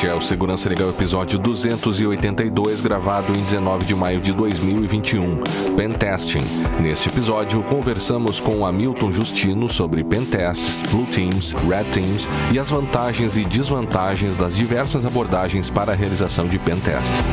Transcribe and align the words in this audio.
Este 0.00 0.08
é 0.08 0.14
o 0.14 0.20
Segurança 0.20 0.66
Legal 0.66 0.88
episódio 0.88 1.38
282, 1.38 2.80
gravado 2.80 3.32
em 3.32 3.42
19 3.42 3.84
de 3.84 3.94
maio 3.94 4.18
de 4.18 4.32
2021. 4.32 5.42
Pentesting. 5.76 6.40
Neste 6.80 7.10
episódio, 7.10 7.62
conversamos 7.64 8.40
com 8.40 8.64
Hamilton 8.64 9.12
Justino 9.12 9.68
sobre 9.68 10.02
pentests, 10.02 10.82
blue 10.90 11.04
teams, 11.04 11.52
red 11.68 11.84
teams 11.92 12.26
e 12.50 12.58
as 12.58 12.70
vantagens 12.70 13.36
e 13.36 13.44
desvantagens 13.44 14.38
das 14.38 14.56
diversas 14.56 15.04
abordagens 15.04 15.68
para 15.68 15.92
a 15.92 15.94
realização 15.94 16.48
de 16.48 16.58
pentests. 16.58 17.26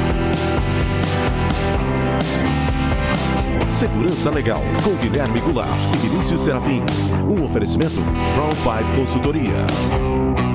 Segurança 3.70 4.30
Legal, 4.30 4.62
com 4.84 4.94
Guilherme 4.98 5.40
Goulart 5.40 5.80
e 5.96 5.98
Vinícius 6.00 6.42
Serafim. 6.42 6.84
Um 7.30 7.46
oferecimento 7.46 8.02
Brown 8.36 8.50
Pipe 8.50 8.94
Consultoria. 9.00 10.47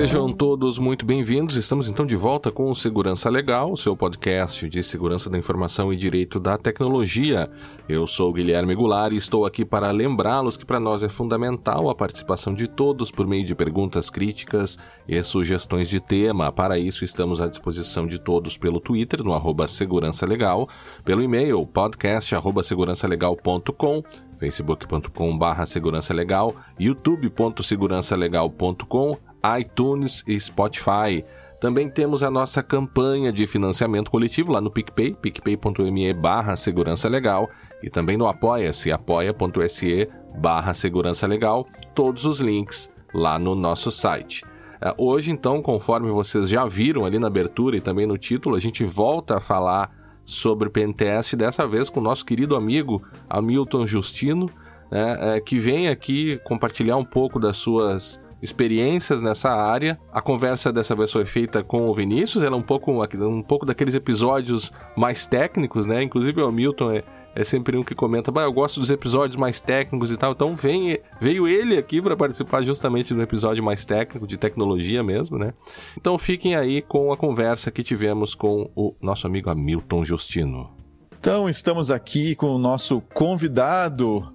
Sejam 0.00 0.32
todos 0.32 0.78
muito 0.78 1.04
bem-vindos. 1.04 1.56
Estamos 1.56 1.86
então 1.86 2.06
de 2.06 2.16
volta 2.16 2.50
com 2.50 2.70
o 2.70 2.74
Segurança 2.74 3.28
Legal, 3.28 3.76
seu 3.76 3.94
podcast 3.94 4.66
de 4.66 4.82
segurança 4.82 5.28
da 5.28 5.36
informação 5.36 5.92
e 5.92 5.96
direito 5.96 6.40
da 6.40 6.56
tecnologia. 6.56 7.50
Eu 7.86 8.06
sou 8.06 8.32
Guilherme 8.32 8.74
Goulart 8.74 9.12
e 9.12 9.16
estou 9.16 9.44
aqui 9.44 9.62
para 9.62 9.90
lembrá-los 9.90 10.56
que 10.56 10.64
para 10.64 10.80
nós 10.80 11.02
é 11.02 11.08
fundamental 11.10 11.90
a 11.90 11.94
participação 11.94 12.54
de 12.54 12.66
todos 12.66 13.10
por 13.10 13.26
meio 13.26 13.44
de 13.44 13.54
perguntas 13.54 14.08
críticas 14.08 14.78
e 15.06 15.22
sugestões 15.22 15.90
de 15.90 16.00
tema. 16.00 16.50
Para 16.50 16.78
isso, 16.78 17.04
estamos 17.04 17.38
à 17.38 17.46
disposição 17.46 18.06
de 18.06 18.18
todos 18.18 18.56
pelo 18.56 18.80
Twitter, 18.80 19.22
no 19.22 19.34
arroba 19.34 19.68
Segurança 19.68 20.24
Legal, 20.24 20.66
pelo 21.04 21.22
e-mail 21.22 21.66
podcast 21.66 22.34
arroba 22.34 22.62
segurançalegal.com 22.62 24.02
facebook.com/barra 24.38 25.66
segurança 25.66 26.14
legal, 26.14 26.54
youtube.segurançalegal.com 26.78 29.29
iTunes 29.58 30.24
e 30.26 30.38
Spotify. 30.38 31.24
Também 31.60 31.90
temos 31.90 32.22
a 32.22 32.30
nossa 32.30 32.62
campanha 32.62 33.32
de 33.32 33.46
financiamento 33.46 34.10
coletivo 34.10 34.52
lá 34.52 34.60
no 34.60 34.70
PicPay, 34.70 35.14
picpay.me 35.14 36.12
barra 36.14 36.56
segurança 36.56 37.08
legal 37.08 37.50
e 37.82 37.90
também 37.90 38.16
no 38.16 38.26
apoia-se, 38.26 38.90
apoia.se 38.90 40.08
barra 40.38 40.72
segurança 40.72 41.26
legal, 41.26 41.66
todos 41.94 42.24
os 42.24 42.40
links 42.40 42.88
lá 43.12 43.38
no 43.38 43.54
nosso 43.54 43.90
site. 43.90 44.44
É, 44.80 44.94
hoje, 44.96 45.30
então, 45.30 45.60
conforme 45.60 46.10
vocês 46.10 46.48
já 46.48 46.64
viram 46.64 47.04
ali 47.04 47.18
na 47.18 47.26
abertura 47.26 47.76
e 47.76 47.80
também 47.80 48.06
no 48.06 48.16
título, 48.16 48.56
a 48.56 48.58
gente 48.58 48.82
volta 48.82 49.36
a 49.36 49.40
falar 49.40 49.90
sobre 50.24 50.70
pentest, 50.70 51.34
dessa 51.34 51.66
vez 51.66 51.90
com 51.90 52.00
o 52.00 52.02
nosso 52.02 52.24
querido 52.24 52.56
amigo 52.56 53.02
Hamilton 53.28 53.86
Justino, 53.86 54.48
né, 54.90 55.36
é, 55.36 55.40
que 55.40 55.58
vem 55.58 55.88
aqui 55.88 56.40
compartilhar 56.44 56.96
um 56.96 57.04
pouco 57.04 57.38
das 57.38 57.56
suas 57.56 58.20
experiências 58.42 59.20
nessa 59.20 59.50
área. 59.50 59.98
A 60.12 60.20
conversa 60.20 60.72
dessa 60.72 60.94
vez 60.94 61.12
foi 61.12 61.24
feita 61.24 61.62
com 61.62 61.88
o 61.88 61.94
Vinícius, 61.94 62.42
ela 62.42 62.56
é 62.56 62.58
um 62.58 62.62
pouco, 62.62 62.92
um 62.92 63.42
pouco 63.42 63.66
daqueles 63.66 63.94
episódios 63.94 64.72
mais 64.96 65.26
técnicos, 65.26 65.86
né? 65.86 66.02
Inclusive 66.02 66.42
o 66.42 66.50
Milton 66.50 66.92
é, 66.92 67.04
é 67.34 67.44
sempre 67.44 67.76
um 67.76 67.84
que 67.84 67.94
comenta, 67.94 68.30
bah, 68.30 68.42
eu 68.42 68.52
gosto 68.52 68.80
dos 68.80 68.90
episódios 68.90 69.36
mais 69.36 69.60
técnicos 69.60 70.10
e 70.10 70.16
tal. 70.16 70.32
Então 70.32 70.56
vem, 70.56 70.98
veio 71.20 71.46
ele 71.46 71.76
aqui 71.76 72.00
para 72.00 72.16
participar 72.16 72.62
justamente 72.62 73.14
do 73.14 73.22
episódio 73.22 73.62
mais 73.62 73.84
técnico, 73.84 74.26
de 74.26 74.36
tecnologia 74.36 75.02
mesmo, 75.02 75.38
né? 75.38 75.52
Então 75.96 76.16
fiquem 76.18 76.54
aí 76.54 76.82
com 76.82 77.12
a 77.12 77.16
conversa 77.16 77.70
que 77.70 77.82
tivemos 77.82 78.34
com 78.34 78.70
o 78.74 78.94
nosso 79.00 79.26
amigo 79.26 79.50
Hamilton 79.50 80.04
Justino. 80.04 80.70
Então 81.18 81.50
estamos 81.50 81.90
aqui 81.90 82.34
com 82.34 82.46
o 82.46 82.58
nosso 82.58 83.02
convidado 83.12 84.32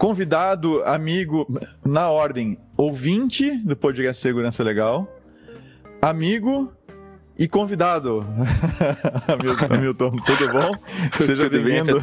convidado, 0.00 0.82
amigo, 0.84 1.46
na 1.84 2.08
ordem, 2.08 2.56
ouvinte 2.74 3.50
do 3.58 3.76
podcast 3.76 4.22
Segurança 4.22 4.64
Legal, 4.64 5.06
amigo 6.00 6.72
e 7.38 7.46
convidado. 7.46 8.24
Hamilton, 9.28 9.74
Hamilton, 9.74 10.10
tudo 10.24 10.52
bom? 10.52 10.74
Seja 11.20 11.50
bem-vindo. 11.50 12.00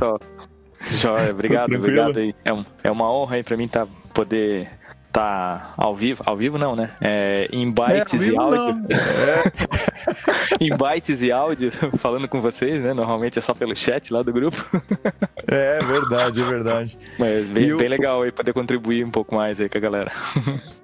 Joia, 0.92 1.32
obrigado, 1.32 1.76
obrigado 1.76 2.20
aí. 2.20 2.36
É, 2.46 2.54
um, 2.54 2.64
é 2.84 2.92
uma 2.92 3.12
honra 3.12 3.38
aí 3.38 3.44
pra 3.44 3.58
mim 3.58 3.68
tá, 3.68 3.88
poder 4.14 4.70
tá 5.12 5.74
ao 5.78 5.96
vivo, 5.96 6.22
ao 6.26 6.38
vivo 6.38 6.58
não, 6.58 6.76
né? 6.76 6.92
É, 7.02 7.48
em 7.52 7.72
bytes 7.72 8.22
é, 8.22 8.32
e 8.32 8.38
áudio. 8.38 8.86
É. 8.90 10.64
em 10.64 10.76
bytes 10.76 11.22
e 11.22 11.32
áudio, 11.32 11.72
falando 11.98 12.28
com 12.28 12.42
vocês, 12.42 12.82
né? 12.84 12.94
Normalmente 12.94 13.40
é 13.40 13.42
só 13.42 13.54
pelo 13.54 13.76
chat 13.76 14.12
lá 14.14 14.22
do 14.22 14.32
grupo. 14.32 14.64
é, 15.48 15.80
verdade, 15.80 16.42
é 16.42 16.46
verdade. 16.46 16.98
Mas 17.18 17.48
bem, 17.48 17.74
o... 17.74 17.78
bem 17.78 17.90
legal 17.90 18.22
aí 18.22 18.32
poder 18.32 18.54
contribuir 18.54 19.06
um 19.06 19.12
pouco 19.12 19.36
mais 19.36 19.60
aí 19.60 19.70
com 19.70 19.78
a 19.78 19.82
galera. 19.82 20.12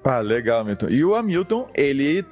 ah, 0.03 0.19
legal, 0.19 0.63
Milton. 0.63 0.87
E 0.89 1.03
o 1.03 1.15
Hamilton, 1.15 1.69
ele 1.75 2.25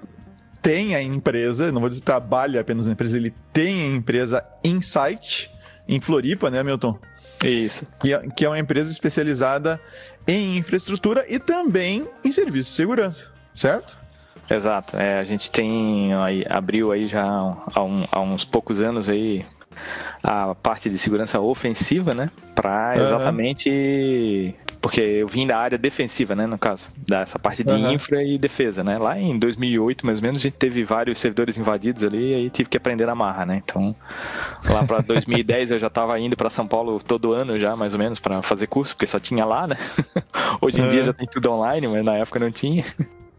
tem 0.62 0.96
a 0.96 1.02
empresa, 1.02 1.72
não 1.72 1.82
vou 1.82 1.90
dizer 1.90 2.02
trabalha 2.02 2.62
apenas 2.62 2.86
na 2.86 2.94
empresa, 2.94 3.18
ele 3.18 3.34
tem 3.52 3.82
a 3.82 3.88
empresa 3.96 4.44
Insight 4.64 5.50
em 5.88 6.00
Floripa, 6.00 6.50
né, 6.50 6.64
Milton? 6.64 6.98
Isso. 7.44 7.88
Que 8.00 8.14
é, 8.14 8.20
que 8.36 8.46
é 8.46 8.50
uma 8.50 8.60
empresa 8.60 8.92
especializada 8.92 9.80
em 10.28 10.58
infraestrutura 10.58 11.26
e 11.28 11.40
também 11.40 12.08
em 12.24 12.32
serviços 12.32 12.72
de 12.72 12.76
segurança, 12.76 13.32
certo? 13.56 13.98
Exato. 14.50 14.98
É, 14.98 15.20
a 15.20 15.24
gente 15.24 15.50
tem 15.50 16.14
aí, 16.14 16.46
abriu 16.50 16.92
aí 16.92 17.08
já 17.08 17.24
há, 17.24 17.84
um, 17.84 18.04
há 18.12 18.20
uns 18.20 18.44
poucos 18.44 18.82
anos 18.82 19.10
aí 19.10 19.46
a 20.24 20.54
parte 20.56 20.90
de 20.90 20.98
segurança 20.98 21.40
ofensiva, 21.40 22.14
né? 22.14 22.30
Para 22.54 22.98
exatamente 22.98 24.56
porque 24.82 25.00
eu 25.00 25.28
vim 25.28 25.46
da 25.46 25.58
área 25.58 25.78
defensiva, 25.78 26.36
né, 26.36 26.48
no 26.48 26.58
caso, 26.58 26.90
dessa 27.08 27.38
parte 27.38 27.64
de 27.64 27.72
uhum. 27.72 27.92
infra 27.92 28.24
e 28.24 28.38
defesa, 28.38 28.84
né? 28.84 28.98
Lá 28.98 29.18
em 29.18 29.38
2008, 29.38 30.06
mais 30.06 30.18
ou 30.18 30.24
menos, 30.24 30.40
a 30.40 30.42
gente 30.42 30.56
teve 30.58 30.84
vários 30.84 31.20
servidores 31.20 31.56
invadidos 31.58 32.04
ali 32.04 32.32
e 32.32 32.34
aí 32.34 32.50
tive 32.50 32.68
que 32.68 32.78
aprender 32.78 33.06
na 33.06 33.14
marra, 33.14 33.46
né? 33.46 33.62
Então, 33.64 33.96
lá 34.66 34.84
para 34.84 35.02
2010 35.02 35.72
eu 35.72 35.80
já 35.80 35.88
estava 35.88 36.20
indo 36.20 36.36
para 36.36 36.50
São 36.50 36.68
Paulo 36.68 37.00
todo 37.00 37.32
ano 37.32 37.60
já, 37.60 37.76
mais 37.76 37.94
ou 37.94 38.00
menos, 38.00 38.20
para 38.20 38.42
fazer 38.42 38.66
curso, 38.66 38.96
porque 38.96 39.06
só 39.06 39.20
tinha 39.20 39.46
lá, 39.46 39.68
né? 39.68 39.78
Hoje 40.60 40.82
em 40.82 40.90
dia 40.90 41.04
já 41.04 41.14
tem 41.14 41.28
tudo 41.28 41.52
online, 41.52 41.88
mas 41.88 42.04
na 42.04 42.18
época 42.18 42.40
não 42.40 42.52
tinha. 42.52 42.84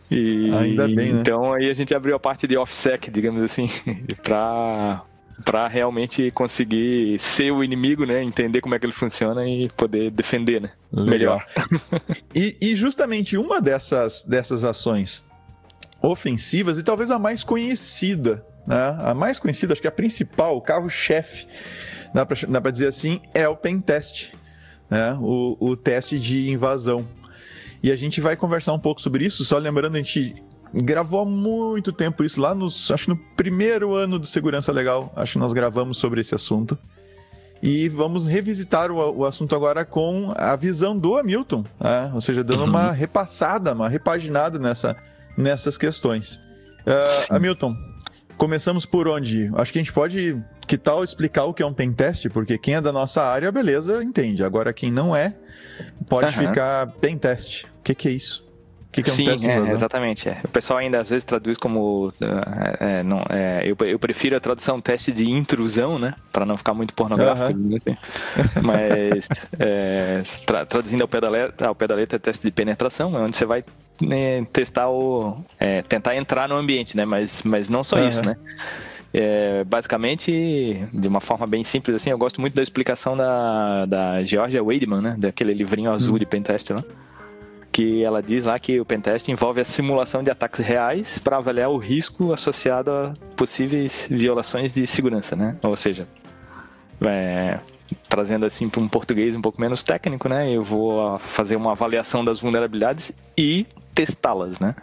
E, 0.09 0.51
Ainda 0.55 0.87
bem, 0.87 1.13
né? 1.13 1.21
Então 1.21 1.53
aí 1.53 1.71
a 1.71 1.75
gente 1.75 1.93
abriu 1.95 2.15
a 2.15 2.21
parte 2.21 2.47
de 2.47 2.57
OffSec, 2.57 3.11
digamos 3.11 3.43
assim, 3.43 3.69
para 4.23 5.03
para 5.43 5.67
realmente 5.69 6.31
conseguir 6.31 7.19
ser 7.19 7.51
o 7.51 7.63
inimigo, 7.63 8.07
né? 8.07 8.23
Entender 8.23 8.61
como 8.61 8.75
é 8.75 8.79
que 8.79 8.87
ele 8.87 8.93
funciona 8.93 9.47
e 9.47 9.69
poder 9.71 10.11
defender, 10.11 10.61
né? 10.61 10.71
Legal. 10.93 11.11
Melhor. 11.11 11.47
e, 12.35 12.57
e 12.61 12.75
justamente 12.75 13.37
uma 13.37 13.61
dessas, 13.61 14.25
dessas 14.25 14.65
ações 14.65 15.23
ofensivas, 16.01 16.79
e 16.79 16.83
talvez 16.83 17.11
a 17.11 17.19
mais 17.19 17.45
conhecida, 17.45 18.45
né? 18.67 18.97
A 19.03 19.15
mais 19.15 19.39
conhecida, 19.39 19.73
acho 19.73 19.83
que 19.83 19.89
a 19.89 19.93
principal, 19.93 20.57
o 20.57 20.61
carro-chefe, 20.61 21.47
dá 22.15 22.25
para 22.25 22.71
dizer 22.71 22.89
assim, 22.89 23.21
é 23.35 23.49
o 23.49 23.57
pen 23.57 23.81
test, 23.81 24.33
né? 24.91 25.17
O, 25.21 25.57
o 25.61 25.77
teste 25.77 26.19
de 26.19 26.51
invasão. 26.51 27.09
E 27.83 27.91
a 27.91 27.97
gente 27.97 28.21
vai 28.21 28.37
conversar 28.37 28.73
um 28.73 28.79
pouco 28.79 29.01
sobre 29.01 29.25
isso, 29.25 29.45
só 29.45 29.59
lembrando, 29.59 29.95
a 29.95 29.99
gente 29.99 30.43
gravou 30.75 31.21
há 31.21 31.25
muito 31.25 31.93
tempo 31.93 32.25
isso, 32.25 32.41
lá 32.41 32.55
nos, 32.55 32.91
acho 32.91 33.11
no 33.11 33.17
primeiro 33.17 33.95
ano 33.95 34.19
de 34.19 34.29
Segurança 34.29 34.73
Legal, 34.73 35.13
acho 35.15 35.35
que 35.35 35.39
nós 35.39 35.53
gravamos 35.53 35.99
sobre 35.99 36.21
esse 36.21 36.35
assunto. 36.35 36.79
E 37.63 37.89
vamos 37.89 38.27
revisitar 38.27 38.91
o, 38.91 39.19
o 39.19 39.25
assunto 39.25 39.55
agora 39.55 39.85
com 39.85 40.33
a 40.37 40.57
visão 40.57 40.99
do 40.99 41.17
Hamilton, 41.17 41.65
né? 41.79 42.11
ou 42.13 42.21
seja, 42.21 42.43
dando 42.43 42.63
uhum. 42.63 42.69
uma 42.69 42.91
repassada, 42.91 43.73
uma 43.73 43.89
repaginada 43.89 44.59
nessa, 44.59 44.97
nessas 45.37 45.79
questões. 45.79 46.41
Uh, 46.85 47.37
Hamilton, 47.37 47.77
começamos 48.37 48.85
por 48.85 49.07
onde? 49.07 49.49
Acho 49.55 49.73
que 49.73 49.79
a 49.79 49.83
gente 49.83 49.93
pode, 49.93 50.43
que 50.67 50.77
tal 50.77 51.05
explicar 51.05 51.45
o 51.45 51.55
que 51.55 51.63
é 51.63 51.67
um 51.67 51.73
pentest, 51.73 52.29
porque 52.31 52.59
quem 52.59 52.75
é 52.75 52.81
da 52.81 52.91
nossa 52.91 53.23
área, 53.23 53.53
beleza, 53.53 54.03
entende. 54.03 54.43
Agora 54.43 54.73
quem 54.73 54.91
não 54.91 55.15
é, 55.15 55.33
pode 56.09 56.37
uhum. 56.37 56.49
ficar 56.49 56.89
pentest. 57.01 57.67
O 57.79 57.83
que, 57.85 57.95
que 57.95 58.09
é 58.09 58.11
isso? 58.11 58.45
Que, 58.93 59.03
que 59.03 59.09
é 59.09 59.13
um 59.13 59.17
Sim, 59.17 59.25
teste 59.25 59.51
é, 59.51 59.73
exatamente. 59.73 60.29
É. 60.29 60.39
O 60.45 60.49
pessoal 60.49 60.79
ainda 60.79 61.01
às 61.01 61.09
vezes 61.09 61.25
traduz 61.25 61.57
como. 61.57 62.13
É, 62.21 62.99
é, 62.99 63.03
não, 63.03 63.25
é, 63.31 63.63
eu, 63.65 63.75
eu 63.87 63.99
prefiro 63.99 64.37
a 64.37 64.41
tradução 64.41 64.83
teste 64.83 65.11
de 65.11 65.29
intrusão, 65.31 65.99
né? 65.99 66.15
Para 66.31 66.45
não 66.45 66.59
ficar 66.59 66.75
muito 66.75 66.93
pornográfico. 66.93 67.59
Uh 67.59 67.71
-huh. 67.71 67.77
assim. 67.77 67.97
Mas 68.63 69.29
é, 69.59 70.23
tra, 70.45 70.67
traduzindo 70.67 71.01
ao 71.01 71.09
pé, 71.09 71.23
da 71.23 71.31
letra, 71.31 71.69
ao 71.69 71.75
pé 71.75 71.87
da 71.87 71.95
letra, 71.95 72.17
é 72.17 72.19
teste 72.19 72.45
de 72.45 72.51
penetração, 72.51 73.17
é 73.17 73.21
onde 73.23 73.35
você 73.35 73.47
vai 73.47 73.65
né, 73.99 74.45
testar 74.53 74.91
o. 74.91 75.43
tentar 75.89 76.15
entrar 76.15 76.47
no 76.47 76.57
ambiente, 76.57 76.95
né? 76.95 77.07
Mas, 77.07 77.43
mas 77.43 77.71
não 77.71 77.83
só 77.83 77.97
uh 77.97 78.01
-huh. 78.01 78.09
isso, 78.09 78.27
né? 78.27 78.37
É, 79.15 79.65
basicamente, 79.65 80.87
de 80.93 81.09
uma 81.09 81.21
forma 81.21 81.47
bem 81.47 81.65
simples 81.65 81.97
assim, 81.97 82.11
eu 82.11 82.19
gosto 82.19 82.41
muito 82.41 82.55
da 82.55 82.63
explicação 82.63 83.17
da, 83.17 83.87
da 83.87 84.23
Georgia 84.23 84.63
Weidman, 84.63 85.01
né? 85.01 85.17
Daquele 85.19 85.55
livrinho 85.55 85.91
azul 85.91 86.17
hum. 86.17 86.19
de 86.19 86.27
pentest 86.27 86.71
lá. 86.71 86.85
Que 87.73 88.05
ela 88.05 88.23
diz 88.23 88.45
lá 88.45 88.59
que 88.59 88.79
o 88.79 88.85
pentest 88.85 89.29
envolve 89.29 89.61
a 89.61 89.65
simulação 89.65 90.23
de 90.23 90.31
ataques 90.31 90.61
reais 90.61 91.19
para 91.19 91.39
avaliar 91.39 91.71
o 91.71 91.79
risco 91.79 92.33
associado 92.33 92.91
a 92.91 93.15
possíveis 93.35 94.07
violações 94.11 94.75
de 94.75 94.87
segurança, 94.87 95.35
né? 95.35 95.57
Ou 95.63 95.75
seja, 95.75 96.07
é, 97.01 97.59
trazendo 98.09 98.45
assim 98.45 98.69
para 98.69 98.83
um 98.83 98.89
português 98.89 99.35
um 99.35 99.41
pouco 99.41 99.59
menos 99.59 99.83
técnico, 99.83 100.29
né? 100.29 100.51
Eu 100.51 100.63
vou 100.63 101.19
fazer 101.19 101.57
uma 101.57 101.73
avaliação 101.73 102.23
das 102.23 102.41
vulnerabilidades 102.41 103.13
e 103.39 103.67
testá-las, 103.95 104.59
né? 104.59 104.77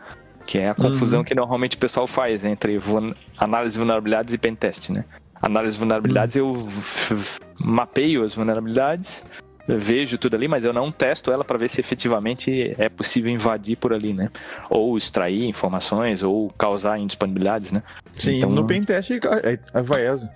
Que 0.47 0.57
é 0.57 0.69
a 0.69 0.75
confusão 0.75 1.19
uhum. 1.19 1.25
que 1.25 1.35
normalmente 1.35 1.75
o 1.75 1.79
pessoal 1.79 2.07
faz 2.07 2.43
entre 2.43 2.79
análise 3.37 3.73
de 3.73 3.79
vulnerabilidades 3.79 4.33
e 4.33 4.37
pentest, 4.37 4.89
né? 4.89 5.05
Análise 5.39 5.73
de 5.73 5.79
vulnerabilidades 5.79 6.35
uhum. 6.37 6.67
eu 7.11 7.17
mapeio 7.59 8.23
as 8.23 8.33
vulnerabilidades 8.33 9.23
vejo 9.77 10.17
tudo 10.17 10.35
ali, 10.35 10.47
mas 10.47 10.63
eu 10.63 10.73
não 10.73 10.91
testo 10.91 11.31
ela 11.31 11.43
para 11.43 11.57
ver 11.57 11.69
se 11.69 11.79
efetivamente 11.79 12.73
é 12.77 12.89
possível 12.89 13.31
invadir 13.31 13.77
por 13.77 13.93
ali, 13.93 14.13
né? 14.13 14.29
Ou 14.69 14.97
extrair 14.97 15.45
informações, 15.45 16.23
ou 16.23 16.49
causar 16.57 16.99
indisponibilidades, 16.99 17.71
né? 17.71 17.83
Sim, 18.15 18.37
então, 18.37 18.49
no 18.49 18.65
pentest 18.65 19.11
é, 19.11 19.59
é, 19.73 19.81
vai, 19.81 20.07
as, 20.07 20.27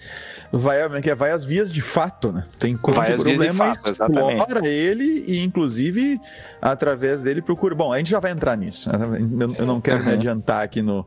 vai, 0.52 0.80
é 0.82 1.16
vai 1.16 1.32
as 1.32 1.44
vias 1.44 1.72
de 1.72 1.82
fato, 1.82 2.32
né? 2.32 2.46
Tem 2.60 2.74
encontra 2.74 3.16
o 3.16 3.24
problema 3.24 3.74
explora 3.74 4.68
ele 4.68 5.26
e, 5.28 5.44
inclusive, 5.44 6.20
através 6.62 7.22
dele 7.22 7.42
procura... 7.42 7.76
Bom, 7.76 7.92
a 7.92 7.98
gente 7.98 8.10
já 8.10 8.20
vai 8.20 8.32
entrar 8.32 8.58
nisso. 8.58 8.90
Né? 8.90 9.54
Eu 9.58 9.66
não 9.66 9.82
quero 9.82 10.00
uhum. 10.00 10.06
me 10.06 10.14
adiantar 10.14 10.64
aqui 10.64 10.82
no... 10.82 11.06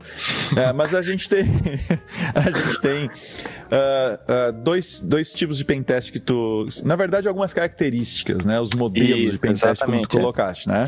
É, 0.55 0.71
mas 0.73 0.93
a 0.93 1.01
gente 1.01 1.27
tem... 1.29 1.45
a 2.33 2.41
gente 2.41 2.81
tem 2.81 3.05
uh, 3.05 3.09
uh, 3.09 4.63
dois, 4.63 5.01
dois 5.01 5.31
tipos 5.33 5.57
de 5.57 5.65
pentest 5.65 6.11
que 6.11 6.19
tu... 6.19 6.67
Na 6.83 6.95
verdade, 6.95 7.27
algumas 7.27 7.53
características, 7.53 8.16
né? 8.45 8.59
Os 8.59 8.71
modelos 8.73 9.19
Isso, 9.19 9.31
de 9.33 9.39
pentest 9.39 9.83
como 9.83 10.01
tu 10.01 10.17
colocaste, 10.17 10.67
né? 10.67 10.87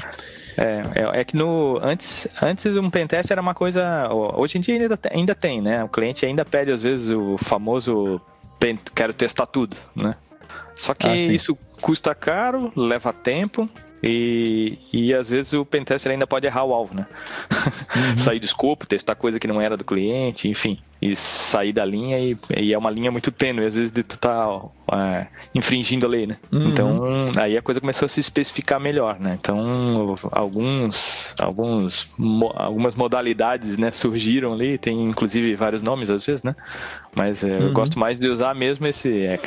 É, 0.57 0.81
é, 0.95 1.21
é, 1.21 1.23
que 1.23 1.37
no 1.37 1.79
antes, 1.81 2.27
antes 2.41 2.75
um 2.75 2.89
pentest 2.89 3.31
era 3.31 3.41
uma 3.41 3.53
coisa. 3.53 4.09
Hoje 4.11 4.57
em 4.57 4.61
dia 4.61 4.75
ainda, 4.75 4.99
ainda 5.11 5.35
tem, 5.35 5.61
né? 5.61 5.83
O 5.83 5.89
cliente 5.89 6.25
ainda 6.25 6.43
pede 6.43 6.71
às 6.71 6.81
vezes 6.81 7.09
o 7.11 7.37
famoso 7.37 8.21
quero 8.93 9.13
testar 9.13 9.45
tudo, 9.45 9.75
né? 9.95 10.15
Só 10.75 10.93
que 10.93 11.07
ah, 11.07 11.15
isso 11.15 11.57
custa 11.81 12.13
caro, 12.13 12.71
leva 12.75 13.13
tempo 13.13 13.69
e, 14.01 14.77
e 14.93 15.13
às 15.13 15.29
vezes 15.29 15.51
o 15.53 15.65
pentester 15.65 16.11
ainda 16.11 16.25
pode 16.25 16.47
errar 16.47 16.63
o 16.63 16.73
alvo, 16.73 16.95
né? 16.95 17.05
Uhum. 17.95 18.17
sair 18.17 18.39
do 18.39 18.45
escopo, 18.45 18.85
testar 18.85 19.15
coisa 19.15 19.39
que 19.39 19.47
não 19.47 19.59
era 19.59 19.75
do 19.75 19.83
cliente, 19.83 20.47
enfim. 20.47 20.79
E 21.01 21.15
sair 21.15 21.71
da 21.71 21.85
linha 21.85 22.19
e, 22.19 22.37
e 22.57 22.73
é 22.73 22.77
uma 22.77 22.89
linha 22.89 23.09
muito 23.09 23.31
tênue, 23.31 23.65
às 23.65 23.75
vezes 23.75 23.91
de 23.91 24.03
tu 24.03 24.17
tá 24.17 24.61
é, 24.93 25.27
infringindo 25.53 26.05
a 26.05 26.09
lei, 26.09 26.27
né? 26.27 26.37
Uhum. 26.51 26.67
Então 26.67 27.01
aí 27.37 27.57
a 27.57 27.61
coisa 27.61 27.79
começou 27.79 28.05
a 28.05 28.09
se 28.09 28.19
especificar 28.19 28.79
melhor, 28.79 29.19
né? 29.19 29.37
Então 29.39 30.15
alguns, 30.31 31.33
alguns 31.39 32.09
algumas 32.55 32.95
modalidades 32.95 33.77
né, 33.77 33.91
surgiram 33.91 34.53
ali, 34.53 34.77
tem 34.77 35.03
inclusive 35.03 35.55
vários 35.55 35.81
nomes 35.81 36.09
às 36.09 36.25
vezes, 36.25 36.43
né? 36.43 36.55
Mas 37.15 37.43
é, 37.43 37.47
uhum. 37.47 37.67
eu 37.67 37.73
gosto 37.73 37.97
mais 37.97 38.17
de 38.17 38.27
usar 38.27 38.53
mesmo 38.53 38.87
esse. 38.87 39.25
É, 39.25 39.37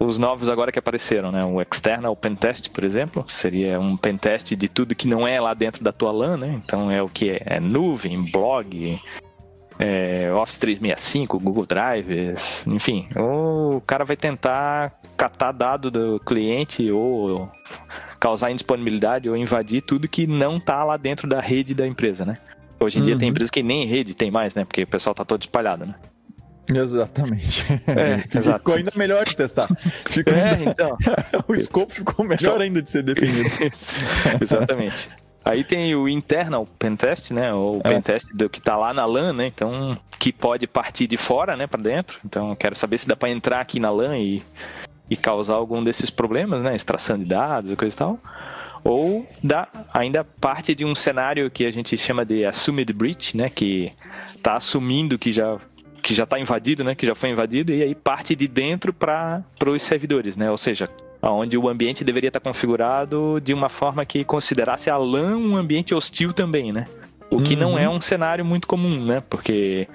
os 0.00 0.18
novos 0.18 0.48
agora 0.48 0.72
que 0.72 0.78
apareceram, 0.78 1.30
né? 1.30 1.44
O 1.44 1.60
External 1.62 2.16
Pentest, 2.16 2.68
por 2.70 2.84
exemplo, 2.84 3.24
seria 3.28 3.78
um 3.78 3.96
pentest 3.96 4.56
de 4.56 4.68
tudo 4.68 4.94
que 4.94 5.06
não 5.06 5.26
é 5.26 5.40
lá 5.40 5.54
dentro 5.54 5.84
da 5.84 5.92
tua 5.92 6.10
LAN, 6.10 6.36
né? 6.36 6.60
Então 6.64 6.90
é 6.90 7.00
o 7.00 7.08
que 7.08 7.30
é, 7.30 7.42
é 7.46 7.60
nuvem, 7.60 8.20
blog, 8.30 8.98
é, 9.78 10.32
Office 10.32 10.58
365, 10.58 11.38
Google 11.38 11.64
Drive, 11.64 12.34
enfim. 12.66 13.08
O 13.16 13.80
cara 13.86 14.04
vai 14.04 14.16
tentar 14.16 14.98
catar 15.16 15.52
dado 15.52 15.90
do 15.90 16.20
cliente 16.20 16.90
ou 16.90 17.48
causar 18.18 18.50
indisponibilidade 18.50 19.28
ou 19.28 19.36
invadir 19.36 19.82
tudo 19.82 20.08
que 20.08 20.26
não 20.26 20.56
está 20.56 20.82
lá 20.82 20.96
dentro 20.96 21.28
da 21.28 21.40
rede 21.40 21.72
da 21.74 21.86
empresa, 21.86 22.24
né? 22.24 22.38
Hoje 22.80 22.98
em 22.98 23.00
uhum. 23.00 23.06
dia 23.06 23.16
tem 23.16 23.28
uhum. 23.28 23.30
empresas 23.30 23.50
que 23.50 23.62
nem 23.62 23.86
rede 23.86 24.14
tem 24.14 24.30
mais, 24.30 24.54
né? 24.54 24.64
Porque 24.64 24.82
o 24.82 24.86
pessoal 24.86 25.14
tá 25.14 25.24
todo 25.24 25.42
espalhado, 25.42 25.86
né? 25.86 25.94
Exatamente. 26.74 27.64
É, 27.86 28.18
ficou 28.58 28.74
ainda 28.74 28.92
melhor 28.96 29.24
de 29.24 29.36
testar. 29.36 29.68
Ficou 30.06 30.34
é, 30.34 30.54
ainda... 30.54 30.70
então. 30.70 30.96
o 31.46 31.54
escopo 31.54 31.92
ficou 31.92 32.24
melhor 32.24 32.60
ainda 32.60 32.82
de 32.82 32.90
ser 32.90 33.02
definido. 33.02 33.48
Exatamente. 34.40 35.08
Aí 35.44 35.62
tem 35.62 35.94
o 35.94 36.08
internal 36.08 36.66
pentest, 36.78 37.30
né? 37.30 37.54
Ou 37.54 37.80
é. 37.84 37.88
pentest 37.88 38.26
do 38.34 38.48
que 38.50 38.60
tá 38.60 38.76
lá 38.76 38.92
na 38.92 39.06
LAN, 39.06 39.32
né? 39.32 39.46
Então, 39.46 39.96
que 40.18 40.32
pode 40.32 40.66
partir 40.66 41.06
de 41.06 41.16
fora, 41.16 41.56
né, 41.56 41.68
para 41.68 41.80
dentro. 41.80 42.18
Então, 42.24 42.56
quero 42.56 42.74
saber 42.74 42.98
se 42.98 43.06
dá 43.06 43.14
para 43.14 43.30
entrar 43.30 43.60
aqui 43.60 43.78
na 43.78 43.90
LAN 43.90 44.18
e, 44.18 44.42
e 45.08 45.16
causar 45.16 45.54
algum 45.54 45.84
desses 45.84 46.10
problemas, 46.10 46.62
né? 46.62 46.74
Extração 46.74 47.16
de 47.16 47.26
dados 47.26 47.70
e 47.70 47.76
coisa 47.76 47.94
e 47.94 47.98
tal. 47.98 48.18
Ou 48.82 49.24
dá 49.42 49.68
ainda 49.94 50.24
parte 50.24 50.74
de 50.74 50.84
um 50.84 50.96
cenário 50.96 51.48
que 51.48 51.64
a 51.64 51.70
gente 51.70 51.96
chama 51.96 52.24
de 52.24 52.44
assumed 52.44 52.92
breach, 52.92 53.36
né? 53.36 53.48
Que 53.48 53.92
tá 54.42 54.54
assumindo 54.54 55.16
que 55.16 55.32
já 55.32 55.60
que 56.06 56.14
já 56.14 56.22
está 56.22 56.38
invadido, 56.38 56.84
né? 56.84 56.94
Que 56.94 57.04
já 57.04 57.16
foi 57.16 57.30
invadido, 57.30 57.72
e 57.72 57.82
aí 57.82 57.92
parte 57.92 58.36
de 58.36 58.46
dentro 58.46 58.92
para 58.92 59.42
os 59.66 59.82
servidores, 59.82 60.36
né? 60.36 60.48
Ou 60.48 60.56
seja, 60.56 60.88
onde 61.20 61.58
o 61.58 61.68
ambiente 61.68 62.04
deveria 62.04 62.28
estar 62.28 62.38
configurado 62.38 63.40
de 63.42 63.52
uma 63.52 63.68
forma 63.68 64.06
que 64.06 64.22
considerasse 64.22 64.88
a 64.88 64.96
LAN 64.96 65.36
um 65.36 65.56
ambiente 65.56 65.92
hostil 65.92 66.32
também, 66.32 66.72
né? 66.72 66.86
O 67.28 67.42
que 67.42 67.54
uhum. 67.54 67.60
não 67.60 67.78
é 67.78 67.88
um 67.88 68.00
cenário 68.00 68.44
muito 68.44 68.68
comum, 68.68 69.04
né? 69.04 69.20
Porque 69.28 69.88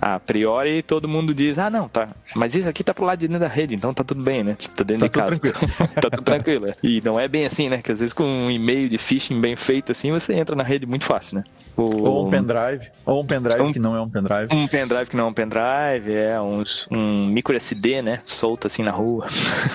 a 0.00 0.18
priori 0.18 0.82
todo 0.82 1.08
mundo 1.08 1.34
diz, 1.34 1.58
ah 1.58 1.70
não, 1.70 1.88
tá, 1.88 2.08
mas 2.34 2.54
isso 2.54 2.68
aqui 2.68 2.84
tá 2.84 2.94
pro 2.94 3.04
lado 3.04 3.18
de 3.18 3.28
dentro 3.28 3.40
da 3.40 3.48
rede, 3.48 3.74
então 3.74 3.92
tá 3.92 4.04
tudo 4.04 4.22
bem, 4.22 4.44
né? 4.44 4.54
Tipo, 4.54 4.76
tá 4.76 4.84
dentro 4.84 5.08
tá 5.08 5.30
de 5.30 5.40
casa. 5.40 5.68
tá 6.00 6.10
tudo 6.10 6.22
tranquilo. 6.22 6.72
E 6.82 7.00
não 7.04 7.18
é 7.18 7.28
bem 7.28 7.46
assim, 7.46 7.68
né? 7.68 7.82
Que 7.82 7.92
às 7.92 8.00
vezes 8.00 8.12
com 8.12 8.24
um 8.24 8.50
e-mail 8.50 8.88
de 8.88 8.98
phishing 8.98 9.40
bem 9.40 9.56
feito 9.56 9.92
assim, 9.92 10.10
você 10.10 10.34
entra 10.34 10.54
na 10.54 10.62
rede 10.62 10.86
muito 10.86 11.04
fácil, 11.04 11.36
né? 11.36 11.44
O... 11.76 12.02
Ou 12.02 12.26
um 12.26 12.30
pendrive. 12.30 12.90
Ou 13.06 13.22
um 13.22 13.26
pendrive 13.26 13.62
um, 13.62 13.72
que 13.72 13.78
não 13.78 13.94
é 13.94 14.00
um 14.00 14.08
pendrive. 14.08 14.48
Um 14.52 14.66
pendrive 14.66 15.06
que 15.06 15.16
não 15.16 15.26
é 15.26 15.28
um 15.28 15.32
pendrive, 15.32 16.12
é 16.12 16.40
uns, 16.40 16.88
um 16.90 17.26
micro 17.26 17.54
SD, 17.54 18.02
né? 18.02 18.20
Solto 18.26 18.66
assim 18.66 18.82
na 18.82 18.90
rua. 18.90 19.26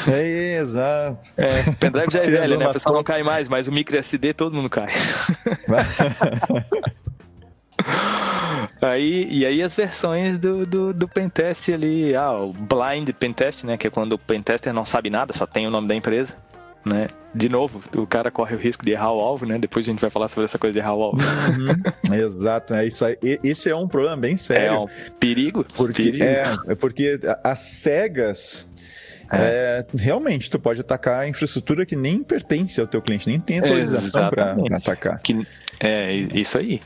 É, 0.08 0.58
exato. 0.58 1.34
É, 1.38 1.72
pendrive 1.80 2.12
já 2.12 2.20
é 2.20 2.30
velho, 2.44 2.58
né? 2.58 2.68
O 2.68 2.74
pessoal 2.74 2.94
não 2.94 3.04
cai 3.04 3.24
mais, 3.24 3.48
mas 3.48 3.70
o 3.70 3.72
micro 3.72 3.98
SD 3.98 4.34
todo 4.34 4.54
mundo 4.54 4.70
cai. 4.70 4.90
Aí, 8.84 9.28
e 9.30 9.46
aí 9.46 9.62
as 9.64 9.74
versões 9.74 10.38
do, 10.38 10.66
do, 10.66 10.94
do 10.94 11.08
pentest 11.08 11.70
ali, 11.70 12.16
ah, 12.16 12.34
o 12.34 12.54
blind 12.54 13.10
pentest, 13.18 13.64
né, 13.64 13.78
que 13.78 13.88
é 13.88 13.90
quando 13.90 14.14
o 14.14 14.20
pentester 14.20 14.74
não 14.74 14.86
sabe 14.86 15.10
nada, 15.10 15.34
só 15.34 15.46
tem 15.46 15.66
o 15.66 15.70
nome 15.72 15.88
da 15.88 15.96
empresa 15.96 16.36
né? 16.86 17.08
De 17.34 17.50
novo, 17.50 17.82
o 17.96 18.06
cara 18.06 18.30
corre 18.30 18.56
o 18.56 18.60
risco 18.60 18.86
de 18.86 18.92
errar 18.92 19.12
o 19.12 19.20
alvo, 19.20 19.46
né? 19.46 19.58
Depois 19.58 19.88
a 19.88 19.92
gente 19.92 20.00
vai 20.00 20.10
falar 20.10 20.28
sobre 20.28 20.46
essa 20.46 20.60
coisa 20.60 20.74
de 20.74 20.80
errar 20.80 20.94
o 20.94 21.02
alvo. 21.02 21.18
Uhum. 21.18 22.14
Exato, 22.14 22.74
é 22.74 22.86
isso 22.86 23.06
aí. 23.06 23.18
Esse 23.44 23.70
é 23.70 23.76
um 23.76 23.88
problema 23.88 24.18
bem 24.18 24.38
sério. 24.38 24.76
É 24.76 24.80
um 24.80 24.88
perigo. 25.20 25.66
Porque, 25.76 26.04
perigo. 26.04 26.24
É, 26.24 26.44
é 26.68 26.76
porque 26.76 27.20
as 27.44 27.60
cegas 27.60 28.68
é. 29.32 29.38
É, 29.38 29.98
realmente, 29.98 30.50
tu 30.50 30.60
pode 30.60 30.82
atacar 30.82 31.22
a 31.22 31.28
infraestrutura 31.28 31.86
que 31.86 31.96
nem 31.96 32.22
pertence 32.22 32.80
ao 32.80 32.86
teu 32.86 33.02
cliente, 33.02 33.28
nem 33.28 33.40
tem 33.40 33.60
autorização 33.60 34.30
para 34.30 34.56
atacar. 34.76 35.20
Que, 35.22 35.48
é, 35.80 36.14
isso 36.14 36.58
aí. 36.58 36.82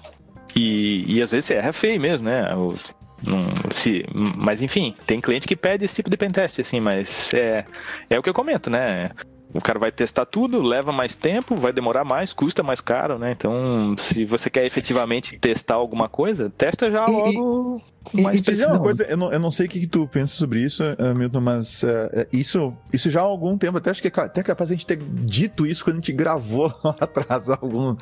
E, 0.57 1.05
e 1.07 1.21
às 1.21 1.29
vezes 1.29 1.45
você 1.45 1.53
erra 1.53 1.71
feio 1.71 2.01
mesmo, 2.01 2.25
né? 2.25 2.55
O, 2.55 2.75
não, 3.23 3.41
se, 3.71 4.05
mas 4.13 4.61
enfim, 4.61 4.95
tem 5.05 5.19
cliente 5.19 5.47
que 5.47 5.55
pede 5.55 5.85
esse 5.85 5.95
tipo 5.95 6.09
de 6.09 6.17
pentest, 6.17 6.59
assim, 6.59 6.79
mas 6.79 7.33
é, 7.33 7.65
é 8.09 8.17
o 8.17 8.23
que 8.23 8.29
eu 8.29 8.33
comento, 8.33 8.69
né? 8.69 9.11
O 9.53 9.61
cara 9.61 9.79
vai 9.79 9.91
testar 9.91 10.25
tudo, 10.25 10.61
leva 10.61 10.91
mais 10.91 11.15
tempo, 11.15 11.55
vai 11.55 11.71
demorar 11.71 12.03
mais, 12.03 12.33
custa 12.33 12.61
mais 12.61 12.81
caro, 12.81 13.17
né? 13.17 13.31
Então, 13.31 13.95
se 13.97 14.25
você 14.25 14.49
quer 14.49 14.65
efetivamente 14.65 15.39
testar 15.39 15.75
alguma 15.75 16.09
coisa, 16.09 16.51
testa 16.55 16.91
já 16.91 17.05
logo 17.05 17.81
e, 18.13 18.21
mais 18.21 18.45
e, 18.45 18.65
uma 18.65 18.79
coisa, 18.79 19.05
eu 19.05 19.15
não, 19.15 19.31
eu 19.31 19.39
não 19.39 19.49
sei 19.49 19.65
o 19.65 19.69
que, 19.69 19.79
que 19.79 19.87
tu 19.87 20.05
pensa 20.07 20.35
sobre 20.35 20.59
isso, 20.59 20.83
uh, 20.83 21.17
Milton, 21.17 21.39
mas 21.39 21.81
uh, 21.83 22.27
isso, 22.31 22.73
isso 22.91 23.09
já 23.09 23.21
há 23.21 23.23
algum 23.23 23.57
tempo, 23.57 23.77
até 23.77 23.89
acho 23.89 24.01
que 24.01 24.09
é 24.09 24.21
até 24.21 24.43
capaz 24.43 24.69
a 24.69 24.73
gente 24.73 24.85
ter 24.85 24.97
dito 24.97 25.65
isso 25.65 25.83
quando 25.83 25.95
a 25.95 25.99
gente 25.99 26.11
gravou 26.11 26.73
lá 26.83 26.95
atrás, 26.99 27.49
algum, 27.49 27.95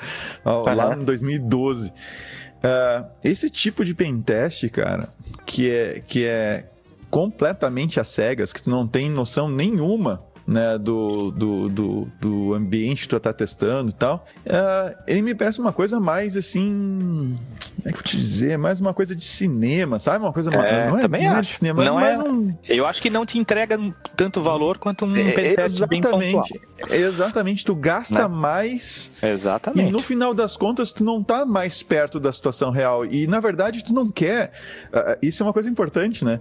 lá 0.43 0.95
em 0.95 1.05
2012. 1.05 1.93
Uh, 2.65 3.07
esse 3.23 3.47
tipo 3.49 3.85
de 3.85 3.93
pentest, 3.93 4.67
cara, 4.69 5.09
que 5.45 5.69
é, 5.69 5.99
que 5.99 6.25
é 6.25 6.67
completamente 7.11 7.99
às 7.99 8.09
cegas, 8.09 8.51
que 8.51 8.63
tu 8.63 8.71
não 8.71 8.87
tem 8.87 9.07
noção 9.09 9.47
nenhuma 9.47 10.23
né, 10.47 10.77
do, 10.77 11.31
do, 11.31 11.69
do, 11.69 12.07
do 12.19 12.53
ambiente 12.53 13.03
que 13.03 13.09
tu 13.09 13.19
tá 13.19 13.33
testando 13.33 13.89
e 13.89 13.93
tal, 13.93 14.27
uh, 14.45 14.95
ele 15.07 15.21
me 15.21 15.35
parece 15.35 15.59
uma 15.59 15.73
coisa 15.73 15.99
mais 15.99 16.37
assim 16.37 17.35
é 17.85 17.91
que 17.91 17.99
eu 17.99 18.03
te 18.03 18.17
dizer, 18.17 18.57
mais 18.57 18.81
uma 18.81 18.95
coisa 18.95 19.15
de 19.15 19.23
cinema, 19.23 19.99
sabe? 19.99 20.25
Uma 20.25 20.33
coisa 20.33 20.49
é, 20.49 20.89
não, 20.89 20.97
é, 20.97 21.01
também 21.01 21.23
não 21.23 21.37
é 21.37 21.41
de 21.41 21.49
cinema, 21.49 21.85
não 21.85 21.95
mas 21.95 22.19
é, 22.19 22.23
um... 22.23 22.57
Eu 22.67 22.87
acho 22.87 22.99
que 22.99 23.11
não 23.11 23.25
te 23.25 23.37
entrega 23.37 23.77
tanto 24.15 24.41
valor 24.41 24.79
quanto 24.79 25.05
um 25.05 25.15
é. 25.15 25.61
Exatamente. 25.61 26.59
Exatamente, 26.89 27.63
tu 27.63 27.75
gasta 27.75 28.27
Né? 28.27 28.35
mais 28.35 29.11
Exatamente. 29.21 29.87
e 29.87 29.91
no 29.91 30.01
final 30.01 30.33
das 30.33 30.57
contas 30.57 30.91
tu 30.91 31.03
não 31.03 31.23
tá 31.23 31.45
mais 31.45 31.83
perto 31.83 32.19
da 32.19 32.33
situação 32.33 32.71
real 32.71 33.05
e 33.05 33.27
na 33.27 33.39
verdade 33.39 33.83
tu 33.83 33.93
não 33.93 34.09
quer. 34.09 34.51
ah, 34.91 35.17
isso 35.21 35.43
é 35.43 35.45
uma 35.45 35.53
coisa 35.53 35.69
importante, 35.69 36.25
né? 36.25 36.39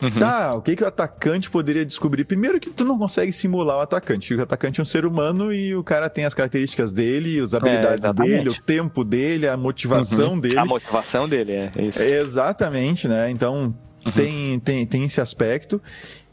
Uhum. 0.00 0.10
Tá, 0.10 0.54
o 0.54 0.62
que 0.62 0.76
que 0.76 0.84
o 0.84 0.86
atacante 0.86 1.50
poderia 1.50 1.84
descobrir? 1.84 2.24
Primeiro 2.24 2.60
que 2.60 2.70
tu 2.70 2.84
não 2.84 2.96
consegue 2.96 3.32
simular 3.36 3.76
o 3.78 3.80
atacante. 3.80 4.34
O 4.34 4.42
atacante 4.42 4.80
é 4.80 4.82
um 4.82 4.86
ser 4.86 5.04
humano 5.06 5.52
e 5.52 5.74
o 5.76 5.84
cara 5.84 6.08
tem 6.10 6.24
as 6.24 6.34
características 6.34 6.92
dele, 6.92 7.40
as 7.40 7.54
habilidades 7.54 8.04
exatamente. 8.04 8.30
dele, 8.36 8.48
o 8.50 8.62
tempo 8.62 9.04
dele, 9.04 9.46
a 9.48 9.56
motivação 9.56 10.32
Uhum. 10.32 10.40
dele. 10.40 10.58
A 10.58 10.64
motivação 10.64 11.28
dele 11.28 11.52
é 11.52 11.72
isso. 11.78 12.02
Exatamente, 12.02 13.06
né? 13.08 13.30
Então 13.30 13.74
tem, 14.14 14.58
tem, 14.60 14.86
tem 14.86 15.04
esse 15.04 15.20
aspecto. 15.20 15.80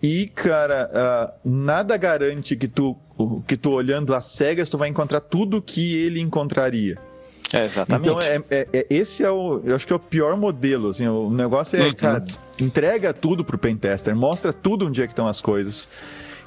E, 0.01 0.27
cara, 0.27 0.89
ah, 0.93 1.33
nada 1.45 1.95
garante 1.97 2.55
que 2.55 2.67
tu, 2.67 2.95
que 3.47 3.55
tu 3.55 3.71
olhando 3.71 4.13
às 4.13 4.25
cegas, 4.25 4.69
tu 4.69 4.77
vai 4.77 4.89
encontrar 4.89 5.21
tudo 5.21 5.61
que 5.61 5.95
ele 5.95 6.19
encontraria. 6.19 6.97
É, 7.53 7.65
exatamente. 7.65 8.09
Então, 8.09 8.19
é, 8.21 8.41
é- 8.49 8.67
é- 8.73 8.87
esse 8.89 9.23
é 9.23 9.29
o. 9.29 9.61
Eu 9.63 9.75
acho 9.75 9.85
que 9.85 9.93
é 9.93 9.95
o 9.95 9.99
pior 9.99 10.35
modelo. 10.35 10.89
Assim, 10.89 11.07
o 11.07 11.29
negócio 11.29 11.79
é, 11.79 11.87
Uhum. 11.87 11.93
cara, 11.93 12.25
entrega 12.59 13.13
tudo 13.13 13.45
pro 13.45 13.57
pentester, 13.59 14.15
mostra 14.15 14.51
tudo 14.51 14.87
onde 14.87 15.01
é 15.01 15.05
que 15.05 15.13
estão 15.13 15.27
as 15.27 15.39
coisas. 15.39 15.87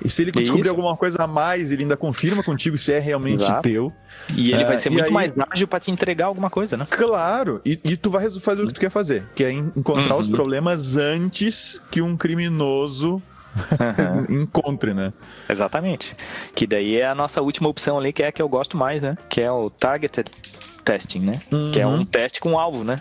E 0.05 0.11
se 0.11 0.23
ele 0.23 0.31
descobrir 0.31 0.69
alguma 0.69 0.97
coisa 0.97 1.23
a 1.23 1.27
mais, 1.27 1.71
ele 1.73 1.83
ainda 1.83 1.97
confirma 1.97 2.43
contigo 2.43 2.77
se 2.77 2.93
é 2.93 2.99
realmente 2.99 3.43
Exato. 3.43 3.63
teu. 3.63 3.93
E 4.35 4.53
ele 4.53 4.63
É, 4.63 4.65
vai 4.67 4.79
ser 4.79 4.91
muito 4.91 5.05
aí- 5.07 5.11
mais 5.11 5.33
ágil 5.51 5.67
pra 5.67 5.81
te 5.81 5.91
entregar 5.91 6.27
alguma 6.27 6.51
coisa, 6.51 6.77
né? 6.77 6.87
Claro, 6.89 7.61
e, 7.65 7.79
e 7.83 7.97
tu 7.97 8.11
vai 8.11 8.29
fazer 8.31 8.63
o 8.63 8.67
que 8.69 8.75
tu 8.75 8.81
quer 8.81 8.91
fazer, 8.91 9.25
que 9.35 9.43
é 9.45 9.51
en- 9.53 9.73
encontrar 9.77 10.17
os 10.17 10.29
Uhum. 10.29 10.35
problemas 10.35 10.97
antes 10.97 11.81
que 11.91 12.03
um 12.03 12.17
criminoso 12.17 13.23
encontre, 14.29 14.93
né? 14.95 15.13
Exatamente. 15.49 16.15
Que 16.55 16.67
daí 16.67 16.97
é 17.01 17.07
a 17.07 17.15
nossa 17.15 17.41
última 17.41 17.69
opção 17.69 17.99
ali, 17.99 18.13
que 18.13 18.23
é 18.23 18.27
a 18.29 18.33
que 18.33 18.43
eu 18.43 18.49
gosto 18.49 18.77
mais, 18.77 19.01
né? 19.03 19.17
Que 19.29 19.41
é 19.41 19.51
o 19.51 19.71
targeted 19.71 20.29
testing, 20.85 21.21
né? 21.21 21.41
Que 21.73 21.81
é 21.81 21.87
um 21.87 21.99
Uhum. 21.99 22.05
teste 22.05 22.41
com 22.41 22.59
alvo, 22.59 22.85
né? 22.85 23.01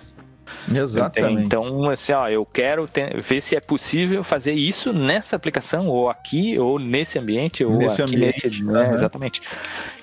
Exatamente. 0.73 1.45
Então, 1.45 1.89
assim, 1.89 2.13
ó, 2.13 2.27
eu 2.29 2.45
quero 2.45 2.87
te- 2.87 3.19
ver 3.21 3.41
se 3.41 3.55
é 3.55 3.59
possível 3.59 4.23
fazer 4.23 4.53
isso 4.53 4.93
nessa 4.93 5.35
aplicação, 5.35 5.87
ou 5.87 6.09
aqui, 6.09 6.57
ou 6.59 6.79
nesse 6.79 7.17
ambiente, 7.19 7.63
ou 7.63 7.77
Nesse 7.77 8.01
aqui 8.01 8.15
ambiente, 8.15 8.47
nesse. 8.47 8.63
né? 8.63 8.85
aham. 8.85 8.93
Exatamente. 8.93 9.41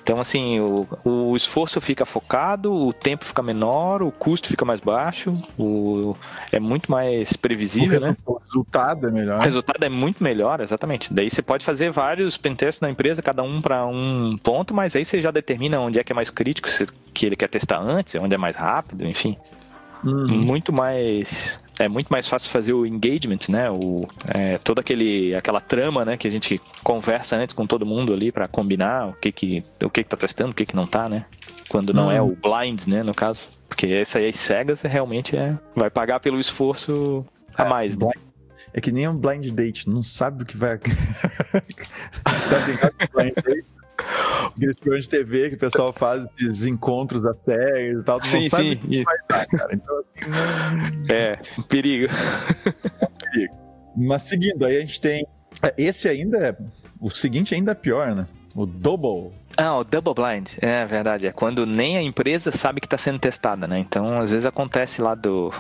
Então, 0.03 0.19
assim, 0.19 0.59
o, 0.59 0.87
o 1.05 1.37
esforço 1.37 1.81
fica 1.81 2.05
focado, 2.05 2.73
o 2.75 2.93
tempo 2.93 3.25
fica 3.25 3.41
menor, 3.43 4.03
o 4.03 4.11
custo 4.11 4.49
fica 4.49 4.65
mais 4.65 4.81
baixo, 4.81 5.33
o, 5.57 6.17
é 6.51 6.59
muito 6.59 6.91
mais 6.91 7.35
previsível, 7.35 8.01
né? 8.01 8.17
o 8.27 8.37
resultado 8.39 9.07
é 9.07 9.11
O 9.11 9.13
melhor. 9.15 9.41
resultado 9.41 9.83
é 9.85 9.89
muito 9.89 10.23
melhor, 10.23 10.61
exatamente. 10.61 11.13
Daí 11.15 11.31
você 11.31 11.41
pode 11.41 11.65
fazer 11.65 11.91
vários 11.93 12.37
pentests 12.37 12.81
na 12.81 12.91
empresa, 12.91 13.23
cada 13.23 13.43
um 13.45 13.63
para 13.63 13.87
um 13.87 14.37
ponto, 14.43 14.75
mas 14.75 14.97
aí 14.97 15.05
você 15.05 15.21
já 15.21 15.31
determina 15.31 15.79
onde 15.81 16.01
é 16.01 16.05
que 16.05 16.13
é 16.13 16.15
mais 16.17 16.31
crítico, 16.31 16.69
se- 16.69 16.89
que 17.15 17.25
ele 17.25 17.37
quer 17.37 17.49
testar 17.49 17.79
antes, 17.79 18.15
onde 18.17 18.35
é 18.35 18.39
mais 18.39 18.57
rápido, 18.57 19.07
enfim. 19.07 19.37
Uhum. 20.05 20.27
Muito 20.27 20.73
mais. 20.73 21.59
É 21.79 21.89
muito 21.89 22.09
mais 22.09 22.29
fácil 22.29 22.51
fazer 22.51 22.73
o 22.73 22.85
engagement, 22.87 23.39
né? 23.49 23.71
O, 23.71 24.07
é, 24.29 24.59
toda 24.59 24.81
aquele, 24.81 25.35
aquela 25.35 25.61
trama, 25.61 26.05
né? 26.05 26.17
Que 26.17 26.29
a 26.29 26.31
gente 26.31 26.61
conversa 26.83 27.37
antes 27.37 27.55
com 27.55 27.67
todo 27.67 27.87
mundo 27.87 28.13
ali 28.13 28.31
para 28.31 28.47
combinar 28.47 29.09
o 29.09 29.13
que 29.15 29.33
que, 29.33 29.65
o 29.83 29.89
que 29.91 30.03
que 30.05 30.09
tá 30.09 30.17
testando, 30.17 30.51
o 30.51 30.55
que 30.55 30.67
que 30.67 30.77
não 30.77 30.87
tá, 30.87 31.09
né? 31.09 31.25
Quando 31.69 31.95
não 31.95 32.11
é 32.11 32.21
Hum. 32.21 32.29
o 32.29 32.37
blind, 32.37 32.87
né? 32.87 33.03
No 33.03 33.15
caso. 33.15 33.49
Porque 33.69 33.87
essa 33.87 34.19
aí, 34.19 34.29
as 34.29 34.37
cegas, 34.37 34.83
realmente 34.83 35.37
é. 35.37 35.59
Vai 35.75 35.89
pagar 35.91 36.21
pelo 36.21 36.39
esforço 36.39 37.25
a 37.57 37.65
mais, 37.65 37.97
né? 37.97 38.11
É 38.75 38.81
que 38.81 38.93
nem 38.93 39.09
um 39.09 39.17
blind 39.17 39.51
date, 39.51 39.89
não 39.89 40.03
sabe 40.03 40.43
o 40.43 40.47
que 40.47 40.57
vai. 40.57 40.79
tá 42.25 42.59
ligado 42.67 42.95
blind 43.15 43.35
date? 43.43 43.82
Aqueles 44.47 44.77
programas 44.77 45.05
de 45.05 45.11
TV 45.11 45.51
que 45.51 45.55
o 45.57 45.59
pessoal 45.59 45.93
faz 45.93 46.27
esses 46.37 46.67
encontros 46.67 47.25
às 47.25 47.41
cegas 47.43 48.03
e 48.03 48.07
tal, 48.07 48.21
tu 48.21 48.25
não 48.25 48.43
Sim, 48.43 48.49
sabe 48.49 48.65
sim. 48.65 48.73
o 48.75 48.79
que 48.79 49.03
vai 49.05 49.17
dar, 49.29 49.47
cara. 49.47 49.75
Então, 49.75 49.99
assim, 49.99 50.31
não... 50.31 51.15
É, 51.15 51.39
um 51.59 51.63
perigo. 51.63 52.13
Mas 53.97 54.23
seguindo, 54.23 54.65
aí 54.65 54.77
a 54.77 54.81
gente 54.81 55.01
tem. 55.01 55.27
Esse 55.77 56.09
ainda 56.09 56.39
é. 56.39 56.57
O 57.01 57.11
seguinte 57.11 57.55
ainda 57.55 57.73
é 57.73 57.75
pior, 57.75 58.15
né? 58.15 58.27
O 58.55 58.67
double. 58.67 59.33
Ah, 59.57 59.77
o 59.79 59.85
double 59.85 60.15
blind, 60.15 60.51
é 60.61 60.85
verdade. 60.85 61.27
É 61.27 61.33
quando 61.33 61.67
nem 61.67 61.97
a 61.97 62.03
empresa 62.03 62.51
sabe 62.51 62.81
que 62.81 62.87
está 62.87 62.99
sendo 62.99 63.19
testada, 63.19 63.67
né? 63.67 63.79
Então, 63.79 64.21
às 64.21 64.31
vezes 64.31 64.47
acontece 64.47 65.03
lá 65.03 65.15
do, 65.15 65.53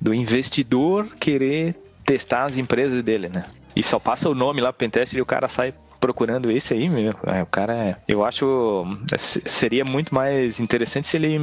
do 0.00 0.14
investidor 0.14 1.06
querer 1.16 1.74
testar 2.04 2.44
as 2.44 2.56
empresas 2.56 3.02
dele, 3.02 3.28
né? 3.28 3.44
E 3.74 3.82
só 3.82 3.98
passa 3.98 4.28
o 4.28 4.34
nome 4.34 4.60
lá 4.60 4.72
pro 4.72 4.78
pentest 4.80 5.14
e 5.14 5.20
o 5.20 5.26
cara 5.26 5.48
sai 5.48 5.72
procurando 6.00 6.50
esse 6.50 6.72
aí, 6.74 6.88
meu. 6.88 7.12
É, 7.26 7.42
o 7.42 7.46
cara 7.46 7.74
é. 7.74 7.96
Eu 8.08 8.24
acho. 8.24 8.84
se- 9.18 9.42
Seria 9.46 9.84
muito 9.84 10.14
mais 10.14 10.58
interessante 10.58 11.06
se 11.06 11.16
ele 11.16 11.38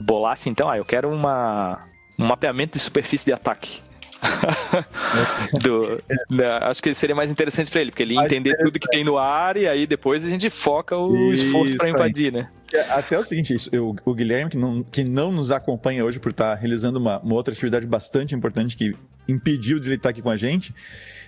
bolasse, 0.00 0.50
então, 0.50 0.68
ah, 0.68 0.76
eu 0.76 0.84
quero 0.84 1.08
uma, 1.10 1.80
um 2.18 2.26
mapeamento 2.26 2.76
de 2.76 2.82
superfície 2.84 3.24
de 3.26 3.32
ataque. 3.32 3.80
Do- 5.62 6.02
da- 6.36 6.68
acho 6.68 6.82
que 6.82 6.92
seria 6.94 7.14
mais 7.14 7.30
interessante 7.30 7.70
pra 7.70 7.80
ele, 7.80 7.90
porque 7.90 8.02
ele 8.02 8.14
Mais 8.14 8.26
entender 8.30 8.56
tudo 8.58 8.78
que 8.78 8.88
tem 8.88 9.02
no 9.04 9.16
ar 9.18 9.56
e 9.56 9.66
aí 9.66 9.86
depois 9.86 10.24
a 10.24 10.28
gente 10.28 10.48
foca 10.50 10.96
o 10.96 11.32
esforço 11.32 11.76
pra 11.76 11.86
Isso 11.88 11.96
aí. 11.96 12.02
invadir, 12.04 12.32
né? 12.32 12.48
Até 12.90 13.18
o 13.18 13.24
seguinte, 13.24 13.54
isso, 13.54 13.68
eu- 13.72 13.96
o 14.04 14.14
Guilherme, 14.14 14.50
que 14.50 14.56
não, 14.56 14.82
que 14.82 15.02
não 15.04 15.32
nos 15.32 15.50
acompanha 15.50 16.04
hoje 16.04 16.20
por 16.20 16.30
estar 16.30 16.54
realizando 16.54 16.98
uma, 16.98 17.18
uma 17.20 17.34
outra 17.34 17.52
atividade 17.52 17.86
bastante 17.86 18.34
importante 18.34 18.76
que 18.76 18.94
impediu 19.28 19.80
de 19.80 19.88
ele 19.88 19.96
estar 19.96 20.10
aqui 20.10 20.22
com 20.22 20.30
a 20.30 20.36
gente, 20.36 20.74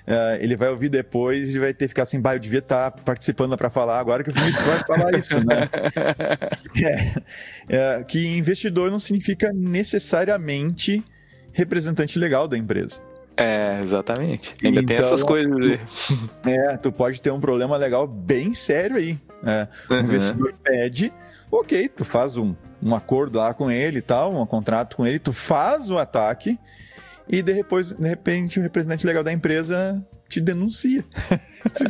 eh, 0.07 0.39
ele 0.41 0.57
vai 0.57 0.69
ouvir 0.69 0.89
depois 0.89 1.55
e 1.55 1.59
vai 1.59 1.73
ter 1.73 1.85
que 1.85 1.89
ficar 1.89 2.03
assim, 2.03 2.21
bah, 2.21 2.35
eu 2.35 2.39
devia 2.39 2.59
estar 2.59 2.91
participando 2.91 3.57
para 3.57 3.71
falar 3.71 3.99
agora 3.99 4.23
que 4.25 4.31
o 4.31 4.33
Vinícius 4.33 4.65
vai 4.65 4.79
falar 4.85 5.15
isso, 5.15 5.39
né? 5.45 5.69
É, 7.69 7.97
é, 7.99 8.05
que 8.05 8.37
investidor 8.37 8.91
não 8.91 8.99
significa 8.99 9.51
necessariamente 9.53 11.03
representante 11.53 12.19
legal 12.19 12.49
da 12.49 12.57
empresa. 12.57 13.01
É, 13.37 13.81
exatamente. 13.83 14.55
Ainda 14.63 14.85
tem 14.85 14.97
Então, 14.97 15.07
essas 15.07 15.23
coisas 15.23 15.53
aí. 15.57 15.81
É, 16.47 16.77
tu 16.77 16.93
pode 16.93 17.21
ter 17.21 17.31
um 17.31 17.41
problema 17.41 17.77
legal 17.77 18.07
bem 18.07 18.55
sério 18.55 18.97
aí. 18.97 19.19
O 19.89 19.95
Uhum. 19.95 20.01
investidor 20.01 20.55
pede, 20.63 21.13
ok, 21.51 21.89
tu 21.89 22.05
faz 22.05 22.37
um, 22.37 22.55
um 22.83 22.95
acordo 22.95 23.39
lá 23.39 23.53
com 23.55 23.71
ele 23.71 23.99
e 23.99 24.03
tal, 24.03 24.35
um 24.41 24.47
contrato 24.47 24.97
com 24.97 25.07
ele, 25.07 25.19
tu 25.19 25.33
faz 25.33 25.91
o 25.91 25.99
ataque 25.99 26.59
e 27.33 27.43
depois, 27.43 27.93
de 27.93 28.07
repente, 28.07 28.61
o 28.61 28.63
representante 28.63 29.07
legal 29.07 29.25
da 29.25 29.33
empresa 29.33 30.07
te 30.29 30.41
denuncia. 30.41 31.05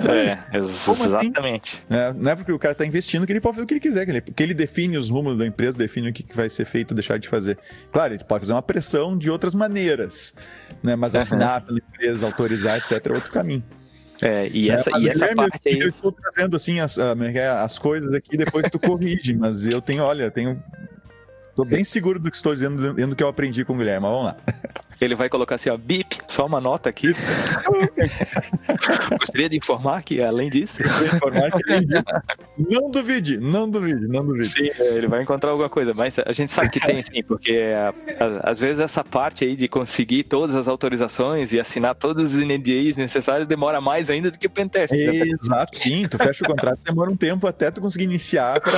É, 0.06 0.58
assim? 0.58 0.92
exatamente. 0.92 1.82
É, 1.88 2.12
não 2.12 2.30
é 2.30 2.36
porque 2.36 2.52
o 2.52 2.58
cara 2.58 2.74
tá 2.74 2.84
investindo 2.84 3.24
que 3.24 3.32
ele 3.32 3.40
pode 3.40 3.54
fazer 3.54 3.64
o 3.64 3.66
que 3.66 3.72
ele 3.72 3.80
quiser, 3.80 4.04
que 4.04 4.10
ele, 4.10 4.20
que 4.20 4.42
ele 4.42 4.52
define 4.52 4.98
os 4.98 5.08
rumos 5.08 5.38
da 5.38 5.46
empresa, 5.46 5.78
define 5.78 6.10
o 6.10 6.12
que, 6.12 6.22
que 6.22 6.36
vai 6.36 6.50
ser 6.50 6.66
feito 6.66 6.90
ou 6.90 6.94
deixar 6.94 7.18
de 7.18 7.26
fazer. 7.26 7.58
Claro, 7.90 8.12
ele 8.12 8.22
pode 8.22 8.42
fazer 8.42 8.52
uma 8.52 8.60
pressão 8.60 9.16
de 9.16 9.30
outras 9.30 9.54
maneiras, 9.54 10.34
né? 10.82 10.94
Mas 10.94 11.14
Uhum. 11.14 11.20
assinar 11.20 11.62
pela 11.62 11.78
empresa, 11.78 12.26
autorizar, 12.26 12.76
etc., 12.76 13.06
é 13.06 13.12
outro 13.14 13.32
caminho. 13.32 13.64
É, 14.20 14.46
e 14.52 14.70
essa, 14.70 14.90
É, 14.90 15.00
e 15.00 15.08
essa 15.08 15.34
parte 15.34 15.68
aí. 15.70 15.78
Eu 15.80 15.88
estou 15.88 16.12
trazendo 16.12 16.54
assim 16.54 16.78
as, 16.78 16.98
ah, 16.98 17.16
é 17.18 17.38
é, 17.38 17.48
as 17.48 17.78
coisas 17.78 18.12
aqui, 18.14 18.36
depois 18.36 18.70
tu 18.70 18.78
corrige, 18.78 19.34
mas 19.34 19.66
eu 19.66 19.80
tenho, 19.80 20.02
olha, 20.02 20.30
tenho. 20.30 20.62
Tô 21.56 21.64
bem 21.64 21.82
seguro 21.82 22.18
do 22.18 22.30
que 22.30 22.36
estou 22.36 22.52
dizendo, 22.52 22.92
do 22.94 23.16
que 23.16 23.22
eu 23.22 23.28
aprendi 23.28 23.64
com 23.64 23.72
o 23.72 23.76
Guilherme, 23.78 24.02
mas 24.02 24.10
vamos 24.10 24.26
lá. 24.26 24.36
Ele 25.04 25.14
vai 25.14 25.28
colocar 25.28 25.56
assim, 25.56 25.70
ó, 25.70 25.76
bip, 25.76 26.18
só 26.28 26.46
uma 26.46 26.60
nota 26.60 26.88
aqui. 26.88 27.14
Gostaria 29.18 29.48
de 29.48 29.56
informar 29.56 30.02
que, 30.02 30.22
além 30.22 30.50
disso, 30.50 30.82
informar 30.82 31.50
que 31.52 31.72
ele 31.72 31.86
disse. 31.86 32.04
Não 32.58 32.90
duvide, 32.90 33.38
não 33.38 33.68
duvide, 33.68 34.06
não 34.06 34.24
duvide. 34.24 34.46
sim, 34.48 34.68
ele 34.78 35.06
vai 35.06 35.22
encontrar 35.22 35.50
alguma 35.50 35.68
coisa. 35.68 35.92
Mas 35.94 36.18
a 36.18 36.32
gente 36.32 36.52
sabe 36.52 36.70
que 36.70 36.80
tem, 36.80 37.02
sim, 37.02 37.22
porque 37.22 37.60
às 38.42 38.58
vezes 38.60 38.80
essa 38.80 39.02
parte 39.04 39.44
aí 39.44 39.56
de 39.56 39.68
conseguir 39.68 40.24
todas 40.24 40.54
as 40.56 40.68
autorizações 40.68 41.52
e 41.52 41.60
assinar 41.60 41.94
todos 41.94 42.34
os 42.34 42.44
NDAs 42.44 42.96
necessários 42.96 43.46
demora 43.46 43.80
mais 43.80 44.10
ainda 44.10 44.30
do 44.30 44.38
que 44.38 44.46
o 44.46 44.50
pentest. 44.50 44.92
né? 44.92 45.22
Exato, 45.42 45.78
sim, 45.78 46.06
tu 46.08 46.18
fecha 46.18 46.44
o 46.44 46.48
contrato, 46.48 46.78
demora 46.84 47.10
um 47.10 47.16
tempo 47.16 47.46
até 47.46 47.70
tu 47.70 47.80
conseguir 47.80 48.04
iniciar 48.04 48.60
para 48.60 48.72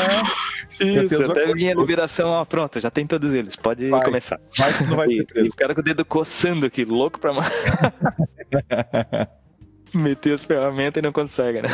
Isso, 0.81 1.15
até 1.25 1.25
acordos 1.25 1.55
vir 1.55 1.71
a 1.71 1.75
todos. 1.75 1.89
liberação, 1.89 2.31
ó, 2.31 2.45
pronto, 2.45 2.79
já 2.81 2.91
tem 2.91 3.07
todos 3.07 3.33
eles, 3.33 3.57
pode 3.57 3.89
Vai. 3.89 4.03
começar. 4.05 4.41
Vai 4.59 4.73
não 4.87 4.97
vai 4.97 5.09
E, 5.09 5.25
ter 5.25 5.45
e 5.45 5.49
o 5.49 5.57
cara 5.57 5.75
com 5.75 5.81
o 5.81 5.85
dedo 5.85 6.05
coçando 6.15 6.65
aqui, 6.65 6.85
louco 6.85 7.19
pra 7.19 7.33
meter 9.93 10.35
as 10.35 10.45
ferramentas 10.45 11.01
e 11.01 11.03
não 11.03 11.11
consegue, 11.11 11.61
né? 11.61 11.69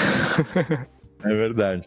É 1.23 1.29
verdade. 1.29 1.87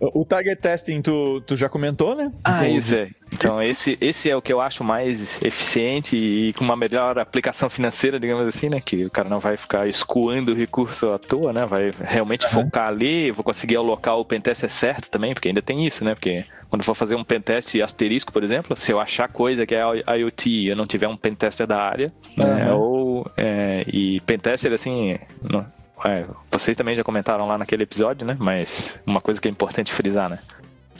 O 0.00 0.24
target 0.24 0.56
testing 0.56 1.02
tu, 1.02 1.42
tu 1.42 1.56
já 1.56 1.68
comentou, 1.68 2.16
né? 2.16 2.32
Ah, 2.42 2.64
então, 2.64 2.78
isso 2.78 2.94
é. 2.94 3.10
Então, 3.30 3.62
esse, 3.62 3.98
esse 4.00 4.30
é 4.30 4.36
o 4.36 4.40
que 4.40 4.50
eu 4.50 4.60
acho 4.60 4.82
mais 4.82 5.40
eficiente 5.42 6.16
e 6.16 6.54
com 6.54 6.64
uma 6.64 6.74
melhor 6.74 7.18
aplicação 7.18 7.68
financeira, 7.68 8.18
digamos 8.18 8.46
assim, 8.46 8.70
né? 8.70 8.80
Que 8.80 9.04
o 9.04 9.10
cara 9.10 9.28
não 9.28 9.38
vai 9.38 9.58
ficar 9.58 9.86
escoando 9.86 10.52
o 10.52 10.54
recurso 10.54 11.10
à 11.10 11.18
toa, 11.18 11.52
né? 11.52 11.66
Vai 11.66 11.90
realmente 12.00 12.46
uhum. 12.46 12.50
focar 12.50 12.88
ali, 12.88 13.30
vou 13.30 13.44
conseguir 13.44 13.76
alocar 13.76 14.16
o 14.16 14.24
pentest 14.24 14.66
certo 14.68 15.10
também, 15.10 15.34
porque 15.34 15.48
ainda 15.48 15.60
tem 15.60 15.86
isso, 15.86 16.02
né? 16.02 16.14
Porque 16.14 16.44
quando 16.70 16.82
for 16.82 16.94
fazer 16.94 17.14
um 17.14 17.24
pentest 17.24 17.78
asterisco, 17.80 18.32
por 18.32 18.42
exemplo, 18.42 18.74
se 18.76 18.92
eu 18.92 18.98
achar 18.98 19.28
coisa 19.28 19.66
que 19.66 19.74
é 19.74 19.82
IoT 20.16 20.48
e 20.48 20.68
eu 20.68 20.76
não 20.76 20.86
tiver 20.86 21.08
um 21.08 21.16
pentester 21.16 21.66
da 21.66 21.78
área, 21.78 22.10
uhum. 22.38 22.44
né? 22.44 22.72
Ou, 22.72 23.30
é, 23.36 23.84
e 23.86 24.18
pentester, 24.20 24.72
assim, 24.72 25.18
não, 25.42 25.66
é, 26.04 26.26
vocês 26.50 26.76
também 26.76 26.94
já 26.94 27.04
comentaram 27.04 27.46
lá 27.46 27.58
naquele 27.58 27.84
episódio, 27.84 28.26
né? 28.26 28.36
Mas 28.38 29.00
uma 29.06 29.20
coisa 29.20 29.40
que 29.40 29.48
é 29.48 29.50
importante 29.50 29.92
frisar, 29.92 30.30
né? 30.30 30.38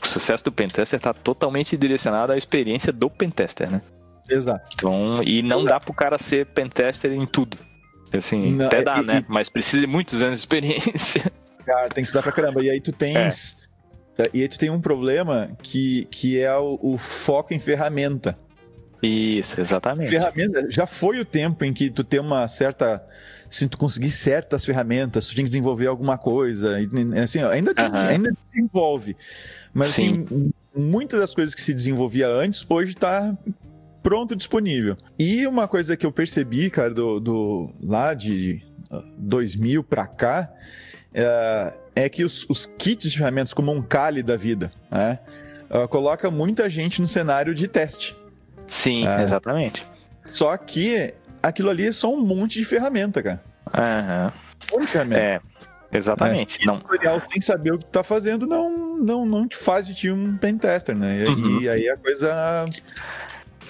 O 0.02 0.06
sucesso 0.06 0.44
do 0.44 0.52
pentester 0.52 0.98
está 0.98 1.12
totalmente 1.12 1.76
direcionado 1.76 2.32
à 2.32 2.36
experiência 2.36 2.92
do 2.92 3.08
pentester, 3.10 3.70
né? 3.70 3.82
Exato. 4.28 4.70
Então, 4.74 5.22
e 5.22 5.42
não 5.42 5.64
dá 5.64 5.80
pro 5.80 5.92
cara 5.92 6.16
ser 6.18 6.46
pentester 6.46 7.12
em 7.12 7.26
tudo. 7.26 7.58
Assim, 8.12 8.52
não, 8.52 8.66
até 8.66 8.82
dá, 8.82 8.98
e, 8.98 9.04
né? 9.04 9.24
E... 9.26 9.32
Mas 9.32 9.48
precisa 9.48 9.80
de 9.80 9.86
muitos 9.86 10.22
anos 10.22 10.40
de 10.40 10.40
experiência. 10.40 11.30
Cara, 11.64 11.88
tem 11.88 12.02
que 12.02 12.08
estudar 12.08 12.22
pra 12.22 12.32
caramba. 12.32 12.62
E 12.62 12.70
aí 12.70 12.80
tu 12.80 12.92
tens. 12.92 13.56
É. 14.18 14.30
E 14.34 14.42
aí 14.42 14.48
tu 14.48 14.58
tem 14.58 14.70
um 14.70 14.80
problema 14.80 15.50
que, 15.62 16.06
que 16.10 16.40
é 16.40 16.54
o, 16.56 16.78
o 16.82 16.98
foco 16.98 17.54
em 17.54 17.58
ferramenta. 17.58 18.36
Isso, 19.02 19.60
exatamente. 19.60 20.10
Ferramenta, 20.10 20.70
já 20.70 20.86
foi 20.86 21.20
o 21.20 21.24
tempo 21.24 21.64
em 21.64 21.72
que 21.72 21.88
tu 21.88 22.04
tem 22.04 22.20
uma 22.20 22.46
certa 22.48 23.02
se 23.50 23.68
tu 23.68 23.76
conseguir 23.76 24.12
certas 24.12 24.64
ferramentas, 24.64 25.26
tu 25.26 25.34
tinha 25.34 25.44
que 25.44 25.50
desenvolver 25.50 25.88
alguma 25.88 26.16
coisa. 26.16 26.78
Assim, 27.22 27.42
ainda, 27.42 27.72
uhum. 27.72 28.08
ainda 28.08 28.32
desenvolve. 28.46 29.16
Mas 29.74 29.88
Sim. 29.88 30.24
assim, 30.24 30.52
muitas 30.74 31.18
das 31.18 31.34
coisas 31.34 31.54
que 31.54 31.60
se 31.60 31.74
desenvolvia 31.74 32.28
antes, 32.28 32.64
hoje 32.68 32.92
está 32.92 33.36
pronto 34.02 34.36
disponível. 34.36 34.96
E 35.18 35.46
uma 35.48 35.66
coisa 35.66 35.96
que 35.96 36.06
eu 36.06 36.12
percebi, 36.12 36.70
cara, 36.70 36.94
do, 36.94 37.18
do 37.18 37.70
lá 37.82 38.14
de 38.14 38.62
2000 39.18 39.82
para 39.82 40.06
cá, 40.06 40.50
é, 41.12 41.74
é 41.96 42.08
que 42.08 42.24
os, 42.24 42.48
os, 42.48 42.66
kits 42.78 43.10
de 43.10 43.18
ferramentas, 43.18 43.52
como 43.52 43.72
um 43.72 43.82
Kali 43.82 44.22
da 44.22 44.36
vida, 44.36 44.72
né, 44.90 45.18
uh, 45.70 45.88
coloca 45.88 46.30
muita 46.30 46.70
gente 46.70 47.00
no 47.00 47.08
cenário 47.08 47.54
de 47.54 47.66
teste. 47.66 48.16
Sim, 48.68 49.06
uh, 49.06 49.20
exatamente. 49.22 49.86
Só 50.24 50.56
que 50.56 51.14
aquilo 51.42 51.70
ali 51.70 51.86
é 51.86 51.92
só 51.92 52.12
um 52.12 52.20
monte 52.20 52.58
de 52.58 52.64
ferramenta, 52.64 53.22
cara. 53.22 53.42
Aham. 53.74 54.32
Um 54.72 54.76
monte 54.76 54.86
de 54.86 54.92
ferramenta. 54.92 55.20
É, 55.20 55.40
exatamente. 55.92 56.62
É, 56.62 56.66
não. 56.66 56.80
tutorial 56.80 57.22
sem 57.30 57.40
saber 57.40 57.72
o 57.72 57.78
que 57.78 57.86
tá 57.86 58.02
fazendo 58.02 58.46
não, 58.46 58.98
não, 58.98 59.26
não 59.26 59.48
te 59.48 59.56
faz 59.56 59.86
de 59.86 59.94
ti 59.94 60.10
um 60.10 60.36
pentester, 60.36 60.96
né? 60.96 61.24
E, 61.24 61.26
uhum. 61.26 61.60
e 61.60 61.68
aí 61.68 61.88
a 61.88 61.96
coisa 61.96 62.66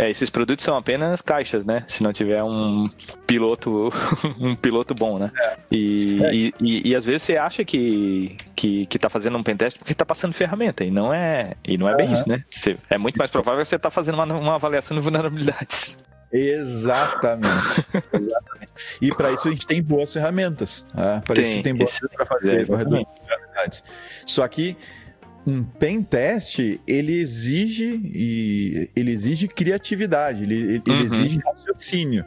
é, 0.00 0.08
esses 0.08 0.30
produtos 0.30 0.64
são 0.64 0.76
apenas 0.76 1.20
caixas, 1.20 1.62
né? 1.64 1.84
Se 1.86 2.02
não 2.02 2.10
tiver 2.10 2.42
um 2.42 2.88
piloto, 3.26 3.92
um 4.40 4.56
piloto 4.56 4.94
bom, 4.94 5.18
né? 5.18 5.30
É. 5.38 5.56
E, 5.70 6.24
é. 6.24 6.34
E, 6.34 6.54
e, 6.58 6.88
e, 6.90 6.96
às 6.96 7.04
vezes 7.04 7.22
você 7.22 7.36
acha 7.36 7.64
que, 7.66 8.34
que, 8.56 8.86
que 8.86 8.98
tá 8.98 9.10
fazendo 9.10 9.36
um 9.36 9.42
pentest 9.42 9.78
porque 9.78 9.94
tá 9.94 10.06
passando 10.06 10.32
ferramenta, 10.32 10.84
e 10.84 10.90
não 10.90 11.12
é, 11.12 11.52
e 11.62 11.76
não 11.76 11.86
é 11.86 11.94
bem 11.94 12.10
isso, 12.12 12.26
né? 12.26 12.42
Você, 12.48 12.78
é 12.88 12.96
muito 12.96 13.16
mais 13.16 13.30
provável 13.30 13.60
que 13.60 13.68
você 13.68 13.78
tá 13.78 13.90
fazendo 13.90 14.14
uma, 14.14 14.24
uma 14.24 14.54
avaliação 14.54 14.96
de 14.96 15.02
vulnerabilidades. 15.02 15.98
Exatamente. 16.32 17.84
Exatamente. 18.12 18.70
E 19.00 19.14
para 19.14 19.32
isso 19.32 19.49
a 19.49 19.50
gente 19.50 19.66
tem 19.66 19.82
boas 19.82 20.12
ferramentas. 20.12 20.84
Né? 20.94 21.22
Para 21.25 21.40
isso 21.40 21.62
tem 21.62 21.75
boas 21.75 21.92
ferramentas 21.92 22.16
para 22.16 22.38
fazer 22.38 22.64
vulnerabilidades. 22.66 23.84
Só 24.25 24.46
que 24.46 24.76
um 25.46 25.62
pen 25.62 26.02
test 26.02 26.58
ele 26.87 27.18
exige 27.18 28.00
e 28.04 28.88
ele 28.94 29.10
exige 29.10 29.49
criatividade, 29.49 30.42
ele, 30.42 30.54
ele 30.54 30.82
uhum. 30.87 31.00
exige 31.00 31.38
raciocínio. 31.38 32.25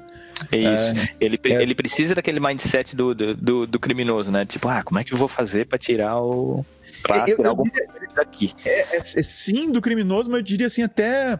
É 0.51 0.57
isso. 0.57 0.99
É, 0.99 1.25
ele, 1.25 1.39
é... 1.45 1.61
ele 1.61 1.75
precisa 1.75 2.15
daquele 2.15 2.39
mindset 2.39 2.95
do, 2.95 3.13
do, 3.13 3.67
do, 3.67 3.79
criminoso, 3.79 4.31
né? 4.31 4.45
Tipo, 4.45 4.67
ah, 4.67 4.83
como 4.83 4.99
é 4.99 5.03
que 5.03 5.13
eu 5.13 5.17
vou 5.17 5.27
fazer 5.27 5.67
para 5.67 5.77
tirar 5.77 6.19
o. 6.19 6.65
Pra 7.01 7.29
eu, 7.29 7.37
eu 7.37 7.63
diria, 7.63 8.09
daqui? 8.15 8.53
É, 8.65 8.95
é, 8.95 8.97
é, 8.97 9.01
sim 9.01 9.71
do 9.71 9.81
criminoso, 9.81 10.29
mas 10.29 10.39
eu 10.39 10.43
diria 10.43 10.67
assim, 10.67 10.81
até 10.81 11.39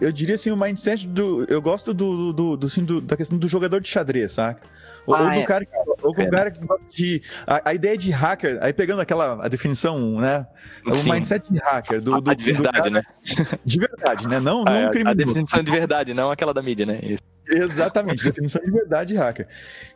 eu 0.00 0.12
diria 0.12 0.36
assim, 0.36 0.50
o 0.50 0.56
mindset 0.56 1.06
do. 1.08 1.44
Eu 1.48 1.60
gosto 1.60 1.92
do, 1.92 2.32
do, 2.32 2.56
do, 2.56 2.66
assim, 2.66 2.84
do 2.84 3.00
da 3.00 3.16
questão 3.16 3.36
do 3.36 3.48
jogador 3.48 3.80
de 3.80 3.88
xadrez, 3.88 4.32
saca? 4.32 4.62
Ou, 5.06 5.14
ah, 5.14 5.22
ou 5.22 5.30
do 5.30 5.40
é. 5.40 5.42
cara, 5.42 5.66
ou 6.02 6.10
o 6.10 6.30
cara 6.30 6.50
que 6.50 6.64
gosta 6.64 6.86
de. 6.88 7.22
A, 7.46 7.70
a, 7.70 7.74
ideia 7.74 7.98
de 7.98 8.10
hacker, 8.10 8.58
aí 8.60 8.72
pegando 8.72 9.00
aquela 9.00 9.44
a 9.44 9.48
definição, 9.48 10.20
né? 10.20 10.46
O 10.86 10.94
Sim. 10.94 11.12
mindset 11.12 11.52
de 11.52 11.58
hacker. 11.58 12.00
Do, 12.00 12.20
do, 12.20 12.34
de 12.34 12.44
verdade, 12.44 12.78
cara, 12.78 12.90
né? 12.90 13.02
De 13.64 13.78
verdade, 13.78 14.28
né? 14.28 14.38
Não, 14.38 14.62
ah, 14.66 14.70
não 14.70 14.88
é, 14.88 14.90
criminoso. 14.90 15.20
A 15.20 15.24
definição 15.24 15.62
de 15.62 15.70
verdade, 15.70 16.14
não 16.14 16.30
aquela 16.30 16.54
da 16.54 16.62
mídia, 16.62 16.86
né? 16.86 17.00
Isso. 17.02 17.22
Exatamente, 17.48 18.22
definição 18.22 18.62
de 18.64 18.70
verdade 18.70 19.12
de 19.12 19.18
hacker. 19.18 19.48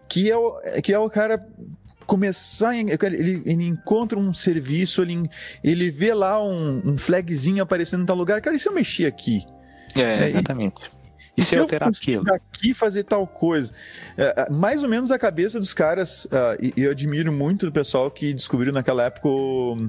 Que 0.08 0.30
é 0.30 0.36
o, 0.36 0.60
que 0.82 0.92
é 0.92 0.98
o 0.98 1.08
cara 1.08 1.46
começar, 2.06 2.76
ele, 2.76 3.42
ele 3.44 3.66
encontra 3.66 4.18
um 4.18 4.32
serviço, 4.32 5.02
ele, 5.02 5.28
ele 5.62 5.90
vê 5.90 6.14
lá 6.14 6.42
um, 6.42 6.82
um 6.84 6.98
flagzinho 6.98 7.62
aparecendo 7.62 8.02
em 8.02 8.06
tal 8.06 8.16
lugar, 8.16 8.40
cara, 8.40 8.54
e 8.54 8.58
se 8.58 8.68
eu 8.68 8.72
mexer 8.72 9.06
aqui? 9.06 9.44
É, 10.00 10.24
é 10.24 10.28
exatamente. 10.28 10.76
E, 11.36 11.40
e 11.40 11.44
se, 11.44 11.50
se 11.50 11.56
eu 11.58 11.68
conseguir 11.68 12.20
aqui 12.32 12.72
fazer 12.72 13.04
tal 13.04 13.26
coisa? 13.26 13.72
É, 14.16 14.42
é, 14.42 14.50
mais 14.50 14.82
ou 14.82 14.88
menos 14.88 15.10
a 15.10 15.18
cabeça 15.18 15.60
dos 15.60 15.74
caras, 15.74 16.24
uh, 16.26 16.56
e, 16.60 16.72
e, 16.76 16.84
eu 16.84 16.90
admiro 16.90 17.32
muito 17.32 17.68
o 17.68 17.72
pessoal 17.72 18.10
que 18.10 18.32
descobriu 18.32 18.72
naquela 18.72 19.04
época 19.04 19.28
o, 19.28 19.88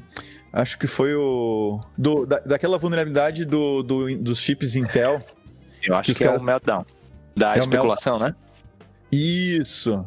Acho 0.51 0.79
que 0.79 0.88
foi 0.88 1.13
o. 1.13 1.79
Do, 1.97 2.25
da, 2.25 2.39
daquela 2.39 2.77
vulnerabilidade 2.77 3.45
do, 3.45 3.84
do, 3.84 4.17
dos 4.17 4.39
chips 4.39 4.75
Intel. 4.75 5.21
Eu 5.84 5.95
acho 5.95 6.13
que, 6.13 6.17
que 6.17 6.23
é 6.23 6.31
o 6.31 6.41
Meltdown. 6.41 6.86
Da 7.36 7.55
é 7.55 7.60
especulação, 7.60 8.17
né? 8.17 8.34
Isso 9.12 10.05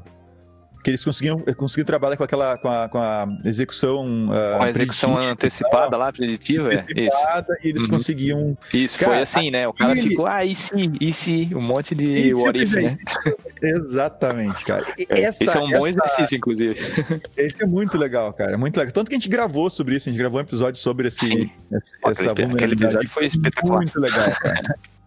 que 0.83 0.91
eles 0.91 1.05
conseguiam, 1.05 1.39
conseguiam 1.57 1.85
trabalhar 1.85 2.17
com 2.17 2.25
aquela 2.25 2.57
com 2.57 2.69
a, 2.69 2.89
com 2.89 2.99
a 2.99 3.27
execução 3.45 4.27
uh, 4.27 4.59
com 4.59 4.65
a 4.65 4.71
execução 4.71 5.19
antecipada 5.19 5.97
lá 5.97 6.13
preditiva, 6.13 6.73
é 6.73 6.81
antecipada, 6.81 7.55
é. 7.55 7.67
e 7.67 7.69
eles 7.69 7.83
uhum. 7.83 7.91
conseguiam 7.91 8.59
isso 8.73 8.99
cara, 8.99 9.13
foi 9.13 9.23
assim 9.23 9.51
né? 9.51 9.69
O 9.69 9.73
cara 9.73 9.93
ele... 9.93 10.09
ficou 10.09 10.27
ah 10.27 10.45
e 10.45 10.55
se 10.55 10.93
e 11.01 11.13
se? 11.13 11.51
Um 11.55 11.61
monte 11.61 11.95
de 11.95 12.33
what 12.35 12.59
if, 12.59 12.73
né? 12.75 12.97
exatamente 13.63 14.65
cara. 14.65 14.87
É, 14.99 15.23
essa, 15.23 15.45
esse 15.45 15.57
é 15.57 15.61
um 15.61 15.71
bom 15.71 15.87
essa... 15.87 15.91
exercício 15.91 16.37
inclusive. 16.37 16.81
Esse 17.37 17.63
é 17.63 17.67
muito 17.67 17.97
legal 17.97 18.33
cara 18.33 18.57
muito 18.57 18.77
legal. 18.77 18.93
Tanto 18.93 19.09
que 19.09 19.15
a 19.15 19.19
gente 19.19 19.29
gravou 19.29 19.71
sobre 19.71 19.97
isso 19.97 20.09
a 20.09 20.13
gente 20.13 20.21
gravou 20.21 20.39
um 20.39 20.43
episódio 20.43 20.81
sobre 20.81 21.09
esse, 21.09 21.27
Sim. 21.27 21.51
esse 21.73 21.97
essa 22.05 22.33
aquele 22.33 22.75
episódio 22.75 23.09
foi 23.09 23.27
espetacular. 23.27 23.79
Muito 23.79 24.01
legal 24.01 24.31
cara 24.41 24.77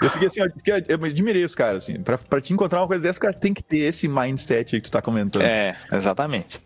Eu 0.00 0.10
fiquei 0.10 0.26
assim, 0.26 0.40
eu, 0.40 0.50
fiquei, 0.50 0.74
eu 0.88 1.04
admirei 1.04 1.44
os 1.44 1.54
caras, 1.54 1.84
assim. 1.84 2.00
Pra, 2.00 2.18
pra 2.18 2.40
te 2.40 2.52
encontrar 2.52 2.80
uma 2.80 2.86
coisa 2.86 3.02
dessa, 3.02 3.18
o 3.18 3.22
cara 3.22 3.34
tem 3.34 3.52
que 3.52 3.62
ter 3.62 3.78
esse 3.78 4.08
mindset 4.08 4.74
aí 4.74 4.80
que 4.80 4.88
tu 4.88 4.92
tá 4.92 5.02
comentando. 5.02 5.42
É, 5.42 5.76
exatamente. 5.92 6.60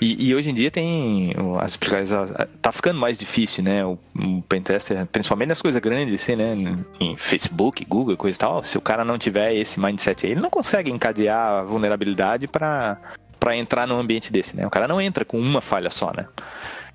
E, 0.00 0.28
e, 0.28 0.34
hoje 0.34 0.50
em 0.50 0.54
dia 0.54 0.70
tem 0.70 1.32
as 1.60 1.74
aplicações 1.74 2.10
tá 2.60 2.70
ficando 2.72 2.98
mais 3.00 3.18
difícil, 3.18 3.64
né? 3.64 3.84
O, 3.84 3.98
o 4.16 4.42
pentester, 4.42 5.04
principalmente 5.06 5.48
nas 5.48 5.62
coisas 5.62 5.80
grandes, 5.80 6.20
assim, 6.20 6.36
né? 6.36 6.54
Em 7.00 7.16
Facebook, 7.16 7.84
Google, 7.84 8.16
coisa 8.16 8.36
e 8.36 8.38
tal. 8.38 8.62
Se 8.62 8.76
o 8.76 8.80
cara 8.80 9.04
não 9.04 9.18
tiver 9.18 9.54
esse 9.54 9.80
mindset 9.80 10.26
aí, 10.26 10.32
ele 10.32 10.40
não 10.40 10.50
consegue 10.50 10.90
encadear 10.90 11.38
a 11.38 11.62
vulnerabilidade 11.62 12.46
para 12.46 12.98
para 13.40 13.56
entrar 13.56 13.86
num 13.86 13.98
ambiente 13.98 14.32
desse, 14.32 14.56
né? 14.56 14.66
O 14.66 14.70
cara 14.70 14.88
não 14.88 15.00
entra 15.00 15.24
com 15.24 15.38
uma 15.38 15.60
falha 15.60 15.90
só, 15.90 16.12
né? 16.14 16.26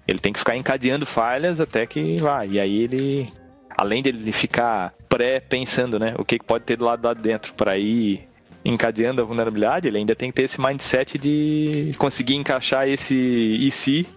Ele 0.05 0.19
tem 0.19 0.33
que 0.33 0.39
ficar 0.39 0.57
encadeando 0.57 1.05
falhas 1.05 1.61
até 1.61 1.85
que 1.85 2.17
vá. 2.17 2.45
E 2.45 2.59
aí 2.59 2.81
ele 2.83 3.31
além 3.77 4.01
dele 4.01 4.31
ficar 4.31 4.93
pré-pensando, 5.09 5.99
né, 5.99 6.15
o 6.17 6.25
que 6.25 6.39
pode 6.39 6.65
ter 6.65 6.77
do 6.77 6.85
lado 6.85 7.05
lá 7.05 7.13
dentro 7.13 7.53
para 7.53 7.77
ir 7.77 8.27
encadeando 8.65 9.21
a 9.21 9.25
vulnerabilidade, 9.25 9.87
ele 9.87 9.97
ainda 9.97 10.15
tem 10.15 10.31
que 10.31 10.35
ter 10.37 10.43
esse 10.43 10.59
mindset 10.59 11.17
de 11.17 11.91
conseguir 11.97 12.35
encaixar 12.35 12.87
esse 12.87 13.13
e 13.15 13.69
se 13.71 14.07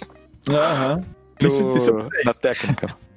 uhum. 0.48 1.04
isso, 1.40 1.70
isso 1.76 1.92
na 2.24 2.34
técnica. 2.34 2.86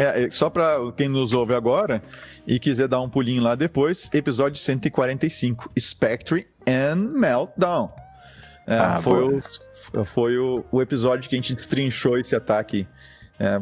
É, 0.00 0.26
é 0.26 0.30
só 0.30 0.48
para 0.48 0.76
quem 0.96 1.08
nos 1.08 1.32
ouve 1.32 1.52
agora 1.54 2.00
e 2.46 2.60
quiser 2.60 2.86
dar 2.86 3.00
um 3.00 3.08
pulinho 3.08 3.42
lá 3.42 3.56
depois, 3.56 4.08
episódio 4.14 4.56
145, 4.56 5.72
Spectre 5.76 6.46
and 6.64 6.94
Meltdown. 7.18 7.92
É, 8.64 8.78
ah, 8.78 9.00
foi 9.02 9.24
o, 9.24 10.04
foi 10.04 10.38
o, 10.38 10.64
o, 10.70 10.80
episódio 10.80 11.28
que 11.28 11.34
a 11.34 11.38
gente 11.38 11.52
destrinchou 11.52 12.16
esse 12.16 12.36
ataque 12.36 12.86
é, 13.40 13.60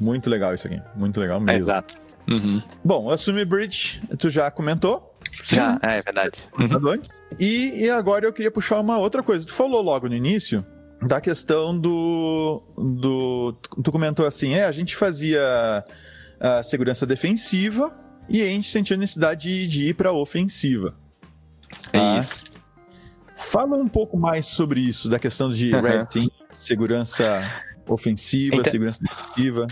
muito 0.00 0.28
legal 0.30 0.54
isso 0.54 0.66
aqui. 0.66 0.80
Muito 0.96 1.20
legal 1.20 1.40
mesmo. 1.40 1.60
exato. 1.60 1.94
Uhum. 2.28 2.62
Bom, 2.84 3.06
o 3.06 3.10
Assumi 3.10 3.44
Bridge, 3.44 4.02
tu 4.18 4.30
já 4.30 4.50
comentou? 4.50 5.16
Já, 5.44 5.78
é, 5.82 5.98
é 5.98 6.02
verdade. 6.02 6.38
Uhum. 6.58 6.88
Antes. 6.88 7.10
E, 7.38 7.84
e 7.84 7.90
agora 7.90 8.26
eu 8.26 8.32
queria 8.32 8.50
puxar 8.50 8.80
uma 8.80 8.98
outra 8.98 9.22
coisa. 9.22 9.46
Tu 9.46 9.52
falou 9.52 9.82
logo 9.82 10.08
no 10.08 10.14
início 10.14 10.64
da 11.02 11.20
questão 11.20 11.78
do. 11.78 12.62
do 12.76 13.52
tu 13.82 13.90
comentou 13.90 14.26
assim: 14.26 14.54
é, 14.54 14.64
a 14.64 14.72
gente 14.72 14.96
fazia 14.96 15.84
a 16.38 16.62
segurança 16.62 17.06
defensiva 17.06 17.96
e 18.28 18.42
a 18.42 18.46
gente 18.46 18.68
sentia 18.68 18.96
necessidade 18.96 19.42
de, 19.42 19.66
de 19.66 19.88
ir 19.88 19.94
para 19.94 20.12
ofensiva. 20.12 20.94
É 21.92 21.98
tá? 21.98 22.18
isso. 22.18 22.44
Fala 23.36 23.76
um 23.76 23.88
pouco 23.88 24.18
mais 24.18 24.46
sobre 24.46 24.80
isso, 24.80 25.08
da 25.08 25.18
questão 25.18 25.50
de 25.50 25.74
uhum. 25.74 25.80
red 25.80 26.06
team, 26.06 26.30
segurança 26.52 27.42
ofensiva, 27.88 28.56
Entendi. 28.56 28.70
segurança 28.70 29.00
defensiva. 29.00 29.66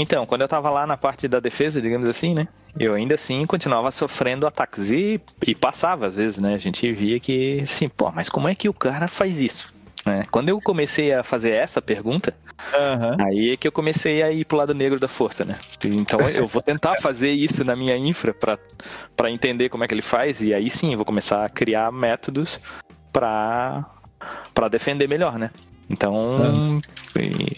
Então, 0.00 0.24
quando 0.24 0.42
eu 0.42 0.46
estava 0.46 0.70
lá 0.70 0.86
na 0.86 0.96
parte 0.96 1.26
da 1.26 1.40
defesa, 1.40 1.82
digamos 1.82 2.06
assim, 2.06 2.32
né? 2.32 2.46
Eu 2.78 2.94
ainda 2.94 3.16
assim 3.16 3.44
continuava 3.44 3.90
sofrendo 3.90 4.46
ataques 4.46 4.92
e, 4.92 5.20
e 5.44 5.54
passava 5.56 6.06
às 6.06 6.14
vezes, 6.14 6.38
né? 6.38 6.54
A 6.54 6.58
gente 6.58 6.90
via 6.92 7.18
que, 7.18 7.60
assim, 7.62 7.88
pô, 7.88 8.12
mas 8.12 8.28
como 8.28 8.46
é 8.48 8.54
que 8.54 8.68
o 8.68 8.72
cara 8.72 9.08
faz 9.08 9.40
isso? 9.40 9.68
Né? 10.06 10.22
Quando 10.30 10.50
eu 10.50 10.60
comecei 10.60 11.12
a 11.12 11.24
fazer 11.24 11.50
essa 11.50 11.82
pergunta, 11.82 12.32
uhum. 12.72 13.26
aí 13.26 13.50
é 13.54 13.56
que 13.56 13.66
eu 13.66 13.72
comecei 13.72 14.22
a 14.22 14.30
ir 14.30 14.44
pro 14.44 14.56
lado 14.56 14.72
negro 14.72 15.00
da 15.00 15.08
força, 15.08 15.44
né? 15.44 15.58
Então 15.84 16.20
eu 16.30 16.46
vou 16.46 16.62
tentar 16.62 16.94
fazer 17.02 17.32
isso 17.32 17.64
na 17.64 17.74
minha 17.74 17.96
infra 17.96 18.32
para 18.32 19.30
entender 19.30 19.68
como 19.68 19.82
é 19.82 19.88
que 19.88 19.94
ele 19.94 20.02
faz 20.02 20.40
e 20.40 20.54
aí 20.54 20.70
sim 20.70 20.92
eu 20.92 20.96
vou 20.96 21.04
começar 21.04 21.44
a 21.44 21.48
criar 21.48 21.90
métodos 21.90 22.60
para 23.12 23.84
defender 24.70 25.08
melhor, 25.08 25.38
né? 25.40 25.50
Então, 25.90 26.80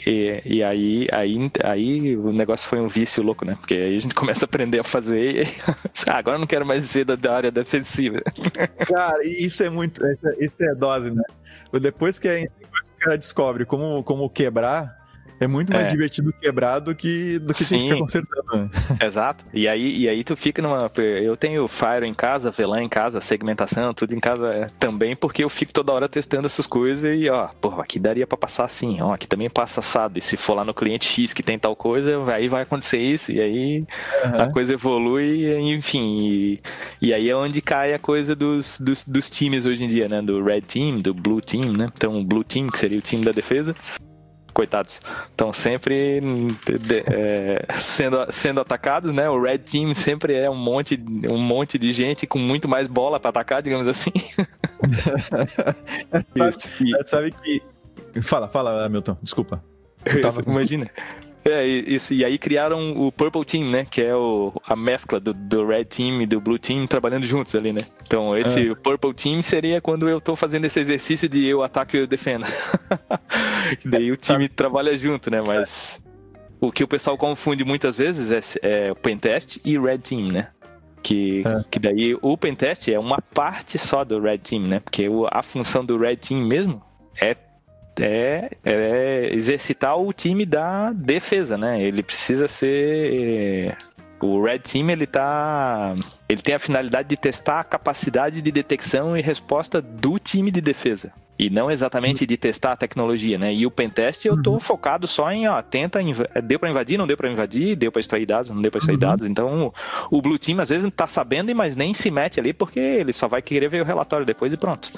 e, 0.07 0.41
e, 0.45 0.63
aí, 0.63 1.09
aí, 1.11 1.51
aí 1.65 2.17
o 2.17 2.33
negócio 2.33 2.69
foi 2.69 2.79
um 2.81 2.87
vício 2.87 3.23
louco, 3.23 3.45
né? 3.45 3.57
Porque 3.59 3.75
aí 3.75 3.97
a 3.97 4.01
gente 4.01 4.15
começa 4.17 4.45
a 4.45 4.47
aprender 4.47 4.79
a 4.79 4.85
fazer 4.85 5.47
e 5.47 5.49
ah, 6.09 6.19
agora 6.19 6.37
eu 6.37 6.41
não 6.41 6.47
quero 6.47 6.67
mais 6.67 6.85
ser 6.85 7.05
da, 7.05 7.17
da 7.17 7.35
área 7.35 7.51
defensiva. 7.51 8.21
Cara, 8.87 9.21
isso 9.25 9.63
é 9.63 9.71
muito. 9.71 10.01
Isso 10.39 10.63
é 10.63 10.75
dose, 10.75 11.13
né? 11.13 11.23
Depois 11.81 12.19
que, 12.19 12.29
a, 12.29 12.35
depois 12.35 12.87
que 12.87 12.95
o 12.97 12.99
cara 12.99 13.19
descobre 13.19 13.65
como, 13.65 14.03
como 14.05 14.29
quebrar, 14.31 15.00
é 15.41 15.47
muito 15.47 15.73
mais 15.73 15.87
é. 15.87 15.91
divertido 15.91 16.35
quebrar 16.39 16.81
do 16.81 16.95
que, 16.95 17.39
do 17.39 17.55
que 17.55 17.65
Sim. 17.65 17.99
consertando. 17.99 18.45
Né? 18.55 18.71
Exato. 19.03 19.43
E 19.55 19.67
aí, 19.67 20.01
e 20.01 20.07
aí 20.07 20.23
tu 20.23 20.37
fica 20.37 20.61
numa. 20.61 20.93
Eu 20.99 21.35
tenho 21.35 21.67
Fire 21.67 22.07
em 22.07 22.13
casa, 22.13 22.51
VLAN 22.51 22.83
em 22.83 22.89
casa, 22.91 23.23
segmentação, 23.23 23.95
tudo 23.95 24.15
em 24.15 24.21
casa 24.21 24.53
é, 24.53 24.67
também, 24.79 25.17
porque 25.17 25.43
eu 25.43 25.49
fico 25.49 25.73
toda 25.73 25.93
hora 25.93 26.09
testando 26.11 26.45
essas 26.45 26.67
coisas 26.67 27.17
e, 27.17 27.31
ó, 27.31 27.49
pô, 27.59 27.69
aqui 27.81 27.99
daria 27.99 28.27
para 28.27 28.37
passar 28.37 28.65
assim, 28.65 29.01
ó, 29.01 29.15
aqui 29.15 29.27
também 29.27 29.49
passa 29.49 29.81
assado. 29.81 30.19
E 30.19 30.23
se 30.23 30.37
for 30.37 30.53
lá 30.53 30.63
no 30.65 30.75
cliente 30.75 31.07
X 31.07 31.33
que 31.33 31.43
tem 31.43 31.59
tal 31.59 31.75
coisa, 31.75 32.23
aí 32.31 32.47
vai 32.47 32.63
acontecer 32.63 32.99
isso, 32.99 33.33
e 33.33 33.41
aí 33.41 33.79
uhum. 34.25 34.43
a 34.43 34.53
coisa 34.53 34.75
evolui, 34.75 35.59
enfim. 35.59 36.19
E, 36.21 36.61
e, 37.01 37.15
aí 37.15 37.31
é 37.31 37.35
onde 37.35 37.63
cai 37.63 37.95
a 37.95 37.99
coisa 37.99 38.37
dos, 38.37 38.79
dos, 38.79 39.05
dos 39.05 39.31
times 39.31 39.65
hoje 39.65 39.85
em 39.85 39.89
dia, 39.89 40.07
né? 40.07 40.21
Do 40.21 40.45
Red 40.45 40.63
Team, 40.63 40.99
do 40.99 41.15
Blue 41.15 41.41
Team, 41.41 41.73
né? 41.73 41.89
Então, 41.97 42.21
o 42.21 42.25
Blue 42.25 42.45
Team, 42.45 42.69
que 42.69 42.79
seria 42.79 42.99
o 42.99 43.03
time 43.03 43.25
da 43.25 43.33
defesa 43.33 43.75
coitados, 44.51 45.01
estão 45.31 45.53
sempre 45.53 46.21
é, 47.11 47.65
sendo, 47.79 48.27
sendo 48.31 48.61
atacados, 48.61 49.13
né? 49.13 49.29
O 49.29 49.41
Red 49.41 49.59
Team 49.59 49.95
sempre 49.95 50.35
é 50.35 50.51
um 50.51 50.57
monte, 50.57 51.03
um 51.31 51.39
monte 51.39 51.79
de 51.79 51.93
gente 51.93 52.27
com 52.27 52.39
muito 52.39 52.69
mais 52.69 52.89
bola 52.89 53.19
para 53.19 53.31
atacar, 53.31 53.63
digamos 53.63 53.87
assim. 53.87 54.13
sabe, 56.29 57.07
sabe 57.07 57.31
que. 57.33 57.63
Fala, 58.23 58.49
fala, 58.49 58.85
Hamilton, 58.85 59.17
desculpa. 59.23 59.63
Tava... 60.23 60.43
Imagina. 60.47 60.91
É, 61.45 61.65
isso, 61.67 62.13
e 62.13 62.25
aí 62.25 62.39
criaram 62.39 62.93
o 62.93 63.11
Purple 63.11 63.45
Team, 63.45 63.71
né? 63.71 63.87
Que 63.89 64.03
é 64.03 64.15
o, 64.15 64.53
a 64.65 64.77
mescla 64.77 65.19
do, 65.19 65.33
do 65.33 65.67
Red 65.67 65.87
Team 65.87 66.21
e 66.21 66.27
do 66.27 66.41
Blue 66.41 66.59
Team 66.59 66.87
trabalhando 66.87 67.27
juntos 67.27 67.55
ali, 67.55 67.73
né? 67.73 67.81
Então, 68.07 68.37
esse 68.37 68.71
é. 68.71 68.75
Purple 68.75 69.15
Team 69.15 69.41
seria 69.41 69.81
quando 69.81 70.09
eu 70.09 70.21
tô 70.21 70.37
fazendo 70.37 70.67
esse 70.67 70.81
exercício 70.81 71.29
de 71.29 71.47
eu 71.47 71.63
ataco 71.63 71.97
e 71.97 72.01
eu 72.01 72.07
defendo. 72.07 72.45
daí 73.85 74.13
o 74.13 74.17
time 74.17 74.49
trabalha 74.49 74.97
junto, 74.97 75.31
né? 75.31 75.41
Mas 75.47 76.01
o 76.61 76.71
que 76.71 76.85
o 76.85 76.89
pessoal 76.89 77.17
confunde 77.17 77.65
muitas 77.65 77.97
vezes 77.97 78.31
é, 78.63 78.89
é 78.89 78.93
o 78.93 78.97
Pentest 78.97 79.61
e 79.65 79.79
Red 79.79 79.99
Team, 79.99 80.29
né? 80.29 80.49
Que, 81.03 81.43
é. 81.47 81.65
que 81.71 81.79
daí 81.79 82.15
o 82.21 82.37
Pentest 82.37 82.89
é 82.89 82.99
uma 82.99 83.23
parte 83.23 83.79
só 83.79 84.05
do 84.05 84.21
Red 84.21 84.39
Team, 84.39 84.63
né? 84.63 84.81
Porque 84.81 85.07
a 85.31 85.43
função 85.43 85.83
do 85.83 85.97
Red 85.97 86.17
Team 86.17 86.41
mesmo 86.41 86.83
é 87.19 87.35
é, 88.01 88.51
é 88.65 89.31
exercitar 89.33 89.99
o 89.99 90.13
time 90.13 90.47
da 90.47 90.93
defesa, 90.93 91.57
né? 91.57 91.81
Ele 91.81 92.03
precisa 92.03 92.49
ser 92.49 93.77
o 94.21 94.43
Red 94.43 94.61
Team 94.61 94.91
ele 94.91 95.07
tá 95.07 95.95
ele 96.29 96.43
tem 96.43 96.55
a 96.55 96.59
finalidade 96.59 97.09
de 97.09 97.17
testar 97.17 97.61
a 97.61 97.65
capacidade 97.65 98.43
de 98.43 98.53
detecção 98.53 99.17
e 99.17 99.23
resposta 99.23 99.81
do 99.81 100.19
time 100.19 100.51
de 100.51 100.61
defesa 100.61 101.13
e 101.39 101.49
não 101.49 101.71
exatamente 101.71 102.27
de 102.27 102.37
testar 102.37 102.73
a 102.73 102.77
tecnologia, 102.77 103.39
né? 103.39 103.55
E 103.55 103.65
o 103.65 103.71
pentest 103.71 104.27
eu 104.27 104.43
tô 104.43 104.53
uhum. 104.53 104.61
focado 104.61 105.07
só 105.07 105.33
em, 105.33 105.49
ó, 105.49 105.63
tenta 105.63 105.99
deu 106.45 106.59
para 106.59 106.69
invadir, 106.69 106.99
não 106.99 107.07
deu 107.07 107.17
para 107.17 107.31
invadir, 107.31 107.75
deu 107.77 107.91
para 107.91 108.01
extrair 108.01 108.27
dados, 108.27 108.51
não 108.51 108.61
deu 108.61 108.71
para 108.71 108.79
extrair 108.79 108.97
uhum. 108.97 109.01
dados. 109.01 109.27
Então, 109.27 109.73
o, 110.11 110.19
o 110.19 110.21
Blue 110.21 110.39
Team 110.39 110.61
às 110.61 110.69
vezes 110.69 110.85
não 110.85 110.91
tá 110.91 111.07
sabendo, 111.07 111.55
mas 111.55 111.75
nem 111.75 111.95
se 111.95 112.11
mete 112.11 112.39
ali 112.39 112.53
porque 112.53 112.79
ele 112.79 113.15
só 113.15 113.27
vai 113.27 113.41
querer 113.41 113.71
ver 113.71 113.81
o 113.81 113.87
relatório 113.87 114.27
depois 114.27 114.53
e 114.53 114.59
pronto. 114.59 114.93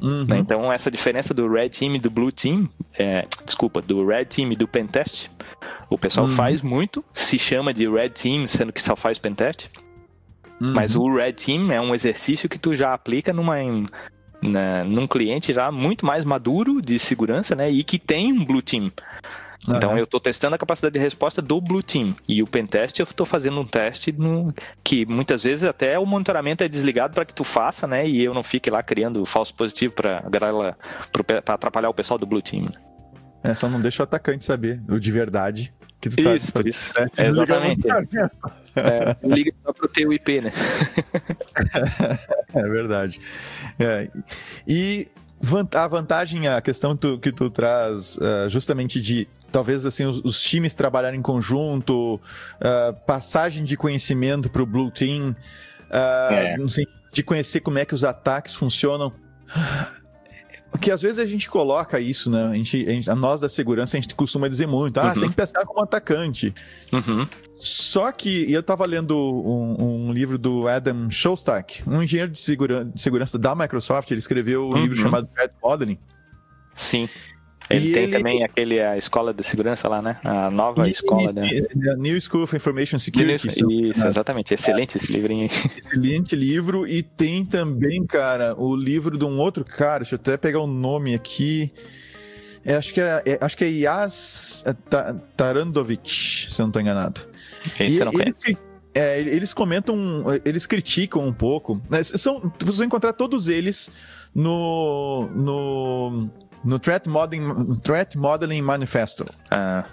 Uhum. 0.00 0.24
Né? 0.24 0.38
Então, 0.38 0.72
essa 0.72 0.90
diferença 0.90 1.34
do 1.34 1.48
Red 1.48 1.70
Team 1.70 1.96
e 1.96 1.98
do 1.98 2.10
Blue 2.10 2.32
Team, 2.32 2.68
é, 2.94 3.26
desculpa, 3.44 3.82
do 3.82 4.06
Red 4.06 4.26
Team 4.26 4.52
e 4.52 4.56
do 4.56 4.68
Pentest, 4.68 5.30
o 5.90 5.98
pessoal 5.98 6.26
uhum. 6.26 6.34
faz 6.34 6.60
muito, 6.62 7.04
se 7.12 7.38
chama 7.38 7.72
de 7.72 7.88
Red 7.88 8.10
Team, 8.10 8.46
sendo 8.46 8.72
que 8.72 8.82
só 8.82 8.94
faz 8.94 9.18
Pentest. 9.18 9.68
Uhum. 10.60 10.72
Mas 10.72 10.96
o 10.96 11.04
Red 11.04 11.34
Team 11.34 11.70
é 11.72 11.80
um 11.80 11.94
exercício 11.94 12.48
que 12.48 12.58
tu 12.58 12.74
já 12.74 12.92
aplica 12.92 13.32
numa, 13.32 13.56
na, 14.42 14.84
num 14.84 15.06
cliente 15.06 15.52
já 15.52 15.70
muito 15.70 16.04
mais 16.04 16.24
maduro 16.24 16.80
de 16.80 16.98
segurança, 16.98 17.54
né? 17.54 17.70
E 17.70 17.82
que 17.84 17.98
tem 17.98 18.32
um 18.32 18.44
Blue 18.44 18.62
Team. 18.62 18.90
Então 19.76 19.90
uhum. 19.90 19.98
eu 19.98 20.04
estou 20.04 20.20
testando 20.20 20.54
a 20.54 20.58
capacidade 20.58 20.92
de 20.92 20.98
resposta 20.98 21.42
do 21.42 21.60
Blue 21.60 21.82
Team. 21.82 22.14
E 22.28 22.42
o 22.42 22.46
pentest 22.46 22.98
eu 22.98 23.04
estou 23.04 23.26
fazendo 23.26 23.60
um 23.60 23.66
teste 23.66 24.12
no, 24.12 24.54
que 24.82 25.06
muitas 25.06 25.42
vezes 25.42 25.64
até 25.64 25.98
o 25.98 26.06
monitoramento 26.06 26.64
é 26.64 26.68
desligado 26.68 27.14
para 27.14 27.24
que 27.24 27.34
tu 27.34 27.44
faça, 27.44 27.86
né? 27.86 28.08
E 28.08 28.22
eu 28.22 28.34
não 28.34 28.42
fique 28.42 28.70
lá 28.70 28.82
criando 28.82 29.24
falso 29.24 29.54
positivo 29.54 29.94
para 29.94 30.24
atrapalhar 31.46 31.88
o 31.88 31.94
pessoal 31.94 32.18
do 32.18 32.26
Blue 32.26 32.42
Team. 32.42 32.68
É, 33.42 33.54
só 33.54 33.68
não 33.68 33.80
deixa 33.80 34.02
o 34.02 34.04
atacante 34.04 34.44
saber, 34.44 34.80
o 34.88 34.98
de 34.98 35.12
verdade. 35.12 35.72
Que 36.00 36.10
tu 36.10 36.22
tá 36.22 36.36
isso, 36.36 36.52
fazendo, 36.52 36.70
isso. 36.70 36.92
É, 37.16 37.26
exatamente. 37.26 37.88
É, 38.76 39.16
liga 39.26 39.52
para 39.64 39.84
o 39.84 39.88
teu 39.88 40.12
IP, 40.12 40.40
né? 40.40 40.52
é 42.54 42.62
verdade. 42.62 43.20
É, 43.80 44.08
e 44.66 45.08
a 45.74 45.88
vantagem, 45.88 46.46
a 46.46 46.60
questão 46.60 46.94
que 46.94 47.00
tu, 47.00 47.18
que 47.18 47.32
tu 47.32 47.50
traz 47.50 48.16
uh, 48.18 48.48
justamente 48.48 49.00
de 49.00 49.26
talvez 49.50 49.84
assim 49.86 50.04
os, 50.04 50.20
os 50.24 50.42
times 50.42 50.74
trabalharem 50.74 51.18
em 51.18 51.22
conjunto, 51.22 52.14
uh, 52.14 52.94
passagem 53.06 53.64
de 53.64 53.76
conhecimento 53.76 54.48
para 54.50 54.62
o 54.62 54.66
Blue 54.66 54.90
Team, 54.90 55.30
uh, 55.30 56.32
é. 56.32 56.56
de 57.12 57.22
conhecer 57.22 57.60
como 57.60 57.78
é 57.78 57.84
que 57.84 57.94
os 57.94 58.04
ataques 58.04 58.54
funcionam. 58.54 59.12
Porque 60.70 60.90
às 60.90 61.00
vezes 61.00 61.18
a 61.18 61.24
gente 61.24 61.48
coloca 61.48 61.98
isso, 61.98 62.30
né? 62.30 62.46
A, 62.46 62.54
gente, 62.54 62.86
a, 62.86 62.90
gente, 62.90 63.10
a 63.10 63.14
nós 63.14 63.40
da 63.40 63.48
segurança, 63.48 63.96
a 63.96 64.00
gente 64.00 64.14
costuma 64.14 64.48
dizer 64.48 64.66
muito, 64.66 64.98
ah, 64.98 65.12
uhum. 65.14 65.20
tem 65.20 65.30
que 65.30 65.34
pensar 65.34 65.64
como 65.64 65.82
atacante. 65.82 66.54
Uhum. 66.92 67.26
Só 67.56 68.12
que 68.12 68.52
eu 68.52 68.60
estava 68.60 68.84
lendo 68.84 69.16
um, 69.16 70.08
um, 70.08 70.12
livro 70.12 70.36
do 70.36 70.68
Adam 70.68 71.10
Shostak, 71.10 71.82
um 71.86 72.02
engenheiro 72.02 72.30
de, 72.30 72.38
segura, 72.38 72.84
de 72.84 73.00
segurança 73.00 73.38
da 73.38 73.54
Microsoft, 73.54 74.10
ele 74.10 74.20
escreveu 74.20 74.68
um 74.68 74.72
uhum. 74.72 74.82
livro 74.82 74.96
chamado 74.96 75.26
Threat 75.34 75.54
Modeling. 75.62 75.98
Sim. 76.76 77.08
Ele 77.70 77.90
e 77.90 77.92
tem 77.92 78.04
ele... 78.04 78.12
também 78.12 78.42
aquele, 78.42 78.80
a 78.80 78.96
escola 78.96 79.34
de 79.34 79.44
segurança 79.44 79.88
lá, 79.88 80.00
né? 80.00 80.18
A 80.24 80.50
nova 80.50 80.88
e, 80.88 80.92
escola. 80.92 81.32
da 81.32 81.96
New 81.96 82.20
School 82.20 82.44
of 82.44 82.56
Information 82.56 82.98
Security. 82.98 83.48
Isso, 83.48 83.70
isso 83.70 84.06
exatamente. 84.06 84.54
Excelente 84.54 84.96
esse 84.96 85.12
livrinho 85.12 85.42
aí. 85.42 85.50
Excelente 85.76 86.34
livro. 86.34 86.86
E 86.86 87.02
tem 87.02 87.44
também, 87.44 88.06
cara, 88.06 88.54
o 88.58 88.74
livro 88.74 89.18
de 89.18 89.24
um 89.24 89.38
outro 89.38 89.64
cara, 89.64 89.98
deixa 89.98 90.14
eu 90.14 90.18
até 90.18 90.36
pegar 90.36 90.60
o 90.60 90.66
nome 90.66 91.14
aqui. 91.14 91.70
É, 92.64 92.74
acho, 92.74 92.92
que 92.92 93.00
é, 93.00 93.22
é, 93.24 93.38
acho 93.40 93.56
que 93.56 93.64
é 93.64 93.68
Yas 93.68 94.64
Tarandovic, 95.36 96.46
se 96.50 96.60
eu 96.60 96.64
não 96.64 96.70
estou 96.70 96.82
enganado. 96.82 97.20
Esse 97.64 97.84
e, 97.84 97.98
eu 97.98 98.04
não 98.06 98.12
conheço. 98.12 98.40
Eles, 98.46 98.58
é, 98.94 99.20
eles 99.20 99.54
comentam, 99.54 100.24
eles 100.44 100.66
criticam 100.66 101.26
um 101.26 101.32
pouco. 101.32 101.80
Né? 101.88 102.02
São, 102.02 102.52
vocês 102.58 102.78
vão 102.78 102.86
encontrar 102.86 103.12
todos 103.12 103.48
eles 103.48 103.90
no, 104.34 105.28
no 105.34 106.30
no 106.64 106.78
Threat 106.78 107.08
Modeling, 107.08 107.76
Threat 107.82 108.16
Modeling 108.16 108.62
Manifesto. 108.62 109.24
Ah. 109.50 109.84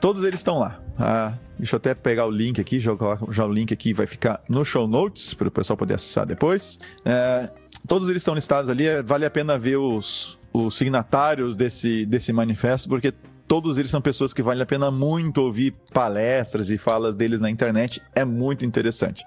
Todos 0.00 0.22
eles 0.22 0.40
estão 0.40 0.58
lá. 0.58 0.80
Ah, 0.98 1.32
deixa 1.58 1.74
eu 1.74 1.78
até 1.78 1.94
pegar 1.94 2.26
o 2.26 2.30
link 2.30 2.60
aqui, 2.60 2.78
jogar 2.78 3.18
já 3.30 3.44
o 3.44 3.52
link 3.52 3.72
aqui 3.72 3.92
vai 3.92 4.06
ficar 4.06 4.40
no 4.48 4.64
show 4.64 4.86
notes 4.86 5.34
para 5.34 5.48
o 5.48 5.50
pessoal 5.50 5.76
poder 5.76 5.94
acessar 5.94 6.26
depois. 6.26 6.78
É, 7.04 7.50
todos 7.86 8.08
eles 8.08 8.22
estão 8.22 8.34
listados 8.34 8.70
ali. 8.70 8.86
É, 8.86 9.02
vale 9.02 9.24
a 9.24 9.30
pena 9.30 9.58
ver 9.58 9.76
os, 9.76 10.38
os 10.52 10.76
signatários 10.76 11.56
desse, 11.56 12.06
desse 12.06 12.32
manifesto, 12.32 12.88
porque 12.88 13.12
todos 13.46 13.78
eles 13.78 13.90
são 13.90 14.00
pessoas 14.00 14.32
que 14.34 14.42
vale 14.42 14.62
a 14.62 14.66
pena 14.66 14.90
muito 14.90 15.38
ouvir 15.38 15.74
palestras 15.92 16.70
e 16.70 16.78
falas 16.78 17.16
deles 17.16 17.40
na 17.40 17.50
internet. 17.50 18.00
É 18.14 18.24
muito 18.24 18.64
interessante. 18.64 19.24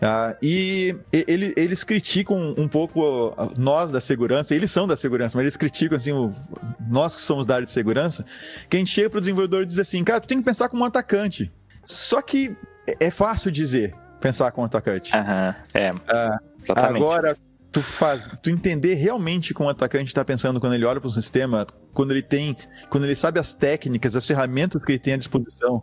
Ah, 0.00 0.36
e 0.42 0.94
ele, 1.10 1.54
eles 1.56 1.82
criticam 1.82 2.54
um 2.58 2.68
pouco 2.68 3.34
nós 3.56 3.90
da 3.90 4.00
segurança, 4.00 4.54
eles 4.54 4.70
são 4.70 4.86
da 4.86 4.96
segurança, 4.96 5.38
mas 5.38 5.44
eles 5.44 5.56
criticam 5.56 5.96
assim, 5.96 6.12
o, 6.12 6.34
nós 6.88 7.16
que 7.16 7.22
somos 7.22 7.46
da 7.46 7.54
área 7.54 7.64
de 7.64 7.72
segurança, 7.72 8.24
que 8.68 8.76
a 8.76 8.78
gente 8.78 8.90
chega 8.90 9.08
para 9.08 9.18
o 9.18 9.20
desenvolvedor 9.20 9.62
e 9.62 9.66
diz 9.66 9.78
assim, 9.78 10.04
cara, 10.04 10.20
tu 10.20 10.28
tem 10.28 10.38
que 10.38 10.44
pensar 10.44 10.68
como 10.68 10.82
um 10.82 10.86
atacante. 10.86 11.50
Só 11.86 12.20
que 12.20 12.54
é, 12.86 13.06
é 13.06 13.10
fácil 13.10 13.50
dizer 13.50 13.94
pensar 14.20 14.50
como 14.52 14.64
um 14.64 14.66
atacante. 14.66 15.12
Uhum, 15.14 15.54
é. 15.74 15.90
Ah, 16.08 16.38
agora, 16.68 17.36
tu, 17.72 17.80
faz, 17.80 18.30
tu 18.42 18.50
entender 18.50 18.94
realmente 18.94 19.54
como 19.54 19.68
o 19.68 19.72
atacante 19.72 20.08
está 20.08 20.24
pensando 20.24 20.60
quando 20.60 20.74
ele 20.74 20.84
olha 20.84 21.00
para 21.00 21.08
o 21.08 21.12
sistema, 21.12 21.66
quando 21.94 22.10
ele 22.10 22.22
tem, 22.22 22.54
quando 22.90 23.04
ele 23.04 23.16
sabe 23.16 23.40
as 23.40 23.54
técnicas, 23.54 24.14
as 24.14 24.26
ferramentas 24.26 24.84
que 24.84 24.92
ele 24.92 24.98
tem 24.98 25.14
à 25.14 25.16
disposição 25.16 25.82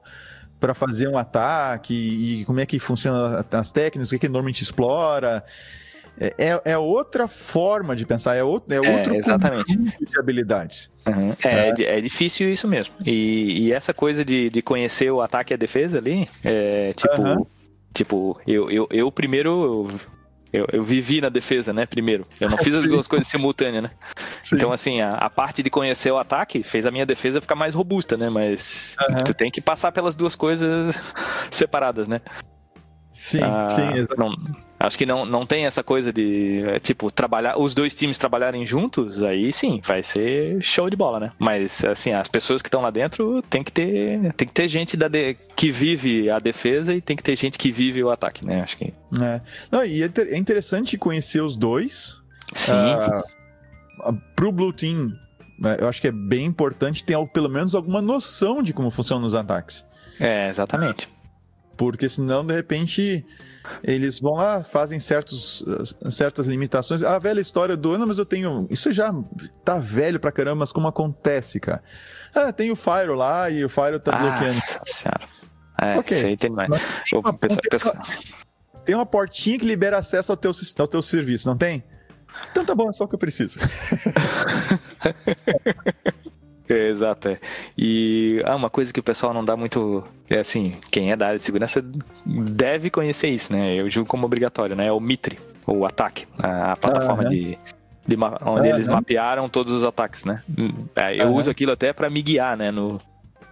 para 0.64 0.74
fazer 0.74 1.10
um 1.10 1.18
ataque 1.18 1.94
e 1.94 2.46
como 2.46 2.62
é 2.62 2.66
que 2.66 2.80
funciona 2.80 3.46
as 3.52 3.72
técnicas, 3.74 4.08
o 4.08 4.12
que, 4.12 4.20
que 4.20 4.26
ele 4.28 4.32
normalmente 4.32 4.64
explora. 4.64 5.44
É, 6.18 6.34
é, 6.38 6.62
é 6.72 6.78
outra 6.78 7.28
forma 7.28 7.98
de 7.98 8.06
pensar, 8.06 8.36
é 8.36 8.44
outro, 8.46 8.74
é, 8.74 8.78
é 8.78 8.98
outro 8.98 9.14
exatamente. 9.14 9.76
de 9.76 10.18
habilidades. 10.18 10.90
Uhum. 11.06 11.34
É, 11.44 11.74
é, 11.82 11.98
é. 11.98 12.02
difícil 12.02 12.50
isso 12.50 12.66
mesmo. 12.66 12.94
E, 13.06 13.66
e 13.66 13.74
essa 13.74 13.94
coisa 13.94 14.24
de, 14.24 14.50
de 14.50 14.62
conhecer 14.62 15.12
o 15.12 15.22
ataque 15.22 15.52
e 15.52 15.56
a 15.56 15.58
defesa 15.58 15.98
ali, 15.98 16.30
é 16.46 16.94
tipo. 16.94 17.22
Uhum. 17.22 17.46
Tipo, 17.94 18.40
eu, 18.48 18.72
eu, 18.72 18.88
eu 18.90 19.12
primeiro 19.12 19.88
eu, 20.54 20.68
eu 20.72 20.84
vivi 20.84 21.20
na 21.20 21.30
defesa, 21.30 21.74
né, 21.74 21.88
primeiro. 21.88 22.28
Eu 22.40 22.48
não 22.48 22.58
fiz 22.62 22.76
as 22.76 22.84
duas 22.84 23.08
coisas 23.08 23.28
simultâneas, 23.28 23.84
né? 23.84 23.92
Sim. 24.40 24.56
Então, 24.56 24.72
assim, 24.72 25.02
a, 25.02 25.16
a, 25.16 25.30
parte 25.30 25.64
de 25.64 25.70
conhecer 25.70 26.12
o 26.12 26.18
ataque 26.20 26.62
fez 26.62 26.86
a 26.86 26.92
minha 26.92 27.08
defesa 27.08 27.42
ficar 27.42 27.56
mais 27.56 27.74
robusta, 27.74 28.16
né? 28.16 28.30
Mas 28.30 28.96
uhum. 29.10 29.24
tu 29.24 29.34
tem 29.34 29.50
que 29.50 29.60
passar 29.60 29.92
pelas 29.92 30.16
duas 30.16 30.36
coisas 30.36 31.14
separadas, 31.50 32.08
né? 32.08 32.22
Sim, 33.12 33.42
ah, 33.42 33.68
sim, 33.68 33.94
exatamente. 33.94 34.42
Acho 34.84 34.98
que 34.98 35.06
não, 35.06 35.26
não 35.26 35.46
tem 35.46 35.66
essa 35.66 35.82
coisa 35.82 36.12
de, 36.12 36.62
é, 36.68 36.78
tipo, 36.78 37.10
trabalhar, 37.10 37.58
os 37.58 37.74
dois 37.74 37.96
times 37.96 38.18
trabalharem 38.18 38.66
juntos, 38.66 39.24
aí 39.24 39.54
sim, 39.54 39.80
vai 39.82 40.04
ser 40.04 40.62
show 40.62 40.90
de 40.90 40.98
bola, 40.98 41.22
né? 41.22 41.32
Mas, 41.40 41.86
assim, 41.86 42.12
as 42.12 42.28
pessoas 42.28 42.62
que 42.62 42.68
estão 42.68 42.82
lá 42.82 42.92
dentro 42.92 43.42
tem 43.44 43.64
que 43.64 43.72
ter, 43.72 44.34
tem 44.34 44.46
que 44.46 44.54
ter 44.54 44.68
gente 44.68 44.98
da 44.98 45.08
de, 45.08 45.36
que 45.56 45.72
vive 45.72 46.30
a 46.30 46.38
defesa 46.38 46.94
e 46.94 47.00
tem 47.00 47.16
que 47.16 47.24
ter 47.24 47.38
gente 47.38 47.58
que 47.58 47.72
vive 47.72 48.04
o 48.04 48.10
ataque, 48.10 48.46
né? 48.46 48.62
Acho 48.62 48.76
que. 48.76 48.94
É. 49.22 49.40
Não, 49.72 49.86
e 49.86 50.04
é, 50.04 50.12
é 50.18 50.38
interessante 50.38 50.98
conhecer 50.98 51.40
os 51.40 51.56
dois. 51.56 52.22
Sim. 52.52 52.76
Uh, 54.06 54.14
pro 54.36 54.52
Blue 54.52 54.74
Team, 54.74 55.14
né, 55.62 55.78
eu 55.80 55.88
acho 55.88 56.02
que 56.02 56.10
é 56.10 56.12
bem 56.12 56.44
importante 56.44 57.06
ter 57.06 57.18
pelo 57.30 57.48
menos 57.48 57.74
alguma 57.74 58.02
noção 58.02 58.62
de 58.62 58.74
como 58.74 58.92
funcionam 58.92 59.26
os 59.26 59.34
ataques. 59.34 59.86
É, 60.20 60.50
exatamente. 60.50 61.08
Porque 61.78 62.10
senão, 62.10 62.46
de 62.46 62.54
repente, 62.54 63.26
eles 63.84 64.20
vão 64.20 64.34
lá, 64.34 64.64
fazem 64.64 65.00
certos, 65.00 65.64
certas 66.10 66.48
limitações. 66.48 67.04
A 67.04 67.20
velha 67.20 67.40
história 67.40 67.78
do 67.78 67.94
ano, 67.94 68.08
mas 68.08 68.18
eu 68.18 68.26
tenho. 68.26 68.68
Isso 68.70 68.92
já 68.92 69.14
tá 69.64 69.80
velho 69.80 70.20
pra 70.20 70.32
caramba, 70.32 70.58
mas 70.58 70.72
como 70.72 70.88
acontece, 70.88 71.60
cara? 71.60 71.84
Ah, 72.34 72.52
tem 72.52 72.72
o 72.72 72.76
Fire 72.76 73.16
lá 73.16 73.50
e 73.50 73.64
o 73.64 73.70
Fire 73.70 74.00
tá 74.00 74.12
ah, 74.14 74.20
bloqueando. 74.20 74.60
Senhora. 74.86 75.30
É, 75.82 75.98
okay. 75.98 76.18
isso 76.18 76.28
aí 76.28 76.38
tem 76.38 76.52
mais. 76.52 76.70
Tem 76.70 77.20
uma, 77.20 77.34
tem, 77.34 77.50
uma, 77.84 78.04
tem 78.86 78.96
uma 78.96 79.06
portinha 79.06 79.58
que 79.58 79.66
libera 79.66 79.98
acesso 79.98 80.32
ao 80.32 80.38
teu, 80.38 80.52
ao 80.80 80.88
teu 80.88 81.02
serviço, 81.02 81.48
não 81.48 81.58
tem? 81.58 81.84
Então 82.52 82.66
tá 82.66 82.74
bom, 82.74 82.90
é 82.90 82.94
só 82.94 83.04
o 83.04 83.08
que 83.08 83.16
eu 83.16 83.20
preciso. 83.20 83.60
É, 86.70 86.90
exato, 86.90 87.30
é. 87.30 87.40
E 87.78 88.42
ah, 88.46 88.56
uma 88.56 88.70
coisa 88.70 88.94
que 88.94 89.00
o 89.00 89.04
pessoal 89.04 89.34
não 89.34 89.44
dá 89.44 89.56
muito. 89.56 90.04
É 90.30 90.40
assim, 90.40 90.78
quem 90.90 91.12
é 91.12 91.16
da 91.16 91.28
área 91.28 91.40
de 91.40 91.44
segurança 91.46 91.84
deve 92.26 92.90
conhecer 92.90 93.30
isso, 93.30 93.52
né? 93.52 93.76
Eu 93.76 93.90
julgo 93.90 94.10
como 94.10 94.26
obrigatório, 94.26 94.76
né? 94.76 94.88
É 94.88 94.92
o 94.92 95.00
Mitre, 95.00 95.38
o 95.68 95.86
ataque, 95.86 96.26
a, 96.38 96.76
plataforma 96.78 97.24
ah, 97.24 97.30
de, 97.30 97.58
de, 98.08 98.16
onde 98.46 98.68
eles 98.70 98.88
mapearam 98.88 99.50
todos 99.50 99.74
os 99.74 99.84
ataques, 99.84 100.24
né? 100.24 100.42
É, 100.96 101.22
eu 101.22 101.34
uso 101.36 101.52
aquilo 101.52 101.74
até 101.74 101.92
para 101.92 102.10
me 102.10 102.22
guiar, 102.22 102.56
né? 102.56 102.72
No, 102.72 103.00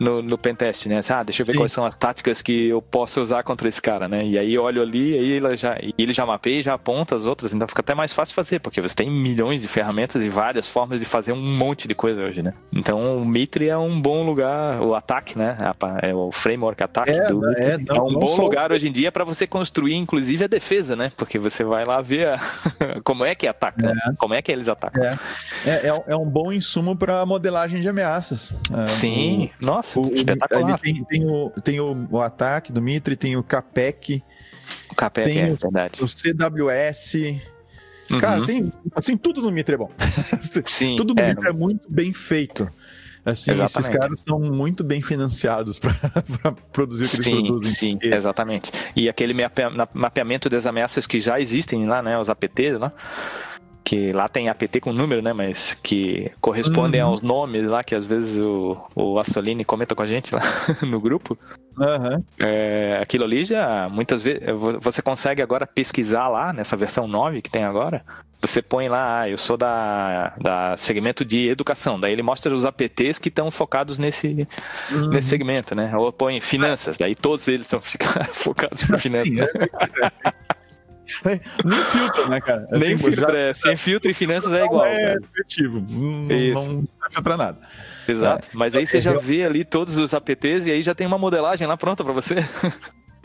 no, 0.02 0.20
no 0.20 0.36
pentest, 0.36 0.88
né? 0.88 0.98
Assim, 0.98 1.14
ah, 1.14 1.22
deixa 1.22 1.44
eu 1.44 1.46
ver 1.46 1.54
Sim. 1.54 1.60
quais 1.60 1.72
são 1.72 1.86
as 1.86 1.96
táticas 1.96 2.42
que 2.42 2.70
eu 2.70 2.82
posso 2.82 3.22
usar 3.22 3.44
contra 3.44 3.70
esse 3.70 3.80
cara, 3.80 4.08
né? 4.08 4.26
E 4.26 4.36
aí 4.36 4.58
olho 4.58 4.82
ali, 4.82 5.14
aí 5.14 5.32
ele 5.34 5.56
já, 5.56 5.78
ele 5.96 6.12
já 6.12 6.26
mapeia 6.26 6.60
e 6.60 6.62
já 6.64 6.74
aponta 6.74 7.16
as 7.16 7.28
outras, 7.28 7.54
então 7.54 7.68
fica 7.68 7.82
até 7.82 7.94
mais 7.94 8.12
fácil 8.12 8.34
fazer, 8.34 8.60
porque 8.60 8.82
você 8.82 8.96
tem 8.96 9.12
milhões 9.12 9.62
de 9.62 9.68
ferramentas 9.68 10.24
e 10.24 10.30
várias 10.30 10.68
formas 10.68 11.00
de 11.00 11.06
fazer 11.06 11.34
um 11.34 11.56
monte 11.56 11.88
de 11.88 11.94
coisa 11.94 12.24
hoje, 12.24 12.42
né? 12.42 12.56
Então 12.74 13.22
o 13.22 13.24
Mitre 13.24 13.70
é 13.70 13.78
um 13.78 14.02
bom 14.02 14.26
lugar, 14.26 14.82
o 14.82 14.96
ataque, 14.96 15.38
né? 15.38 15.56
É 16.02 16.16
o 16.16 16.32
framework 16.32 16.82
ataque 16.82 17.12
é, 17.12 17.28
do 17.28 17.48
é, 17.52 17.78
não, 17.78 17.96
é 17.96 18.02
um 18.02 18.10
bom 18.10 18.28
sou... 18.28 18.46
lugar 18.46 18.72
hoje 18.72 18.88
em 18.88 18.92
dia 18.92 19.12
para 19.12 19.24
você 19.24 19.46
construir, 19.46 19.94
inclusive, 19.94 20.46
a 20.46 20.48
defesa, 20.48 20.96
né? 20.96 21.12
Porque 21.16 21.38
você 21.38 21.64
vai 21.64 21.86
lá 21.86 22.02
ver 22.02 22.28
a... 22.28 22.40
como 23.06 23.24
é 23.24 23.36
que 23.36 23.46
ataca, 23.46 23.94
né? 23.94 24.02
é. 24.08 24.16
como 24.18 24.34
é 24.34 24.42
que 24.42 24.52
eles 24.52 24.68
atacam. 24.68 25.04
É, 25.04 25.20
é, 25.64 25.72
é, 25.90 26.04
é 26.08 26.16
um 26.16 26.26
bom 26.26 26.52
insumo 26.52 26.96
para 26.96 27.24
modelagem 27.24 27.80
de 27.80 27.88
ameaças. 27.88 28.52
Sim, 28.88 29.52
o... 29.62 29.66
nossa. 29.66 29.91
O, 29.96 30.14
Espetacular. 30.14 30.80
Tem, 30.80 31.04
tem, 31.04 31.26
o, 31.26 31.50
tem 31.64 31.80
o, 31.80 32.08
o 32.10 32.22
ataque 32.22 32.72
do 32.72 32.82
Mitre, 32.82 33.16
tem 33.16 33.36
o 33.36 33.44
Capec. 33.44 34.24
O 34.90 34.96
Capec 34.96 35.28
tem 35.28 35.42
é 35.42 35.52
o, 35.52 35.58
verdade. 35.58 36.04
O 36.04 36.08
CWS. 36.08 37.16
Uhum. 38.10 38.20
Cara, 38.20 38.46
tem. 38.46 38.72
Assim, 38.96 39.18
tudo 39.18 39.42
no 39.42 39.52
Mitre 39.52 39.76
é 39.76 39.78
bom. 39.78 39.90
Sim. 40.66 40.96
tudo 40.96 41.14
no 41.14 41.22
é, 41.22 41.30
Mitre 41.30 41.48
é 41.48 41.54
muito 41.54 41.92
bem 41.92 42.14
feito. 42.14 42.70
Assim, 43.24 43.52
exatamente. 43.52 43.80
esses 43.80 43.90
caras 43.90 44.20
são 44.22 44.40
muito 44.40 44.84
bem 44.84 45.00
financiados 45.02 45.78
para 45.78 45.94
produzir 46.74 47.06
o 47.06 47.10
que 47.10 47.24
sim, 47.24 47.44
produzem. 47.44 47.72
Sim, 47.72 48.00
exatamente. 48.02 48.72
E 48.96 49.08
aquele 49.08 49.34
mapeamento 49.94 50.50
das 50.50 50.66
ameaças 50.66 51.06
que 51.06 51.20
já 51.20 51.40
existem 51.40 51.86
lá, 51.86 52.02
né? 52.02 52.18
Os 52.18 52.30
APTs 52.30 52.80
lá 52.80 52.92
que 53.84 54.12
lá 54.12 54.28
tem 54.28 54.50
APT 54.50 54.80
com 54.80 54.94
número, 54.94 55.22
né? 55.22 55.34
Mas 55.34 55.74
que 55.74 56.32
correspondem 56.40 57.02
uhum. 57.02 57.10
aos 57.10 57.22
nomes 57.22 57.68
lá, 57.68 57.84
que 57.84 57.96
às 57.96 58.06
vezes 58.06 58.40
o, 58.40 58.78
o 58.96 59.20
Assolini 59.20 59.66
comenta 59.66 59.96
com 59.96 60.04
a 60.04 60.08
gente 60.08 60.34
lá 60.34 60.42
no 60.82 61.00
grupo. 61.00 61.38
Uhum. 61.78 62.24
É, 62.40 63.00
aquilo 63.02 63.24
ali 63.24 63.44
já, 63.44 63.90
muitas 63.90 64.22
vezes, 64.22 64.42
você 64.80 65.02
consegue 65.02 65.42
agora 65.42 65.66
pesquisar 65.66 66.28
lá, 66.28 66.54
nessa 66.54 66.76
versão 66.76 67.08
9 67.08 67.42
que 67.42 67.50
tem 67.50 67.64
agora, 67.64 68.04
você 68.42 68.62
põe 68.62 68.88
lá, 68.90 69.22
ah, 69.22 69.30
eu 69.30 69.38
sou 69.38 69.56
da, 69.56 70.34
da 70.40 70.76
segmento 70.76 71.24
de 71.24 71.48
educação, 71.48 72.00
daí 72.00 72.12
ele 72.12 72.24
mostra 72.24 72.54
os 72.54 72.66
APTs 72.66 73.20
que 73.20 73.30
estão 73.30 73.50
focados 73.50 73.98
nesse, 73.98 74.48
uhum. 74.92 75.10
nesse 75.10 75.30
segmento, 75.30 75.74
né? 75.74 75.96
Ou 75.96 76.12
põe 76.12 76.42
finanças, 76.42 76.98
daí 76.98 77.16
todos 77.16 77.48
eles 77.48 77.68
são 77.68 77.80
focados 78.34 78.90
em 78.90 78.98
finanças. 78.98 79.50
Nem 81.66 81.84
filtro, 81.84 82.30
né, 82.30 82.42
cara? 82.42 82.68
Assim, 82.72 82.80
Nem 82.80 82.98
filtro, 82.98 83.22
já... 83.22 83.38
é. 83.38 83.54
Sem 83.54 83.76
filtro 83.76 84.12
e 84.12 84.14
finanças 84.14 84.52
é 84.54 84.64
igual. 84.64 84.86
É 84.86 85.16
efetivo. 85.16 85.84
Não, 85.90 86.74
não 86.74 86.88
filtra 87.12 87.38
nada. 87.38 87.58
Exato. 88.08 88.48
É. 88.48 88.50
Mas 88.54 88.76
aí 88.76 88.86
você 88.86 89.02
já 89.02 89.14
vê 89.14 89.44
ali 89.44 89.64
todos 89.64 89.98
os 89.98 90.14
APTs 90.14 90.66
e 90.68 90.72
aí 90.72 90.82
já 90.82 90.96
tem 90.96 91.08
uma 91.08 91.18
modelagem 91.18 91.68
lá 91.68 91.78
pronta 91.78 92.04
para 92.04 92.14
você. 92.14 92.36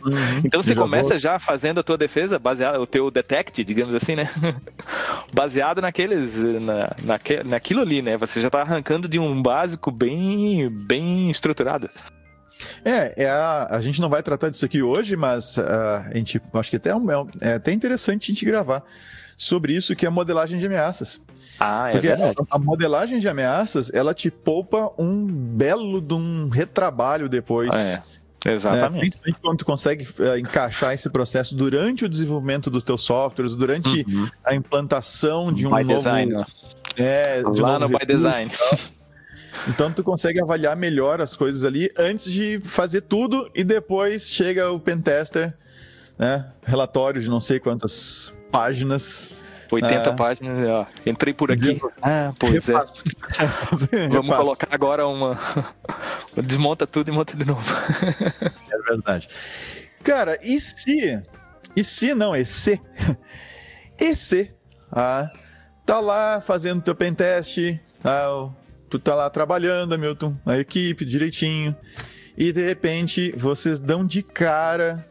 Uhum, 0.04 0.40
então 0.44 0.60
você 0.60 0.74
já 0.74 0.80
começa 0.80 1.08
vou... 1.10 1.18
já 1.18 1.38
fazendo 1.38 1.80
a 1.80 1.82
tua 1.82 1.98
defesa, 1.98 2.38
baseado 2.38 2.80
o 2.80 2.86
teu 2.86 3.10
detect, 3.10 3.64
digamos 3.64 3.94
assim, 3.94 4.14
né? 4.14 4.28
Baseado 5.34 5.80
naqueles, 5.80 6.36
na, 6.60 6.94
naque, 7.02 7.42
naquilo 7.42 7.80
ali, 7.80 8.00
né? 8.02 8.16
Você 8.16 8.40
já 8.40 8.48
tá 8.48 8.60
arrancando 8.60 9.08
de 9.08 9.18
um 9.18 9.42
básico 9.42 9.90
bem, 9.90 10.68
bem 10.70 11.30
estruturado. 11.30 11.90
É, 12.84 13.24
é 13.24 13.30
a, 13.30 13.66
a 13.70 13.80
gente 13.80 14.00
não 14.00 14.08
vai 14.08 14.22
tratar 14.22 14.48
disso 14.48 14.64
aqui 14.64 14.82
hoje, 14.82 15.16
mas 15.16 15.56
uh, 15.56 15.62
a 16.10 16.14
gente 16.14 16.40
acho 16.54 16.70
que 16.70 16.76
até 16.76 16.90
é, 16.90 16.92
é, 16.92 17.50
é 17.50 17.54
até 17.54 17.72
interessante 17.72 18.30
a 18.30 18.34
gente 18.34 18.44
gravar 18.44 18.82
sobre 19.36 19.74
isso, 19.74 19.94
que 19.94 20.06
é 20.06 20.08
a 20.08 20.10
modelagem 20.10 20.58
de 20.58 20.66
ameaças. 20.66 21.20
Ah, 21.60 21.88
é 21.88 21.92
Porque 21.92 22.08
verdade. 22.08 22.36
A, 22.50 22.56
a 22.56 22.58
modelagem 22.58 23.18
de 23.18 23.28
ameaças, 23.28 23.90
ela 23.92 24.14
te 24.14 24.30
poupa 24.30 24.92
um 24.98 25.26
belo 25.26 26.00
de 26.00 26.14
um 26.14 26.48
retrabalho 26.48 27.28
depois. 27.28 27.70
É. 27.74 28.02
Exatamente. 28.44 29.16
Né? 29.16 29.22
Principalmente 29.22 29.40
quando 29.40 29.58
tu 29.58 29.64
consegue 29.64 30.06
uh, 30.20 30.38
encaixar 30.38 30.94
esse 30.94 31.10
processo 31.10 31.54
durante 31.54 32.04
o 32.04 32.08
desenvolvimento 32.08 32.70
dos 32.70 32.84
teus 32.84 33.02
softwares, 33.02 33.56
durante 33.56 34.04
uhum. 34.08 34.28
a 34.44 34.54
implantação 34.54 35.52
de 35.52 35.66
um 35.66 35.74
by 35.74 35.82
novo... 35.82 35.96
Design. 35.96 36.44
É, 36.96 37.42
de 37.42 37.60
Lá 37.60 37.76
um 37.76 37.80
no 37.80 37.88
By 37.88 38.06
Design. 38.06 38.50
Então 39.68 39.92
tu 39.92 40.02
consegue 40.02 40.40
avaliar 40.40 40.76
melhor 40.76 41.20
as 41.20 41.34
coisas 41.34 41.64
ali 41.64 41.90
antes 41.98 42.30
de 42.30 42.60
fazer 42.60 43.02
tudo 43.02 43.50
e 43.54 43.64
depois 43.64 44.28
chega 44.28 44.70
o 44.70 44.78
pentester, 44.78 45.56
né? 46.18 46.46
Relatório 46.62 47.20
de 47.20 47.28
não 47.28 47.40
sei 47.40 47.58
quantas 47.58 48.32
páginas. 48.50 49.30
80 49.70 50.10
ah, 50.10 50.14
páginas, 50.14 50.68
ó. 50.68 50.86
Entrei 51.04 51.34
por 51.34 51.50
aqui. 51.50 51.80
Ah, 52.00 52.32
pois 52.38 52.68
é. 52.68 52.72
Vamos 54.08 54.36
colocar 54.36 54.68
agora 54.70 55.06
uma. 55.06 55.36
Desmonta 56.36 56.86
tudo 56.86 57.10
e 57.10 57.12
monta 57.12 57.36
de 57.36 57.44
novo. 57.44 57.62
é 58.70 58.78
verdade. 58.88 59.28
Cara, 60.02 60.38
e 60.42 60.58
se. 60.60 61.20
E 61.74 61.82
se 61.82 62.14
não, 62.14 62.34
e 62.34 62.44
se. 62.44 62.80
E 63.98 64.14
se. 64.14 64.50
Ah, 64.90 65.30
tá 65.84 66.00
lá 66.00 66.40
fazendo 66.40 66.82
teu 66.82 66.94
pentest. 66.94 67.58
Ah, 68.04 68.50
tu 68.98 69.02
tá 69.02 69.14
lá 69.14 69.30
trabalhando, 69.30 69.94
Hamilton, 69.94 70.36
a 70.44 70.58
equipe 70.58 71.04
direitinho, 71.04 71.76
e 72.36 72.52
de 72.52 72.64
repente 72.64 73.32
vocês 73.36 73.80
dão 73.80 74.06
de 74.06 74.22
cara 74.22 75.06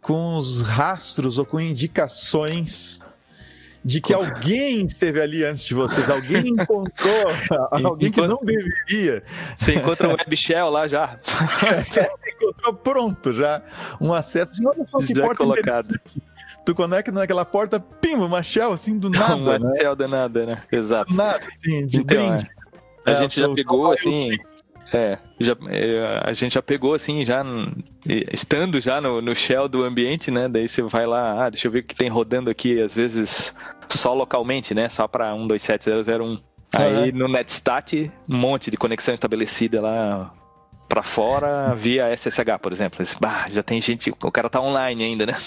com 0.00 0.36
os 0.36 0.60
rastros 0.60 1.38
ou 1.38 1.46
com 1.46 1.60
indicações 1.60 3.00
de 3.84 4.00
que 4.00 4.14
alguém 4.14 4.86
esteve 4.86 5.20
ali 5.20 5.44
antes 5.44 5.62
de 5.62 5.74
vocês, 5.74 6.08
alguém 6.08 6.48
encontrou 6.48 7.26
alguém 7.84 8.10
que 8.10 8.20
não 8.26 8.40
deveria. 8.42 9.22
Você 9.56 9.74
encontra 9.74 10.08
o 10.08 10.12
web 10.12 10.36
shell 10.36 10.70
lá 10.70 10.88
já. 10.88 11.18
É, 11.96 12.32
encontrou 12.32 12.74
pronto 12.74 13.32
já 13.32 13.62
um 14.00 14.12
acesso. 14.12 14.52
Assim, 14.52 14.66
olha 14.66 14.84
só 14.84 14.98
que 14.98 15.14
já 15.14 15.22
porta 15.22 15.36
colocado. 15.36 16.00
tu 16.64 16.74
conecta 16.74 17.12
naquela 17.12 17.44
porta, 17.44 17.78
pim, 17.78 18.14
uma 18.14 18.42
shell 18.42 18.72
assim 18.72 18.98
do 18.98 19.08
nada, 19.10 19.36
uma 19.36 19.58
né? 19.58 19.76
shell 19.78 19.94
do 19.94 20.08
nada, 20.08 20.46
né? 20.46 20.62
Exato. 20.72 21.10
Do 21.10 21.16
nada, 21.16 21.46
assim, 21.52 21.86
de 21.86 21.98
Então, 21.98 22.16
brinde. 22.16 22.50
A 23.04 23.10
É, 23.10 23.16
gente 23.16 23.40
já 23.40 23.48
pegou 23.48 23.90
assim. 23.92 24.30
É, 24.92 25.18
já, 25.40 25.56
é, 25.68 26.20
a 26.24 26.32
gente 26.32 26.54
já 26.54 26.62
pegou 26.62 26.94
assim, 26.94 27.24
já 27.24 27.42
estando 28.32 28.80
já 28.80 29.00
no, 29.00 29.20
no 29.20 29.34
shell 29.34 29.68
do 29.68 29.82
ambiente, 29.82 30.30
né? 30.30 30.48
Daí 30.48 30.68
você 30.68 30.82
vai 30.82 31.06
lá, 31.06 31.44
ah, 31.46 31.50
deixa 31.50 31.66
eu 31.66 31.72
ver 31.72 31.80
o 31.80 31.82
que 31.82 31.94
tem 31.94 32.08
rodando 32.08 32.50
aqui, 32.50 32.80
às 32.80 32.94
vezes 32.94 33.54
só 33.88 34.14
localmente, 34.14 34.74
né? 34.74 34.88
Só 34.88 35.08
para 35.08 35.34
127001. 35.34 36.38
Aí 36.76 37.12
no 37.12 37.28
Netstat, 37.28 38.10
um 38.28 38.36
monte 38.36 38.70
de 38.70 38.76
conexão 38.76 39.14
estabelecida 39.14 39.80
lá 39.80 40.32
pra 40.88 41.02
fora 41.02 41.74
via 41.74 42.08
SSH, 42.16 42.58
por 42.60 42.72
exemplo. 42.72 43.02
Esse, 43.02 43.16
bah, 43.18 43.46
já 43.50 43.62
tem 43.62 43.80
gente, 43.80 44.10
o 44.10 44.30
cara 44.30 44.48
tá 44.48 44.60
online 44.60 45.02
ainda, 45.04 45.26
né? 45.26 45.34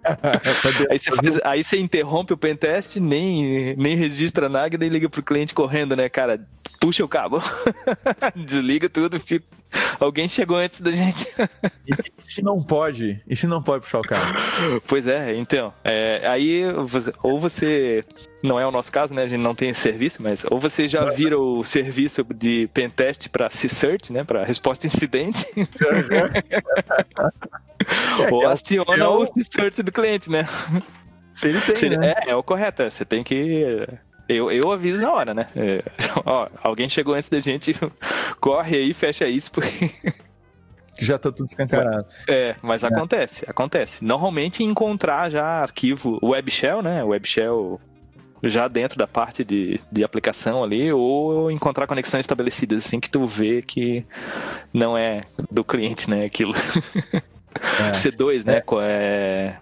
Tá. 0.00 0.70
Aí 0.90 0.98
você, 0.98 1.10
faz- 1.14 1.40
aí 1.44 1.64
você 1.64 1.78
interrompe 1.78 2.32
o 2.32 2.36
pentest, 2.36 2.96
nem, 2.96 3.74
nem 3.76 3.94
registra 3.96 4.48
nada, 4.48 4.84
e 4.84 4.88
liga 4.88 5.08
pro 5.08 5.22
cliente 5.22 5.54
correndo, 5.54 5.94
né, 5.96 6.08
cara? 6.08 6.40
Puxa 6.80 7.04
o 7.04 7.08
cabo. 7.08 7.42
Desliga 8.34 8.88
tudo, 8.88 9.18
porque 9.20 9.42
alguém 9.98 10.28
chegou 10.28 10.56
antes 10.56 10.80
da 10.80 10.90
gente. 10.92 11.26
E 11.86 11.92
se 12.22 12.42
não 12.42 12.62
pode? 12.62 13.20
E 13.28 13.34
se 13.34 13.46
não 13.46 13.62
pode 13.62 13.82
puxar 13.84 13.98
o 13.98 14.02
carro? 14.02 14.34
pois 14.86 15.06
é, 15.06 15.34
então. 15.36 15.72
é, 15.84 16.22
aí, 16.26 16.62
você- 16.86 17.12
ou 17.22 17.40
você. 17.40 18.04
Não 18.42 18.58
é 18.58 18.66
o 18.66 18.70
nosso 18.70 18.90
caso, 18.90 19.12
né? 19.12 19.24
A 19.24 19.28
gente 19.28 19.40
não 19.42 19.54
tem 19.54 19.68
esse 19.70 19.80
serviço, 19.82 20.22
mas 20.22 20.44
ou 20.50 20.58
você 20.58 20.88
já 20.88 21.04
vira 21.10 21.38
o 21.38 21.62
serviço 21.62 22.24
de 22.34 22.68
pentest 22.72 23.28
para 23.28 23.50
C-Search, 23.50 24.12
né? 24.12 24.24
Para 24.24 24.44
resposta 24.44 24.86
incidente, 24.86 25.44
ou 28.30 28.42
é 28.42 28.46
o- 28.46 28.50
aciona 28.50 28.96
é 28.96 29.08
o- 29.08 29.22
o 29.22 29.26
C-Search 29.26 29.82
do 29.82 29.92
cliente, 29.92 30.30
né? 30.30 30.46
Se 31.32 31.48
ele 31.48 31.60
tem, 31.60 31.76
Se- 31.76 31.96
né? 31.96 32.14
É, 32.26 32.30
é 32.30 32.36
o 32.36 32.42
correto. 32.42 32.82
é, 32.82 32.90
Você 32.90 33.04
tem 33.04 33.22
que. 33.22 33.86
Eu, 34.28 34.50
eu 34.50 34.70
aviso 34.70 35.02
na 35.02 35.12
hora, 35.12 35.34
né? 35.34 35.48
É, 35.56 35.82
ó, 36.24 36.48
alguém 36.62 36.88
chegou 36.88 37.14
antes 37.14 37.28
da 37.28 37.40
gente, 37.40 37.74
corre 38.40 38.76
aí, 38.76 38.94
fecha 38.94 39.26
isso, 39.26 39.50
porque. 39.52 39.90
Já 40.98 41.18
tá 41.18 41.32
tudo 41.32 41.46
escancarado. 41.46 42.04
É, 42.28 42.56
mas 42.60 42.84
acontece, 42.84 43.44
acontece. 43.48 44.04
Normalmente 44.04 44.62
encontrar 44.62 45.30
já 45.30 45.42
arquivo 45.44 46.18
web 46.22 46.50
shell, 46.50 46.82
né? 46.82 47.02
Web 47.02 47.26
shell 47.26 47.80
já 48.42 48.66
dentro 48.68 48.98
da 48.98 49.06
parte 49.06 49.44
de, 49.44 49.80
de 49.92 50.02
aplicação 50.04 50.62
ali, 50.64 50.92
ou 50.92 51.50
encontrar 51.50 51.86
conexões 51.86 52.20
estabelecidas 52.20 52.84
assim 52.86 52.98
que 53.00 53.10
tu 53.10 53.26
vê 53.26 53.62
que 53.62 54.04
não 54.72 54.96
é 54.96 55.20
do 55.50 55.62
cliente, 55.64 56.08
né? 56.08 56.24
Aquilo. 56.24 56.54
É. 57.80 57.90
C2, 57.90 58.44
né? 58.46 58.60
co- 58.60 58.80
É, 58.80 59.58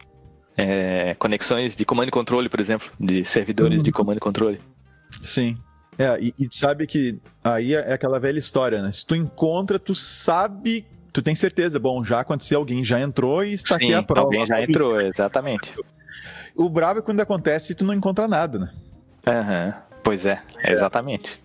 é, 0.57 1.14
conexões 1.19 1.75
de 1.75 1.85
comando 1.87 2.09
e 2.09 2.11
controle, 2.11 2.49
por 2.49 2.61
exemplo, 2.61 2.87
de 3.01 3.25
servidores 3.25 3.83
de 3.83 3.91
comando 3.91 4.19
e 4.19 4.21
controle. 4.21 4.61
Sim. 5.23 5.57
É, 5.99 6.19
e, 6.21 6.35
e 6.38 6.49
tu 6.49 6.55
sabe 6.55 6.87
que 6.87 7.19
aí 7.43 7.75
é 7.75 7.93
aquela 7.95 8.21
velha 8.21 8.38
história, 8.38 8.83
né? 8.83 8.93
Se 8.93 9.07
tu 9.07 9.17
encontra, 9.17 9.79
tu 9.79 9.95
sabe, 9.95 10.87
tu 11.14 11.23
tem 11.23 11.35
certeza, 11.35 11.79
bom, 11.81 12.05
já 12.05 12.21
aconteceu, 12.21 12.59
alguém 12.59 12.85
já 12.85 13.01
entrou 13.01 13.43
e 13.43 13.55
está 13.55 13.77
aqui 13.77 13.87
Sim, 13.87 13.95
a 13.95 14.03
prova. 14.03 14.27
alguém 14.27 14.45
já 14.45 14.61
entrou, 14.61 15.01
exatamente. 15.01 15.73
O 16.59 16.68
brabo 16.68 16.99
é 16.99 17.03
quando 17.03 17.21
acontece 17.21 17.73
e 17.73 17.75
tu 17.75 17.85
não 17.85 17.94
encontra 17.94 18.27
nada, 18.27 18.59
né? 18.59 18.68
Aham, 19.27 19.75
Pois 20.03 20.27
é, 20.27 20.40
exatamente. 20.64 21.40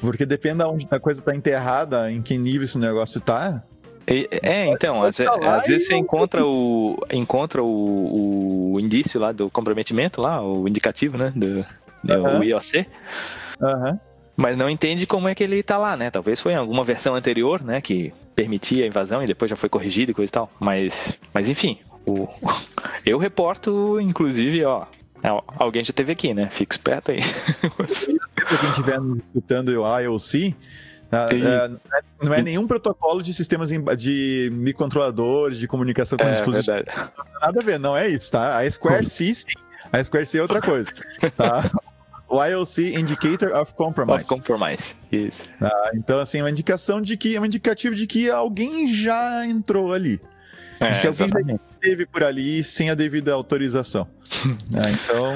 Porque 0.00 0.24
depende 0.24 0.58
de 0.58 0.64
onde 0.64 0.88
a 0.90 0.98
coisa 1.00 1.20
tá 1.20 1.34
enterrada, 1.34 2.10
em 2.10 2.22
que 2.22 2.38
nível 2.38 2.64
esse 2.64 2.78
negócio 2.78 3.20
tá. 3.20 3.62
E- 4.06 4.28
É, 4.42 4.66
então, 4.68 5.02
às, 5.02 5.18
às 5.20 5.66
vezes 5.66 5.86
você 5.88 5.96
encontra 5.96 6.44
o 6.46 6.96
encontra 7.12 7.62
o, 7.62 8.72
o 8.74 8.80
indício 8.80 9.20
lá 9.20 9.32
do 9.32 9.50
comprometimento 9.50 10.22
lá, 10.22 10.40
o 10.42 10.66
indicativo, 10.68 11.18
né, 11.18 11.30
do, 11.34 11.62
do 12.04 12.12
Aham. 12.26 12.44
IOC, 12.44 12.86
Aham. 13.60 13.98
mas 14.36 14.56
não 14.56 14.70
entende 14.70 15.04
como 15.06 15.28
é 15.28 15.34
que 15.34 15.42
ele 15.42 15.62
tá 15.62 15.76
lá, 15.76 15.96
né? 15.96 16.10
Talvez 16.10 16.40
foi 16.40 16.52
em 16.52 16.56
alguma 16.56 16.84
versão 16.84 17.14
anterior, 17.16 17.62
né, 17.62 17.80
que 17.80 18.12
permitia 18.36 18.84
a 18.84 18.86
invasão 18.86 19.22
e 19.22 19.26
depois 19.26 19.50
já 19.50 19.56
foi 19.56 19.68
corrigido 19.68 20.12
e 20.12 20.14
coisa 20.14 20.30
e 20.30 20.32
tal. 20.32 20.48
Mas, 20.60 21.18
mas 21.34 21.48
enfim, 21.48 21.78
o, 22.08 22.28
eu 23.04 23.18
reporto, 23.18 24.00
inclusive, 24.00 24.64
ó, 24.64 24.86
al- 25.22 25.44
alguém 25.56 25.84
já 25.84 25.92
teve 25.92 26.12
aqui, 26.12 26.32
né? 26.34 26.48
Fica 26.50 26.74
esperto 26.74 27.10
aí. 27.10 27.20
Pra 27.76 27.86
quem 28.58 28.70
estiver 28.70 29.00
nos 29.00 29.24
escutando 29.24 29.68
o 29.68 29.98
IOC, 30.00 30.54
ah, 31.10 31.28
E- 31.32 31.46
ah, 31.46 31.70
não 32.22 32.34
é 32.34 32.42
nenhum 32.42 32.66
protocolo 32.66 33.22
de 33.22 33.32
sistemas 33.32 33.70
em- 33.70 33.82
de 33.96 34.50
microcontroladores, 34.52 35.58
de 35.58 35.66
comunicação 35.66 36.18
com 36.18 36.24
é 36.24 36.32
dispositivos. 36.32 36.66
verdade. 36.84 37.10
nada 37.40 37.58
a 37.60 37.64
ver, 37.64 37.78
não 37.78 37.96
é 37.96 38.08
isso, 38.08 38.30
tá? 38.30 38.58
A 38.58 38.70
Square 38.70 39.06
C, 39.06 39.34
sim. 39.34 39.44
A 39.92 40.02
Square 40.04 40.26
C 40.26 40.38
é 40.38 40.42
outra 40.42 40.60
coisa, 40.60 40.90
tá? 41.36 41.70
O 42.28 42.44
IOC 42.44 42.94
Indicator 42.94 43.56
of 43.56 43.72
Compromise. 43.72 44.24
Of 44.24 44.28
compromise. 44.28 44.94
Isso. 45.10 45.58
tá? 45.58 45.72
Então, 45.94 46.18
assim, 46.20 46.40
é 46.40 46.42
uma 46.42 46.50
indicação 46.50 47.00
de 47.00 47.16
que, 47.16 47.34
é 47.34 47.40
um 47.40 47.46
indicativo 47.46 47.94
de 47.94 48.06
que 48.06 48.28
alguém 48.28 48.92
já 48.92 49.46
entrou 49.46 49.94
ali. 49.94 50.20
É, 50.78 50.90
de 50.90 51.00
que 51.00 51.06
alguém 51.06 51.28
já 51.30 51.40
esteve 51.80 52.06
por 52.06 52.22
ali 52.22 52.62
sem 52.64 52.90
a 52.90 52.94
devida 52.94 53.32
autorização. 53.32 54.06
né? 54.70 54.92
Então, 55.04 55.34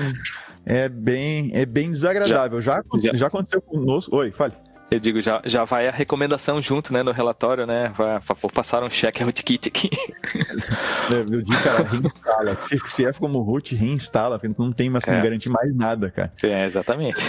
é 0.64 0.88
bem, 0.88 1.50
é 1.54 1.64
bem 1.66 1.90
desagradável. 1.90 2.60
Já, 2.60 2.82
já, 3.02 3.12
já- 3.12 3.26
aconteceu 3.26 3.60
conosco. 3.62 4.14
Oi, 4.16 4.30
fale. 4.30 4.52
Eu 4.90 5.00
digo, 5.00 5.22
já, 5.22 5.40
já 5.46 5.64
vai 5.64 5.88
a 5.88 5.90
recomendação 5.90 6.60
junto, 6.60 6.92
né, 6.92 7.02
no 7.02 7.12
relatório, 7.12 7.66
né? 7.66 7.90
Vai, 7.96 8.20
vou 8.42 8.50
passar 8.50 8.82
um 8.82 8.90
check 8.90 9.20
rootkit 9.22 9.66
aqui. 9.68 9.88
Eu 11.10 11.24
digo, 11.24 11.62
cara, 11.62 11.82
reinstala. 11.82 12.58
Se, 12.62 12.78
se 12.84 13.06
é 13.06 13.12
como 13.12 13.40
root, 13.40 13.74
reinstala, 13.74 14.38
porque 14.38 14.54
não 14.60 14.70
tem 14.70 14.90
mais 14.90 15.02
como 15.04 15.16
É. 15.16 15.20
garantir 15.22 15.48
mais 15.48 15.74
nada, 15.74 16.10
cara. 16.10 16.30
É, 16.42 16.66
exatamente. 16.66 17.24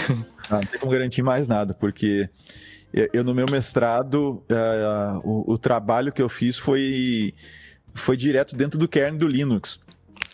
Ah, 0.50 0.56
não 0.56 0.66
tem 0.66 0.78
como 0.78 0.92
garantir 0.92 1.22
mais 1.22 1.48
nada, 1.48 1.72
porque 1.72 2.28
eu, 3.14 3.24
no 3.24 3.34
meu 3.34 3.46
mestrado, 3.50 4.44
ah, 4.50 5.18
o, 5.24 5.54
o 5.54 5.58
trabalho 5.58 6.12
que 6.12 6.20
eu 6.20 6.28
fiz 6.28 6.58
foi, 6.58 7.32
foi 7.94 8.16
direto 8.16 8.56
dentro 8.56 8.78
do 8.78 8.88
kernel 8.88 9.18
do 9.18 9.28
Linux. 9.28 9.80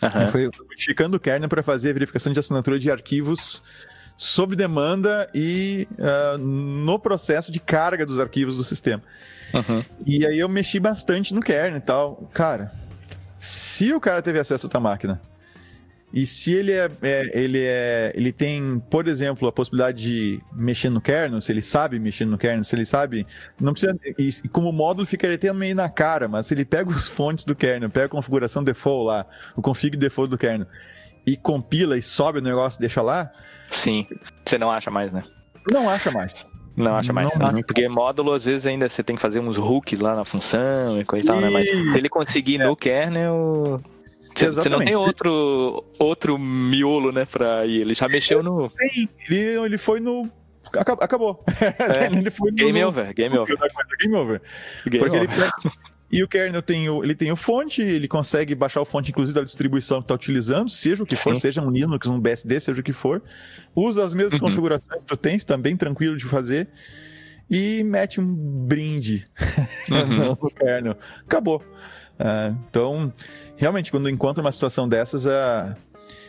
Aham. 0.01 0.27
Foi 0.29 0.49
modificando 0.67 1.17
o 1.17 1.19
kernel 1.19 1.47
para 1.47 1.61
fazer 1.61 1.91
a 1.91 1.93
verificação 1.93 2.33
de 2.33 2.39
assinatura 2.39 2.79
de 2.79 2.91
arquivos 2.91 3.63
sob 4.17 4.55
demanda 4.55 5.29
e 5.33 5.87
ah, 5.99 6.37
no 6.37 6.99
processo 6.99 7.51
de 7.51 7.59
carga 7.59 8.05
dos 8.05 8.19
arquivos 8.19 8.57
do 8.57 8.63
sistema. 8.63 9.01
Uhum. 9.53 9.83
E 10.05 10.25
aí 10.25 10.39
eu 10.39 10.49
mexi 10.49 10.79
bastante 10.79 11.33
no 11.33 11.41
kernel 11.41 11.77
e 11.77 11.81
tal. 11.81 12.29
Cara, 12.33 12.71
se 13.39 13.93
o 13.93 13.99
cara 13.99 14.21
teve 14.21 14.39
acesso 14.39 14.67
à 14.67 14.69
tua 14.69 14.79
máquina 14.79 15.21
e 16.13 16.25
se 16.25 16.53
ele 16.53 16.71
é, 16.71 16.89
é- 17.01 17.31
ele 17.33 17.63
é 17.63 18.11
ele 18.15 18.31
tem, 18.31 18.81
por 18.89 19.07
exemplo, 19.07 19.47
a 19.47 19.51
possibilidade 19.51 20.01
de 20.03 20.41
mexer 20.53 20.89
no 20.89 20.99
kernel, 21.01 21.39
se 21.41 21.51
ele 21.51 21.61
sabe 21.61 21.99
mexer 21.99 22.25
no 22.25 22.37
kernel, 22.37 22.63
se 22.63 22.75
ele 22.75 22.85
sabe, 22.85 23.25
não 23.59 23.73
precisa 23.73 23.97
e, 24.17 24.47
como 24.49 24.71
módulo 24.71 25.05
ficaria 25.05 25.35
até 25.35 25.51
meio 25.53 25.75
na 25.75 25.89
cara, 25.89 26.27
mas 26.27 26.45
se 26.45 26.53
ele 26.53 26.65
pega 26.65 26.89
os 26.89 27.07
fontes 27.07 27.45
do 27.45 27.55
kernel, 27.55 27.89
pega 27.89 28.07
a 28.07 28.09
configuração 28.09 28.63
default 28.63 29.07
lá, 29.07 29.25
o 29.55 29.61
config 29.61 29.95
default 29.97 30.29
do 30.29 30.37
kernel 30.37 30.67
e 31.25 31.37
compila 31.37 31.97
e 31.97 32.01
sobe 32.01 32.39
o 32.39 32.41
negócio, 32.41 32.79
e 32.79 32.81
deixa 32.81 33.01
lá, 33.01 33.31
Sim. 33.71 34.05
Você 34.45 34.57
não 34.57 34.69
acha 34.69 34.91
mais, 34.91 35.11
né? 35.11 35.23
não 35.71 35.89
acha 35.89 36.11
mais. 36.11 36.45
Não 36.75 36.95
acha 36.95 37.11
mais. 37.11 37.37
Não 37.37 37.47
acho 37.47 37.63
Porque 37.63 37.87
módulo, 37.87 38.33
às 38.33 38.45
vezes, 38.45 38.65
ainda 38.65 38.87
você 38.87 39.03
tem 39.03 39.15
que 39.15 39.21
fazer 39.21 39.39
uns 39.39 39.57
hooks 39.57 39.99
lá 39.99 40.15
na 40.15 40.25
função 40.25 40.99
e 40.99 41.05
coisa 41.05 41.25
e 41.25 41.27
tal, 41.27 41.41
né? 41.41 41.49
Mas 41.49 41.69
se 41.69 41.97
ele 41.97 42.09
conseguir 42.09 42.57
no 42.57 42.75
kernel. 42.75 43.77
Você, 44.35 44.69
não 44.69 44.79
tem 44.79 44.95
outro, 44.95 45.83
outro 45.99 46.37
miolo, 46.37 47.11
né, 47.11 47.25
pra 47.25 47.65
ir. 47.65 47.81
Ele 47.81 47.93
já 47.93 48.07
mexeu 48.07 48.41
no. 48.41 48.69
Tem, 48.69 49.09
ele, 49.29 49.39
ele 49.65 49.77
foi 49.77 49.99
no 49.99 50.29
aca- 50.73 50.93
acabou. 50.93 51.43
É. 51.59 52.05
ele 52.17 52.31
foi 52.31 52.51
Game 52.51 52.79
no- 52.81 52.87
over, 52.87 53.13
game 53.13 53.37
over. 53.37 53.57
Game 53.99 54.15
over. 54.15 54.41
Game 54.87 54.99
Porque 54.99 55.15
ele 55.17 55.25
over. 55.27 55.29
pega- 55.29 55.75
E 56.11 56.21
o 56.23 56.27
kernel 56.27 56.61
tem 56.61 56.89
o, 56.89 57.03
ele 57.03 57.15
tem 57.15 57.31
o 57.31 57.35
fonte, 57.37 57.81
ele 57.81 58.05
consegue 58.07 58.53
baixar 58.53 58.81
o 58.81 58.85
fonte, 58.85 59.11
inclusive, 59.11 59.33
da 59.37 59.43
distribuição 59.45 59.99
que 59.99 60.05
está 60.05 60.13
utilizando, 60.15 60.69
seja 60.69 61.03
o 61.03 61.05
que 61.05 61.15
for, 61.15 61.33
Sim. 61.35 61.41
seja 61.41 61.61
um 61.61 61.71
Linux, 61.71 62.05
um 62.07 62.19
BSD, 62.19 62.59
seja 62.59 62.81
o 62.81 62.83
que 62.83 62.91
for. 62.93 63.21
Usa 63.73 64.03
as 64.03 64.13
mesmas 64.13 64.33
Uhum. 64.33 64.39
configurações 64.39 64.99
que 65.01 65.05
tu 65.05 65.15
tens, 65.15 65.45
também 65.45 65.77
tranquilo 65.77 66.17
de 66.17 66.25
fazer. 66.25 66.67
E 67.49 67.83
mete 67.83 68.19
um 68.21 68.25
brinde 68.65 69.25
Uhum. 69.89 70.35
no 70.41 70.49
kernel. 70.51 70.97
Acabou. 71.25 71.61
Ah, 72.23 72.53
então, 72.69 73.11
realmente, 73.57 73.89
quando 73.91 74.07
encontra 74.09 74.41
uma 74.43 74.51
situação 74.51 74.87
dessas, 74.87 75.25
ah, 75.25 75.75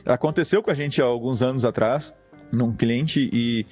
aconteceu 0.06 0.62
com 0.62 0.70
a 0.70 0.74
gente 0.74 1.02
há 1.02 1.04
alguns 1.04 1.42
anos 1.42 1.64
atrás, 1.64 2.14
num 2.50 2.72
cliente, 2.74 3.28
e, 3.32 3.66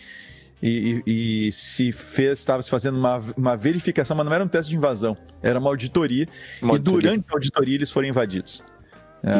e, 0.62 1.02
e- 1.06 1.46
e 1.48 1.52
se 1.52 1.92
fez, 1.92 2.38
estava 2.38 2.62
se 2.62 2.68
fazendo 2.68 2.98
uma, 2.98 3.16
uma 3.36 3.56
verificação, 3.56 4.14
mas 4.16 4.26
não 4.26 4.32
era 4.34 4.44
um 4.44 4.48
teste 4.48 4.70
de 4.70 4.76
invasão, 4.76 5.16
era 5.42 5.58
uma 5.58 5.70
auditoria, 5.70 6.28
Uma 6.60 6.76
e 6.76 6.78
durante 6.78 7.24
a 7.30 7.32
auditoria 7.34 7.74
eles 7.76 7.90
foram 7.90 8.08
invadidos. 8.08 8.62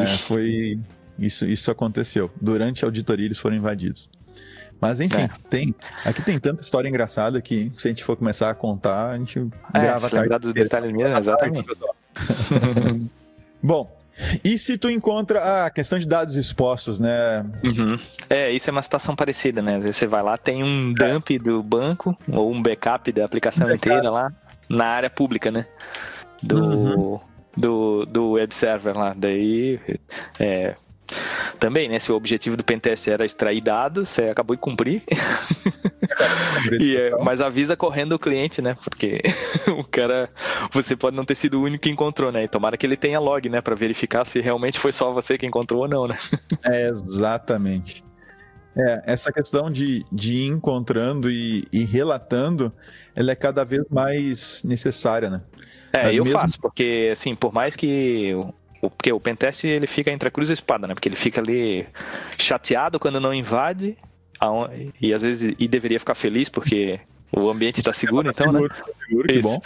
Ixi. 0.03 0.17
foi 0.23 0.79
isso, 1.17 1.45
isso 1.45 1.69
aconteceu. 1.71 2.31
Durante 2.39 2.83
a 2.83 2.87
auditoria 2.87 3.25
eles 3.25 3.37
foram 3.39 3.55
invadidos. 3.55 4.09
Mas 4.79 4.99
enfim, 4.99 5.21
É. 5.21 5.29
tem. 5.49 5.75
Aqui 6.05 6.23
tem 6.23 6.39
tanta 6.39 6.63
história 6.63 6.87
engraçada 6.89 7.39
que 7.41 7.71
se 7.77 7.87
a 7.87 7.91
gente 7.91 8.03
for 8.03 8.15
começar 8.17 8.49
a 8.49 8.55
contar, 8.55 9.11
a 9.11 9.17
gente 9.17 9.39
É, 9.73 9.79
grava 9.79 9.99
se 10.05 10.09
tarde 10.09 10.17
lembrar 10.23 10.37
dos 10.39 10.53
detalhes 10.53 10.91
mesmo, 10.91 11.15
exatamente. 11.17 11.67
Bom, 13.63 13.89
E 14.43 14.57
se 14.57 14.77
tu 14.77 14.89
encontra 14.89 15.65
a 15.65 15.69
questão 15.69 15.97
de 15.97 16.07
dados 16.07 16.35
expostos, 16.35 16.99
né? 16.99 17.45
Uhum. 17.63 17.97
É, 18.29 18.51
isso 18.51 18.69
é 18.69 18.71
uma 18.71 18.81
situação 18.81 19.15
parecida, 19.15 19.61
né? 19.61 19.75
Às 19.75 19.83
vezes 19.83 19.97
você 19.97 20.07
vai 20.07 20.21
lá, 20.21 20.37
tem 20.37 20.63
um 20.63 20.93
dump 20.93 21.29
do 21.39 21.63
banco 21.63 22.17
ou 22.31 22.51
um 22.51 22.61
backup 22.61 23.11
da 23.11 23.25
aplicação 23.25 23.67
backup. 23.67 23.87
inteira 23.87 24.09
lá 24.09 24.31
na 24.69 24.85
área 24.85 25.09
pública, 25.09 25.51
né? 25.51 25.65
Do, 26.41 26.63
uhum. 26.63 27.19
do, 27.57 28.05
do 28.05 28.31
web 28.31 28.53
server 28.53 28.97
lá. 28.97 29.13
Daí, 29.15 29.79
é, 30.39 30.75
também, 31.59 31.89
né? 31.89 31.99
Se 31.99 32.11
o 32.11 32.15
objetivo 32.15 32.57
do 32.57 32.63
pentest 32.63 33.07
era 33.07 33.25
extrair 33.25 33.61
dados, 33.61 34.09
você 34.09 34.29
acabou 34.29 34.55
de 34.55 34.61
cumprir. 34.61 35.03
e, 36.79 36.95
é, 36.95 37.11
mas 37.23 37.41
avisa 37.41 37.75
correndo 37.75 38.13
o 38.13 38.19
cliente, 38.19 38.61
né? 38.61 38.75
Porque 38.83 39.21
o 39.77 39.83
cara, 39.83 40.29
você 40.71 40.95
pode 40.95 41.15
não 41.15 41.23
ter 41.23 41.35
sido 41.35 41.59
o 41.59 41.63
único 41.63 41.83
que 41.83 41.89
encontrou, 41.89 42.31
né? 42.31 42.43
E 42.43 42.47
tomara 42.47 42.77
que 42.77 42.85
ele 42.85 42.97
tenha 42.97 43.19
log, 43.19 43.47
né? 43.49 43.61
Para 43.61 43.75
verificar 43.75 44.25
se 44.25 44.39
realmente 44.39 44.79
foi 44.79 44.91
só 44.91 45.11
você 45.11 45.37
que 45.37 45.45
encontrou 45.45 45.81
ou 45.81 45.87
não, 45.87 46.07
né? 46.07 46.17
É, 46.63 46.89
exatamente. 46.89 48.03
É, 48.75 49.03
essa 49.05 49.31
questão 49.31 49.69
de, 49.69 50.05
de 50.11 50.33
ir 50.35 50.47
encontrando 50.47 51.29
e, 51.29 51.67
e 51.71 51.83
relatando, 51.83 52.71
ela 53.15 53.31
é 53.31 53.35
cada 53.35 53.65
vez 53.65 53.83
mais 53.89 54.63
necessária, 54.63 55.29
né? 55.29 55.41
É, 55.91 56.13
eu 56.13 56.23
mesmo... 56.23 56.39
faço, 56.39 56.59
porque 56.59 57.09
assim, 57.11 57.35
por 57.35 57.53
mais 57.53 57.75
que 57.75 58.33
porque 58.89 59.11
o 59.11 59.19
pentest 59.19 59.63
ele 59.63 59.87
fica 59.87 60.11
entre 60.11 60.27
a 60.27 60.31
cruz 60.31 60.49
e 60.49 60.51
a 60.51 60.53
espada, 60.53 60.87
né? 60.87 60.93
Porque 60.93 61.07
ele 61.07 61.15
fica 61.15 61.41
ali 61.41 61.87
chateado 62.37 62.99
quando 62.99 63.19
não 63.19 63.33
invade 63.33 63.95
e 64.99 65.13
às 65.13 65.21
vezes 65.21 65.53
e 65.57 65.67
deveria 65.67 65.99
ficar 65.99 66.15
feliz 66.15 66.49
porque 66.49 66.99
o 67.31 67.49
ambiente 67.49 67.77
está 67.79 67.93
seguro, 67.93 68.29
então, 68.29 68.51
né? 68.51 68.59
seguro, 68.59 68.73
né? 68.73 68.93
Seguro, 69.07 69.27
que 69.27 69.39
bom. 69.39 69.61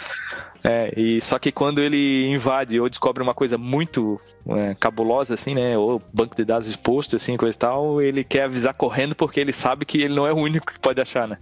É, 0.62 0.92
e 0.96 1.20
só 1.20 1.38
que 1.38 1.50
quando 1.50 1.80
ele 1.80 2.28
invade 2.28 2.78
ou 2.78 2.88
descobre 2.88 3.22
uma 3.22 3.34
coisa 3.34 3.58
muito 3.58 4.20
é, 4.48 4.74
cabulosa, 4.74 5.34
assim, 5.34 5.54
né? 5.54 5.76
Ou 5.76 6.00
banco 6.12 6.36
de 6.36 6.44
dados 6.44 6.68
exposto, 6.68 7.16
assim, 7.16 7.36
coisa 7.36 7.56
e 7.56 7.58
tal, 7.58 8.00
ele 8.00 8.22
quer 8.22 8.44
avisar 8.44 8.74
correndo 8.74 9.14
porque 9.14 9.40
ele 9.40 9.52
sabe 9.52 9.84
que 9.84 10.00
ele 10.00 10.14
não 10.14 10.26
é 10.26 10.32
o 10.32 10.36
único 10.36 10.72
que 10.72 10.78
pode 10.78 11.00
achar, 11.00 11.26
né? 11.26 11.38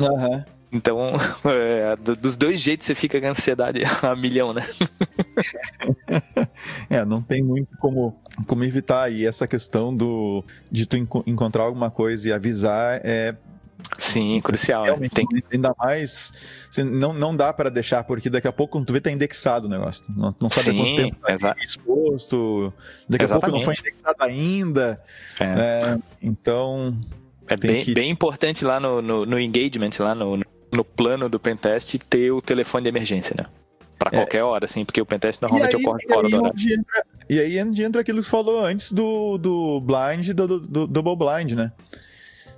Aham. 0.00 0.28
Uhum. 0.28 0.55
Então, 0.72 0.98
é, 1.44 1.96
dos 1.96 2.36
dois 2.36 2.60
jeitos 2.60 2.86
você 2.86 2.94
fica 2.94 3.20
com 3.20 3.26
ansiedade 3.28 3.82
a 4.02 4.16
milhão, 4.16 4.52
né? 4.52 4.66
é, 6.90 7.04
não 7.04 7.22
tem 7.22 7.42
muito 7.42 7.76
como, 7.78 8.20
como 8.46 8.64
evitar. 8.64 9.04
aí 9.04 9.26
essa 9.26 9.46
questão 9.46 9.94
do, 9.96 10.44
de 10.70 10.86
tu 10.86 10.96
enco 10.96 11.22
encontrar 11.26 11.64
alguma 11.64 11.90
coisa 11.90 12.28
e 12.28 12.32
avisar 12.32 13.00
é 13.04 13.36
Sim, 13.98 14.40
crucial. 14.40 14.82
Né? 14.82 14.88
Realmente, 14.88 15.14
tem... 15.14 15.26
Ainda 15.52 15.74
mais, 15.78 16.32
não, 16.78 17.12
não 17.12 17.36
dá 17.36 17.52
para 17.52 17.70
deixar, 17.70 18.04
porque 18.04 18.28
daqui 18.28 18.48
a 18.48 18.52
pouco, 18.52 18.72
quando 18.72 18.86
tu 18.86 18.92
vê, 18.92 19.00
tá 19.00 19.10
indexado 19.10 19.66
o 19.66 19.70
negócio. 19.70 20.04
Não, 20.08 20.34
não 20.40 20.50
sabe 20.50 20.70
Sim, 20.70 20.76
quanto 20.78 20.96
tempo 20.96 21.16
tá 21.38 21.56
exposto, 21.58 22.72
daqui 23.08 23.24
Exatamente. 23.24 23.44
a 23.44 23.50
pouco 23.50 23.56
não 23.56 23.62
foi 23.62 23.74
indexado 23.78 24.16
ainda. 24.22 25.00
É. 25.38 25.44
É, 25.44 25.98
então. 26.22 26.98
É 27.48 27.56
bem, 27.56 27.84
que... 27.84 27.94
bem 27.94 28.10
importante 28.10 28.64
lá 28.64 28.80
no, 28.80 29.00
no, 29.00 29.24
no 29.24 29.38
engagement, 29.38 29.90
lá 30.00 30.14
no, 30.14 30.36
no 30.36 30.44
plano 30.84 31.28
do 31.28 31.38
pentest, 31.38 31.98
ter 32.08 32.30
o 32.30 32.40
telefone 32.40 32.84
de 32.84 32.88
emergência, 32.88 33.34
né? 33.38 33.46
Pra 33.98 34.10
é. 34.12 34.16
qualquer 34.16 34.42
hora, 34.42 34.64
assim, 34.64 34.84
porque 34.84 35.00
o 35.00 35.06
pentest 35.06 35.40
normalmente 35.40 35.76
aí, 35.76 35.82
ocorre 35.82 36.02
fora 36.06 36.28
do 36.28 36.36
horário. 36.36 36.72
Entra, 36.72 37.04
e 37.28 37.40
aí 37.40 37.58
entra 37.58 38.00
aquilo 38.00 38.22
que 38.22 38.28
falou 38.28 38.64
antes 38.64 38.92
do, 38.92 39.38
do 39.38 39.80
blind, 39.80 40.28
do, 40.32 40.46
do, 40.46 40.60
do 40.60 40.86
double 40.86 41.16
blind, 41.16 41.52
né? 41.52 41.72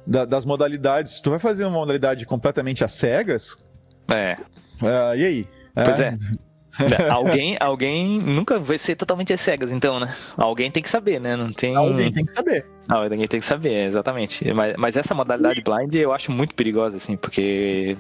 Da, 0.07 0.25
das 0.25 0.45
modalidades. 0.45 1.21
Tu 1.21 1.31
vai 1.31 1.39
fazer 1.39 1.65
uma 1.65 1.79
modalidade 1.79 2.27
completamente 2.27 2.83
às 2.83 2.93
cegas? 2.93 3.57
É. 4.09 4.37
Uh, 4.83 5.17
e 5.17 5.25
aí? 5.25 5.49
Pois 5.75 6.01
é. 6.01 6.17
é. 7.07 7.09
alguém, 7.09 7.57
alguém 7.61 8.19
nunca 8.19 8.59
vai 8.59 8.79
ser 8.79 8.97
totalmente 8.97 9.33
às 9.33 9.41
cegas, 9.41 9.71
então, 9.71 10.01
né? 10.01 10.15
Alguém 10.37 10.71
tem 10.71 10.83
que 10.83 10.89
saber, 10.89 11.21
né? 11.21 11.37
Não 11.37 11.53
tem. 11.53 11.77
Alguém 11.77 12.13
tem 12.13 12.25
que 12.25 12.33
saber. 12.33 12.67
Não, 12.89 13.07
ninguém 13.07 13.29
tem 13.29 13.39
que 13.39 13.47
saber, 13.47 13.87
exatamente. 13.87 14.51
Mas, 14.53 14.75
mas 14.79 14.97
essa 14.97 15.15
modalidade 15.15 15.61
blind 15.61 15.95
eu 15.95 16.13
acho 16.13 16.33
muito 16.33 16.55
perigosa, 16.55 16.97
assim, 16.97 17.17
porque 17.17 17.97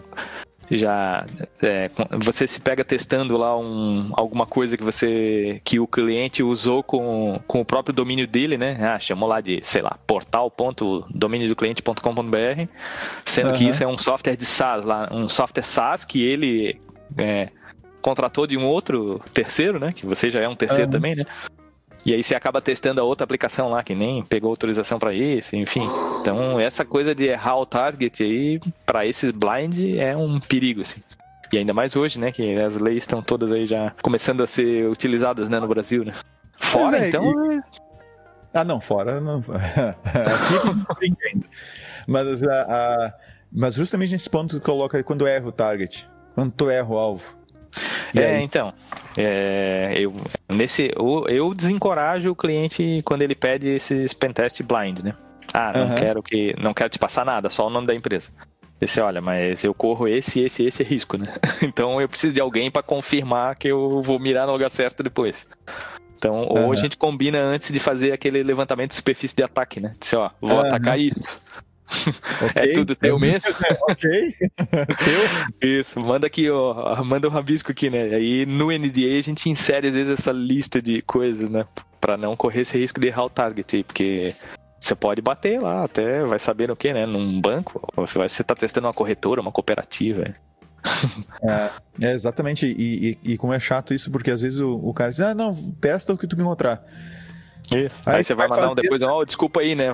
já 0.71 1.27
é, 1.63 1.91
você 2.19 2.47
se 2.47 2.61
pega 2.61 2.85
testando 2.85 3.35
lá 3.37 3.59
um, 3.59 4.11
alguma 4.13 4.47
coisa 4.47 4.77
que 4.77 4.85
você 4.85 5.61
que 5.65 5.79
o 5.79 5.87
cliente 5.87 6.43
usou 6.43 6.83
com, 6.83 7.39
com 7.47 7.61
o 7.61 7.65
próprio 7.65 7.95
domínio 7.95 8.27
dele, 8.27 8.57
né? 8.57 8.79
Ah, 8.81 8.99
chamou 8.99 9.29
lá 9.29 9.43
de, 9.43 9.61
sei 9.63 9.83
lá, 9.83 9.99
portal.dominiodocliente.com.br, 10.07 12.67
sendo 13.27 13.51
uhum. 13.51 13.57
que 13.57 13.69
isso 13.69 13.83
é 13.83 13.87
um 13.87 13.99
software 13.99 14.37
de 14.37 14.47
SaaS 14.47 14.87
lá, 14.87 15.07
um 15.11 15.29
software 15.29 15.65
SaaS 15.65 16.03
que 16.05 16.23
ele 16.23 16.81
é, 17.17 17.49
contratou 18.01 18.47
de 18.47 18.57
um 18.57 18.65
outro 18.67 19.21
terceiro, 19.33 19.79
né? 19.79 19.93
Que 19.93 20.07
você 20.07 20.31
já 20.31 20.41
é 20.41 20.49
um 20.49 20.57
terceiro 20.57 20.87
uhum. 20.87 20.91
também, 20.91 21.15
né? 21.15 21.27
E 22.09 22.15
aí 22.15 22.23
você 22.23 22.35
acaba 22.35 22.63
testando 22.63 23.03
a 23.03 23.05
outra 23.05 23.25
aplicação 23.25 23.69
lá 23.69 23.83
que 23.83 23.95
nem 23.95 24.25
pegou 24.25 24.49
autorização 24.49 24.99
para 24.99 25.13
isso, 25.13 25.55
enfim. 25.55 25.87
Então, 26.23 26.59
essa 26.59 26.83
coisa 26.83 27.15
de 27.15 27.25
errar 27.25 27.59
o 27.59 27.67
target 27.67 28.23
aí 28.23 28.59
para 28.87 29.05
esses 29.05 29.31
blind 29.31 29.79
é 29.99 30.17
um 30.17 30.41
perigo 30.41 30.81
assim. 30.81 31.03
E 31.53 31.59
ainda 31.59 31.75
mais 31.75 31.95
hoje, 31.97 32.19
né, 32.19 32.33
que 32.33 32.59
as 32.59 32.79
leis 32.79 33.03
estão 33.03 33.21
todas 33.21 33.53
aí 33.53 33.67
já 33.67 33.93
começando 34.03 34.43
a 34.43 34.47
ser 34.47 34.89
utilizadas, 34.89 35.51
né, 35.51 35.61
no 35.61 35.69
Brasil, 35.69 36.03
né? 36.03 36.15
Fora, 36.59 36.99
é, 36.99 37.09
então, 37.11 37.53
e... 37.53 37.59
É 37.59 37.63
ah, 38.55 38.65
não, 38.65 38.81
fora 38.81 39.21
não. 39.21 39.41
Aqui 39.45 40.67
não 40.67 40.95
tem 40.95 41.15
ainda. 41.27 41.47
Mas, 42.07 42.43
a, 42.43 42.63
a, 42.63 43.15
mas 43.53 43.75
justamente 43.75 44.13
nesse 44.13 44.31
ponto 44.31 44.59
que 44.59 44.65
coloca 44.65 45.05
quando 45.05 45.27
erra 45.27 45.47
o 45.47 45.53
target, 45.53 46.09
quando 46.35 46.53
tu 46.53 46.71
erra 46.71 46.89
o 46.89 46.97
alvo. 46.97 47.38
É, 48.15 48.41
então. 48.41 48.73
É, 49.17 49.95
eu, 49.97 50.15
nesse, 50.53 50.93
eu, 50.97 51.25
eu 51.29 51.55
desencorajo 51.55 52.31
o 52.31 52.37
cliente 52.37 53.03
quando 53.05 53.23
ele 53.23 53.35
pede 53.35 53.69
esses 53.69 54.13
pentest 54.15 54.63
blind, 54.63 55.01
né? 55.01 55.15
Ah, 55.53 55.73
não 55.75 55.89
uhum. 55.89 55.95
quero 55.95 56.23
que. 56.23 56.55
Não 56.61 56.75
quero 56.75 56.91
te 56.91 56.99
passar 56.99 57.25
nada, 57.25 57.49
só 57.49 57.67
o 57.67 57.71
nome 57.71 57.87
da 57.87 57.95
empresa. 57.95 58.31
Esse, 58.81 59.01
olha, 59.01 59.21
mas 59.21 59.65
eu 59.65 59.75
corro 59.75 60.07
esse, 60.07 60.41
esse, 60.41 60.65
esse 60.65 60.85
risco, 60.85 61.17
né? 61.17 61.25
Então 61.63 62.01
eu 62.01 62.09
preciso 62.09 62.33
de 62.33 62.41
alguém 62.41 62.71
para 62.71 62.83
confirmar 62.83 63.57
que 63.57 63.69
eu 63.69 64.01
vou 64.03 64.21
mirar 64.21 64.47
no 64.47 64.53
lugar 64.53 64.71
certo 64.71 65.03
depois. 65.03 65.49
Então, 66.17 66.47
ou 66.49 66.59
uhum. 66.59 66.73
a 66.73 66.77
gente 66.77 66.97
combina 66.97 67.41
antes 67.41 67.73
de 67.73 67.79
fazer 67.79 68.13
aquele 68.13 68.43
levantamento 68.43 68.91
de 68.91 68.97
superfície 68.97 69.37
de 69.37 69.43
ataque, 69.43 69.81
né? 69.81 69.95
Dizer, 70.01 70.17
ó, 70.17 70.31
vou 70.41 70.59
uhum. 70.59 70.67
atacar 70.67 70.99
isso. 70.99 71.41
É 72.41 72.47
okay. 72.47 72.73
É 72.73 72.75
tudo 72.75 72.95
teu 72.95 73.19
mesmo? 73.21 73.51
ok. 73.89 74.11
teu? 74.41 75.69
Isso, 75.69 76.01
manda 76.01 76.27
aqui, 76.27 76.51
ó. 76.51 77.03
Manda 77.05 77.29
um 77.29 77.31
rabisco 77.31 77.73
aqui, 77.73 77.91
né? 77.91 78.15
Aí 78.15 78.47
no 78.47 78.67
NDA 78.67 79.19
a 79.19 79.23
gente 79.23 79.49
insere 79.49 79.89
às 79.89 79.95
vezes 79.95 80.19
essa 80.19 80.33
lista 80.33 80.81
de 80.81 81.03
coisas, 81.03 81.51
né? 81.51 81.65
Pra 82.01 82.17
não 82.17 82.37
correr 82.37 82.61
esse 82.61 82.79
risco 82.79 83.01
de 83.01 83.09
errar 83.09 83.25
o 83.25 83.31
target 83.31 83.77
aí, 83.77 83.85
porque 83.85 84.35
você 84.81 84.95
pode 84.95 85.21
bater 85.21 85.61
lá, 85.61 85.85
até 85.85 86.25
vai 86.25 86.39
saber 86.39 86.69
no 86.69 86.77
que, 86.77 86.93
né? 86.93 87.05
Num 87.05 87.41
banco, 87.41 87.83
você 87.97 88.45
tá 88.45 88.55
testando 88.55 88.87
uma 88.87 88.95
corretora, 88.95 89.41
uma 89.41 89.51
cooperativa. 89.51 90.35
É, 91.43 91.71
é 92.01 92.13
exatamente, 92.13 92.65
e, 92.67 93.19
e, 93.25 93.33
e, 93.33 93.37
como 93.37 93.53
é 93.53 93.59
chato 93.59 93.93
isso, 93.93 94.13
porque 94.13 94.31
às 94.31 94.41
vezes 94.41 94.61
o, 94.61 94.77
o 94.77 94.95
cara 94.95 95.11
diz, 95.11 95.21
ah, 95.21 95.35
não, 95.35 95.53
testa 95.81 96.13
o 96.13 96.19
que 96.19 96.27
tu 96.27 96.41
encontrar. 96.41 96.85
Isso. 97.75 98.01
Aí, 98.07 98.19
aí 98.19 98.25
você 98.25 98.35
vai, 98.35 98.47
vai 98.47 98.57
mandar 98.57 98.69
fazer... 98.69 98.81
um 98.81 98.83
depois, 98.83 99.03
ó, 99.03 99.19
oh, 99.19 99.25
desculpa 99.25 99.61
aí, 99.61 99.75
né? 99.75 99.89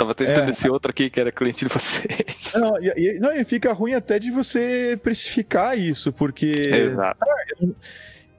Eu 0.00 0.06
tava 0.06 0.14
testando 0.14 0.46
é. 0.46 0.50
esse 0.50 0.68
outro 0.68 0.90
aqui 0.90 1.10
que 1.10 1.20
era 1.20 1.30
cliente 1.30 1.66
de 1.66 1.72
vocês. 1.72 2.54
Não, 2.56 2.74
e, 2.80 3.20
não, 3.20 3.32
e 3.32 3.44
fica 3.44 3.72
ruim 3.72 3.94
até 3.94 4.18
de 4.18 4.30
você 4.30 4.98
precificar 5.02 5.78
isso, 5.78 6.12
porque. 6.12 6.46
Exato. 6.46 7.18
Ah, 7.22 7.66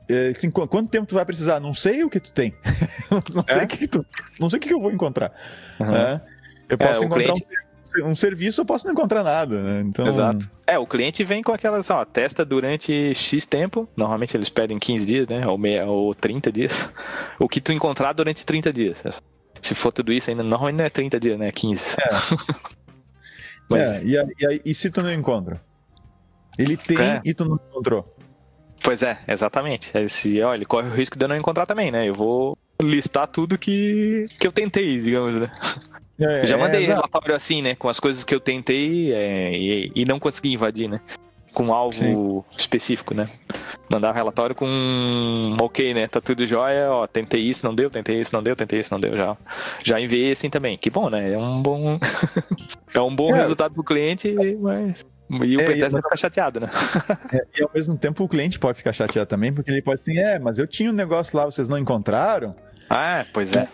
é, 0.09 0.30
assim, 0.30 0.49
quanto 0.49 0.89
tempo 0.89 1.05
tu 1.05 1.16
vai 1.16 1.24
precisar? 1.24 1.59
Não 1.59 1.74
sei 1.74 2.03
o 2.03 2.09
que 2.09 2.20
tu 2.20 2.32
tem. 2.32 2.53
não, 3.34 3.43
sei 3.47 3.62
é? 3.62 3.66
que 3.66 3.88
tu, 3.88 4.05
não 4.39 4.49
sei 4.49 4.57
o 4.57 4.62
que 4.62 4.74
eu 4.74 4.82
vou 4.82 4.91
encontrar. 4.91 5.32
Uhum. 5.80 5.95
É? 5.95 6.22
Eu 6.68 6.78
posso 6.78 7.03
encontrar 7.03 7.34
cliente... 7.34 7.47
um 8.03 8.09
um 8.09 8.16
serviço 8.16 8.62
eu 8.62 8.66
posso 8.66 8.86
não 8.86 8.93
encontrar 8.93 9.24
nada, 9.24 9.62
né? 9.62 9.82
Então... 9.82 10.07
Exato. 10.07 10.49
É, 10.66 10.80
o 10.80 10.88
cliente 10.88 11.24
vem 11.24 11.43
com 11.43 11.51
aquelas, 11.51 11.89
ó, 11.89 12.05
testa 12.05 12.45
durante 12.45 13.14
X 13.14 13.45
tempo, 13.45 13.88
normalmente 13.95 14.36
eles 14.36 14.49
pedem 14.49 14.80
15 14.80 15.05
dias, 15.05 15.28
né? 15.28 15.45
Ou, 15.45 15.57
meia, 15.57 15.86
ou 15.86 16.16
30 16.16 16.51
dias. 16.51 16.89
O 17.38 17.49
que 17.49 17.59
tu 17.59 17.74
encontrar 17.74 18.14
durante 18.14 18.45
30 18.45 18.72
dias. 18.72 19.03
Se 19.62 19.76
for 19.76 19.91
tudo 19.91 20.12
isso, 20.12 20.30
ainda 20.30 20.43
normalmente 20.43 20.78
não 20.78 20.86
é 20.86 20.89
30 20.89 21.20
dias, 21.20 21.39
né? 21.39 21.51
15. 21.51 21.97
É. 21.99 22.09
Mas... 23.70 23.82
é 23.82 24.03
e, 24.03 24.16
e, 24.16 24.62
e, 24.66 24.74
se 24.74 24.89
tu 24.89 25.01
não 25.01 25.14
encontra? 25.14 25.62
Ele 26.57 26.76
tem 26.76 26.99
é. 26.99 27.22
e 27.24 27.34
tu 27.34 27.45
não 27.45 27.55
encontrou. 27.55 28.18
Pois 28.84 29.01
é, 29.01 29.20
exatamente. 29.28 29.95
Esse, 29.97 30.41
ó, 30.41 30.53
ele 30.53 30.66
corre 30.66 30.89
o 30.89 30.93
risco 30.93 31.18
de 31.18 31.24
eu 31.24 31.30
não 31.30 31.38
encontrar 31.38 31.66
também, 31.66 31.91
né? 31.91 32.07
Eu 32.07 32.14
vou 32.14 32.57
listar 32.82 33.28
tudo 33.28 33.57
que, 33.57 34.28
que 34.39 34.47
eu 34.47 34.51
tentei, 34.51 34.99
digamos, 34.99 35.36
né? 35.36 35.51
É, 36.20 36.45
já 36.47 36.57
mandei 36.57 36.84
é, 36.84 36.88
relatório 36.88 37.36
assim, 37.36 37.62
né? 37.62 37.76
Com 37.76 37.88
as 37.88 37.99
coisas 37.99 38.24
que 38.24 38.34
eu 38.34 38.39
tentei 38.39 39.14
é, 39.14 39.55
e, 39.55 39.91
e, 39.95 40.05
não 40.05 40.20
consegui 40.20 40.53
invadir, 40.53 40.89
né? 40.89 40.99
Com 41.54 41.74
alvo 41.74 41.93
Sim. 41.93 42.43
específico, 42.58 43.14
né? 43.14 43.30
Mandar 43.89 44.14
relatório 44.14 44.56
com 44.56 45.54
ok, 45.60 45.93
né? 45.93 46.08
Tá 46.08 46.22
tudo 46.22 46.45
jóia, 46.45 46.89
ó, 46.89 47.06
tentei 47.08 47.41
isso, 47.41 47.66
não 47.66 47.76
deu, 47.76 47.89
tentei 47.89 48.22
isso, 48.22 48.34
não 48.34 48.41
deu, 48.41 48.56
tentei 48.56 48.80
isso, 48.80 48.89
não 48.91 48.99
deu, 48.99 49.18
já. 49.18 49.38
Já 49.84 49.99
enviei 49.99 50.32
assim 50.32 50.49
também. 50.49 50.78
Que 50.78 50.89
bom, 50.89 51.10
né? 51.10 51.34
É 51.34 51.38
um 51.38 51.62
bom. 51.62 51.99
é 52.93 53.02
um 53.02 53.14
bom 53.14 53.36
é. 53.36 53.41
resultado 53.41 53.74
pro 53.74 53.84
cliente, 53.84 54.34
mas. 54.62 55.06
E 55.30 55.56
o 55.56 55.62
é, 55.62 55.66
pentester 55.66 55.91
vai 55.91 56.02
ficar 56.02 56.18
chateado, 56.18 56.60
né? 56.60 56.70
É, 57.34 57.60
e 57.60 57.64
ao 57.64 57.72
mesmo 57.74 57.97
tempo 57.97 58.24
o 58.24 58.28
cliente 58.28 58.60
pode 58.60 58.78
ficar 58.78 58.91
chateado 58.91 59.28
também, 59.28 59.54
porque 59.54 59.72
ele 59.72 59.82
pode 59.82 60.02
assim, 60.02 60.18
é, 60.18 60.38
mas 60.38 60.58
eu 60.58 60.68
tinha 60.68 60.89
um 60.89 60.93
negócio 60.93 61.38
lá, 61.38 61.45
vocês 61.45 61.70
não 61.70 61.78
encontraram? 61.78 62.54
Ah, 62.89 63.26
pois 63.32 63.56
é. 63.56 63.70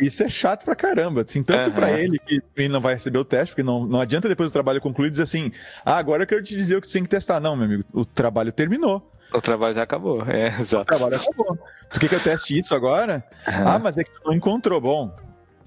Isso 0.00 0.22
é 0.22 0.28
chato 0.28 0.64
pra 0.64 0.76
caramba, 0.76 1.22
assim, 1.22 1.42
tanto 1.42 1.68
uhum. 1.68 1.74
pra 1.74 1.90
ele 1.90 2.18
que 2.18 2.40
ele 2.56 2.68
não 2.68 2.80
vai 2.80 2.94
receber 2.94 3.18
o 3.18 3.24
teste, 3.24 3.52
porque 3.52 3.62
não, 3.62 3.84
não 3.84 4.00
adianta 4.00 4.28
depois 4.28 4.50
do 4.50 4.52
trabalho 4.52 4.80
concluído 4.80 5.10
dizer 5.10 5.24
assim, 5.24 5.50
ah, 5.84 5.96
agora 5.96 6.22
eu 6.22 6.26
quero 6.26 6.42
te 6.42 6.56
dizer 6.56 6.76
o 6.76 6.80
que 6.80 6.88
tu 6.88 6.92
tem 6.92 7.02
que 7.02 7.08
testar. 7.08 7.40
Não, 7.40 7.56
meu 7.56 7.66
amigo, 7.66 7.84
o 7.92 8.04
trabalho 8.04 8.52
terminou. 8.52 9.12
O 9.32 9.40
trabalho 9.40 9.74
já 9.74 9.82
acabou, 9.82 10.22
é, 10.26 10.48
exato. 10.60 10.82
O 10.82 10.96
trabalho 10.96 11.16
acabou. 11.16 11.58
Tu 11.90 12.00
quer 12.00 12.08
que 12.08 12.14
eu 12.14 12.20
teste 12.20 12.58
isso 12.58 12.74
agora? 12.74 13.24
Uhum. 13.46 13.68
Ah, 13.68 13.78
mas 13.78 13.98
é 13.98 14.04
que 14.04 14.10
tu 14.10 14.20
não 14.24 14.32
encontrou. 14.32 14.80
Bom, 14.80 15.14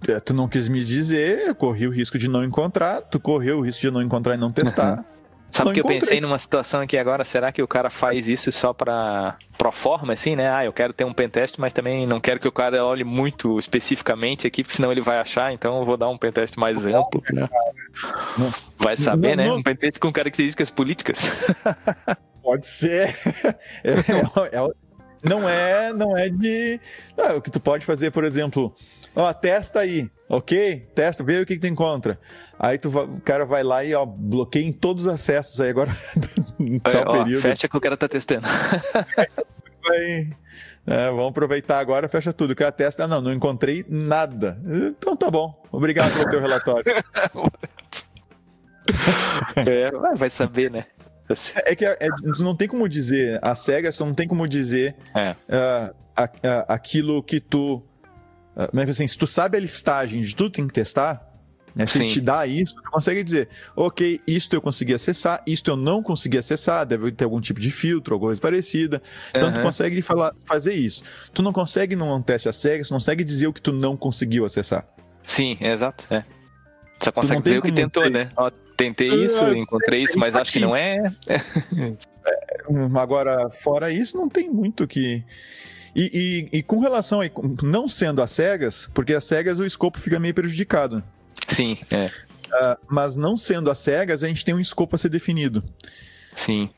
é, 0.07 0.19
tu 0.19 0.33
não 0.33 0.47
quis 0.47 0.67
me 0.67 0.83
dizer, 0.83 1.47
eu 1.47 1.55
corri 1.55 1.87
o 1.87 1.91
risco 1.91 2.17
de 2.17 2.29
não 2.29 2.43
encontrar, 2.43 3.01
tu 3.01 3.19
correu 3.19 3.59
o 3.59 3.61
risco 3.61 3.81
de 3.81 3.91
não 3.91 4.01
encontrar 4.01 4.35
e 4.35 4.37
não 4.37 4.51
testar. 4.51 4.99
Uhum. 4.99 5.10
Sabe 5.51 5.73
que 5.73 5.79
eu 5.79 5.85
pensei 5.85 6.21
numa 6.21 6.39
situação 6.39 6.81
aqui 6.81 6.97
agora, 6.97 7.23
será 7.23 7.51
que 7.51 7.61
o 7.61 7.67
cara 7.67 7.89
faz 7.89 8.27
isso 8.29 8.51
só 8.51 8.73
para 8.73 9.37
pro 9.57 9.71
forma, 9.71 10.13
assim, 10.13 10.35
né? 10.35 10.49
Ah, 10.49 10.65
eu 10.65 10.73
quero 10.73 10.93
ter 10.93 11.03
um 11.03 11.13
pentest, 11.13 11.59
mas 11.59 11.73
também 11.73 12.07
não 12.07 12.19
quero 12.19 12.39
que 12.39 12.47
o 12.47 12.51
cara 12.51 12.83
olhe 12.83 13.03
muito 13.03 13.59
especificamente 13.59 14.47
aqui, 14.47 14.63
senão 14.65 14.91
ele 14.91 15.01
vai 15.01 15.17
achar, 15.17 15.53
então 15.53 15.79
eu 15.79 15.85
vou 15.85 15.97
dar 15.97 16.09
um 16.09 16.17
pentest 16.17 16.57
mais 16.57 16.85
amplo, 16.85 17.21
né? 17.31 17.47
Vai 18.77 18.97
saber, 18.97 19.35
não, 19.35 19.43
né? 19.43 19.51
Um 19.51 19.61
pentest 19.61 19.99
com 19.99 20.11
características 20.11 20.69
políticas. 20.69 21.29
Pode 22.41 22.65
ser. 22.65 23.15
É, 23.83 23.91
é, 23.91 24.57
é, 24.57 24.71
não 25.23 25.47
é, 25.47 25.93
não 25.93 26.17
é 26.17 26.29
de. 26.29 26.79
Não, 27.15 27.37
o 27.37 27.41
que 27.41 27.51
tu 27.51 27.59
pode 27.59 27.85
fazer, 27.85 28.11
por 28.11 28.23
exemplo, 28.23 28.75
ó, 29.15 29.31
testa 29.31 29.79
aí, 29.79 30.09
ok? 30.27 30.87
Testa, 30.95 31.23
vê 31.23 31.41
o 31.41 31.45
que, 31.45 31.55
que 31.55 31.61
tu 31.61 31.67
encontra. 31.67 32.19
Aí 32.63 32.77
tu, 32.77 32.89
o 32.89 33.19
cara 33.21 33.43
vai 33.43 33.63
lá 33.63 33.83
e 33.83 33.91
ó, 33.95 34.05
bloqueia 34.05 34.63
em 34.63 34.71
todos 34.71 35.07
os 35.07 35.11
acessos 35.11 35.59
aí 35.59 35.71
agora. 35.71 35.89
é, 36.85 36.97
ó, 36.97 37.23
período. 37.23 37.41
Fecha 37.41 37.67
que 37.67 37.75
o 37.75 37.81
cara 37.81 37.97
tá 37.97 38.07
testando. 38.07 38.45
vai, 39.81 40.29
é, 40.85 41.07
vamos 41.07 41.29
aproveitar 41.29 41.79
agora, 41.79 42.07
fecha 42.07 42.31
tudo. 42.31 42.51
O 42.51 42.55
cara 42.55 42.71
testa, 42.71 43.07
não, 43.07 43.19
não 43.19 43.33
encontrei 43.33 43.83
nada. 43.89 44.61
Então 44.63 45.15
tá 45.15 45.31
bom. 45.31 45.59
Obrigado 45.71 46.13
pelo 46.13 46.29
teu 46.29 46.39
relatório. 46.39 46.85
é, 49.55 49.89
vai 50.15 50.29
saber, 50.29 50.69
né? 50.69 50.85
É 51.65 51.75
que 51.75 51.83
é, 51.83 51.97
é, 51.99 52.09
não 52.37 52.55
tem 52.55 52.67
como 52.67 52.87
dizer, 52.87 53.39
a 53.41 53.55
SEGA 53.55 53.91
só 53.91 54.05
não 54.05 54.13
tem 54.13 54.27
como 54.27 54.47
dizer 54.47 54.95
é. 55.15 55.31
uh, 55.31 55.95
a, 56.15 56.23
a, 56.23 56.73
aquilo 56.75 57.23
que 57.23 57.39
tu. 57.39 57.77
Uh, 58.55 58.69
mas 58.71 58.87
assim, 58.87 59.07
se 59.07 59.17
tu 59.17 59.25
sabe 59.25 59.57
a 59.57 59.61
listagem 59.61 60.21
de 60.21 60.35
tudo 60.35 60.51
que 60.51 60.57
tem 60.57 60.67
que 60.67 60.73
testar, 60.73 61.30
né? 61.75 61.87
Se 61.87 62.05
te 62.07 62.21
dá 62.21 62.45
isso, 62.45 62.75
tu 62.75 62.91
consegue 62.91 63.23
dizer, 63.23 63.49
ok, 63.75 64.19
isto 64.27 64.55
eu 64.55 64.61
consegui 64.61 64.93
acessar, 64.93 65.41
isto 65.47 65.71
eu 65.71 65.77
não 65.77 66.03
consegui 66.03 66.37
acessar, 66.37 66.85
deve 66.85 67.11
ter 67.11 67.25
algum 67.25 67.39
tipo 67.39 67.59
de 67.59 67.71
filtro, 67.71 68.13
alguma 68.13 68.29
coisa 68.29 68.41
parecida. 68.41 69.01
Então 69.29 69.49
uhum. 69.49 69.55
tu 69.55 69.61
consegue 69.61 70.01
falar, 70.01 70.33
fazer 70.45 70.73
isso. 70.73 71.03
Tu 71.33 71.41
não 71.41 71.53
consegue 71.53 71.95
num 71.95 72.21
teste 72.21 72.49
a 72.49 72.53
cega, 72.53 72.83
tu 72.83 72.91
não 72.91 72.99
consegue 72.99 73.23
dizer 73.23 73.47
o 73.47 73.53
que 73.53 73.61
tu 73.61 73.71
não 73.71 73.95
conseguiu 73.95 74.45
acessar. 74.45 74.85
Sim, 75.23 75.57
exato. 75.59 76.05
É. 76.09 76.23
Só 76.99 77.11
consegue 77.11 77.41
dizer 77.41 77.59
o 77.59 77.61
que 77.61 77.71
tentou, 77.71 78.03
ter... 78.03 78.09
né? 78.09 78.29
Ó, 78.35 78.51
tentei 78.77 79.25
isso, 79.25 79.43
uh, 79.43 79.55
encontrei 79.55 80.03
isso, 80.03 80.19
mas 80.19 80.35
acho 80.35 80.51
que 80.51 80.59
não 80.59 80.75
é. 80.75 81.11
é. 81.27 81.41
Agora, 82.99 83.49
fora 83.49 83.91
isso, 83.91 84.17
não 84.17 84.29
tem 84.29 84.49
muito 84.49 84.87
que. 84.87 85.23
E, 85.95 86.47
e, 86.53 86.59
e, 86.59 86.63
com 86.63 86.79
relação 86.79 87.21
a 87.21 87.25
não 87.63 87.89
sendo 87.89 88.21
as 88.21 88.31
cegas, 88.31 88.89
porque 88.93 89.13
as 89.13 89.25
cegas 89.25 89.59
o 89.59 89.65
escopo 89.65 89.99
fica 89.99 90.19
meio 90.19 90.33
prejudicado. 90.33 91.03
Sim, 91.47 91.77
é. 91.89 92.05
Uh, 92.47 92.77
mas 92.89 93.15
não 93.15 93.37
sendo 93.37 93.71
as 93.71 93.79
cegas, 93.79 94.23
a 94.23 94.27
gente 94.27 94.43
tem 94.43 94.53
um 94.53 94.59
escopo 94.59 94.95
a 94.95 94.99
ser 94.99 95.09
definido. 95.09 95.63
Sim. 96.33 96.69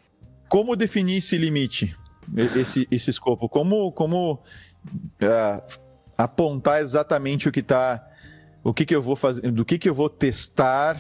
Como 0.48 0.76
definir 0.76 1.18
esse 1.18 1.38
limite, 1.38 1.96
esse, 2.56 2.88
esse 2.92 3.10
escopo? 3.10 3.50
Como, 3.50 3.92
como 3.92 4.34
uh, 4.34 5.80
apontar 6.18 6.82
exatamente 6.82 7.50
o 7.50 7.52
que 7.52 7.62
está, 7.62 8.08
o 8.64 8.74
que, 8.74 8.86
que 8.86 8.96
eu 8.96 9.02
vou 9.02 9.16
fazer, 9.16 9.50
do 9.52 9.66
que, 9.66 9.80
que 9.80 9.90
eu 9.90 9.96
vou 9.96 10.10
testar, 10.10 10.96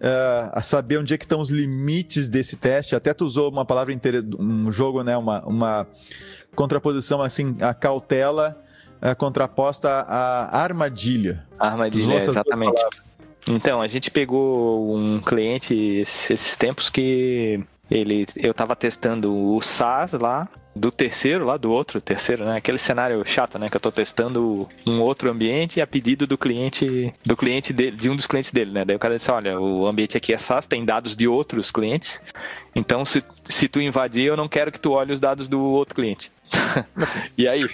uh, 0.00 0.50
a 0.52 0.62
saber 0.62 0.98
onde 0.98 1.14
é 1.14 1.18
que 1.18 1.24
estão 1.24 1.40
os 1.40 1.50
limites 1.50 2.28
desse 2.28 2.56
teste. 2.56 2.94
Até 2.94 3.14
tu 3.14 3.24
usou 3.24 3.50
uma 3.50 3.64
palavra 3.64 3.92
inteira, 3.92 4.22
um 4.38 4.70
jogo, 4.70 5.02
né, 5.02 5.16
uma, 5.16 5.44
uma 5.46 5.86
contraposição 6.54 7.22
assim, 7.22 7.56
a 7.60 7.72
cautela 7.72 8.63
é, 9.04 9.14
contraposta 9.14 9.90
à 9.90 10.62
armadilha. 10.62 11.46
Armadilha, 11.58 12.16
exatamente. 12.16 12.82
Então, 13.50 13.82
a 13.82 13.86
gente 13.86 14.10
pegou 14.10 14.96
um 14.96 15.20
cliente 15.20 15.74
esses 15.74 16.56
tempos 16.56 16.88
que 16.88 17.62
ele, 17.90 18.26
eu 18.34 18.52
estava 18.52 18.74
testando 18.74 19.30
o 19.30 19.60
SaaS 19.60 20.12
lá, 20.12 20.48
do 20.74 20.90
terceiro 20.90 21.44
lá, 21.44 21.56
do 21.56 21.70
outro 21.70 22.00
terceiro, 22.00 22.44
né? 22.44 22.56
Aquele 22.56 22.78
cenário 22.78 23.22
chato, 23.26 23.58
né? 23.58 23.68
Que 23.68 23.76
eu 23.76 23.78
estou 23.78 23.92
testando 23.92 24.68
um 24.86 25.00
outro 25.00 25.30
ambiente 25.30 25.80
a 25.80 25.86
pedido 25.86 26.26
do 26.26 26.36
cliente, 26.36 27.14
do 27.24 27.36
cliente 27.36 27.72
dele, 27.72 27.96
de 27.96 28.10
um 28.10 28.16
dos 28.16 28.26
clientes 28.26 28.50
dele, 28.50 28.72
né? 28.72 28.84
Daí 28.84 28.96
o 28.96 28.98
cara 28.98 29.16
disse, 29.16 29.30
olha, 29.30 29.58
o 29.60 29.86
ambiente 29.86 30.16
aqui 30.16 30.32
é 30.32 30.38
SaaS, 30.38 30.66
tem 30.66 30.84
dados 30.84 31.14
de 31.14 31.28
outros 31.28 31.70
clientes, 31.70 32.20
então 32.74 33.04
se, 33.04 33.22
se 33.44 33.68
tu 33.68 33.80
invadir, 33.80 34.26
eu 34.26 34.36
não 34.36 34.48
quero 34.48 34.72
que 34.72 34.80
tu 34.80 34.92
olhe 34.92 35.12
os 35.12 35.20
dados 35.20 35.46
do 35.46 35.60
outro 35.60 35.94
cliente. 35.94 36.32
e 37.38 37.46
aí? 37.46 37.64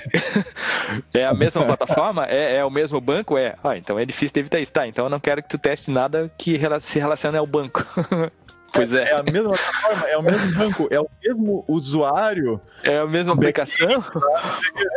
é 1.15 1.25
a 1.25 1.33
mesma 1.33 1.65
plataforma? 1.65 2.27
É, 2.27 2.57
é 2.57 2.65
o 2.65 2.71
mesmo 2.71 3.01
banco? 3.01 3.39
É. 3.39 3.57
Ah, 3.65 3.77
então 3.77 3.99
é 3.99 4.05
difícil 4.05 4.35
de 4.35 4.41
evitar 4.41 4.61
isso. 4.61 4.73
Tá, 4.73 4.87
então 4.87 5.07
eu 5.07 5.11
não 5.11 5.19
quero 5.19 5.43
que 5.43 5.49
tu 5.49 5.59
teste 5.59 5.91
nada 5.91 6.31
que 6.37 6.61
se 6.81 6.99
relacione 6.99 7.39
ao 7.39 7.47
banco. 7.47 7.85
Pois 8.73 8.95
é. 8.95 9.05
É 9.05 9.15
a 9.15 9.23
mesma 9.23 9.51
plataforma, 9.51 10.09
é 10.09 10.17
o 10.17 10.23
mesmo 10.23 10.53
banco, 10.53 10.89
é 10.91 11.01
o 11.01 11.09
mesmo 11.25 11.65
usuário. 11.67 12.61
É 12.85 12.99
a 12.99 13.07
mesma 13.07 13.35
aplicação? 13.35 14.05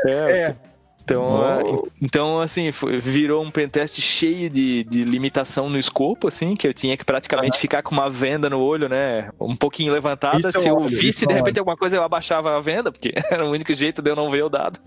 É. 0.05 0.11
é. 0.11 0.55
Então, 1.03 1.83
então, 2.01 2.39
assim, 2.39 2.71
virou 3.01 3.43
um 3.43 3.51
pentest 3.51 3.99
cheio 3.99 4.49
de, 4.49 4.85
de 4.85 5.03
limitação 5.03 5.69
no 5.69 5.77
escopo, 5.77 6.29
assim, 6.29 6.55
que 6.55 6.65
eu 6.65 6.73
tinha 6.73 6.95
que 6.95 7.03
praticamente 7.03 7.59
ficar 7.59 7.81
com 7.81 7.93
uma 7.93 8.09
venda 8.09 8.49
no 8.49 8.61
olho, 8.61 8.87
né? 8.87 9.29
Um 9.39 9.55
pouquinho 9.55 9.91
levantada. 9.91 10.49
Isso 10.49 10.61
Se 10.61 10.69
eu 10.69 10.79
visse 10.79 11.27
de 11.27 11.33
repente 11.33 11.59
alguma 11.59 11.75
coisa, 11.75 11.97
eu 11.97 12.03
abaixava 12.03 12.55
a 12.55 12.61
venda, 12.61 12.89
porque 12.89 13.11
era 13.29 13.45
o 13.45 13.51
único 13.51 13.73
jeito 13.73 14.01
de 14.01 14.09
eu 14.09 14.15
não 14.15 14.31
ver 14.31 14.45
o 14.45 14.49
dado. 14.49 14.79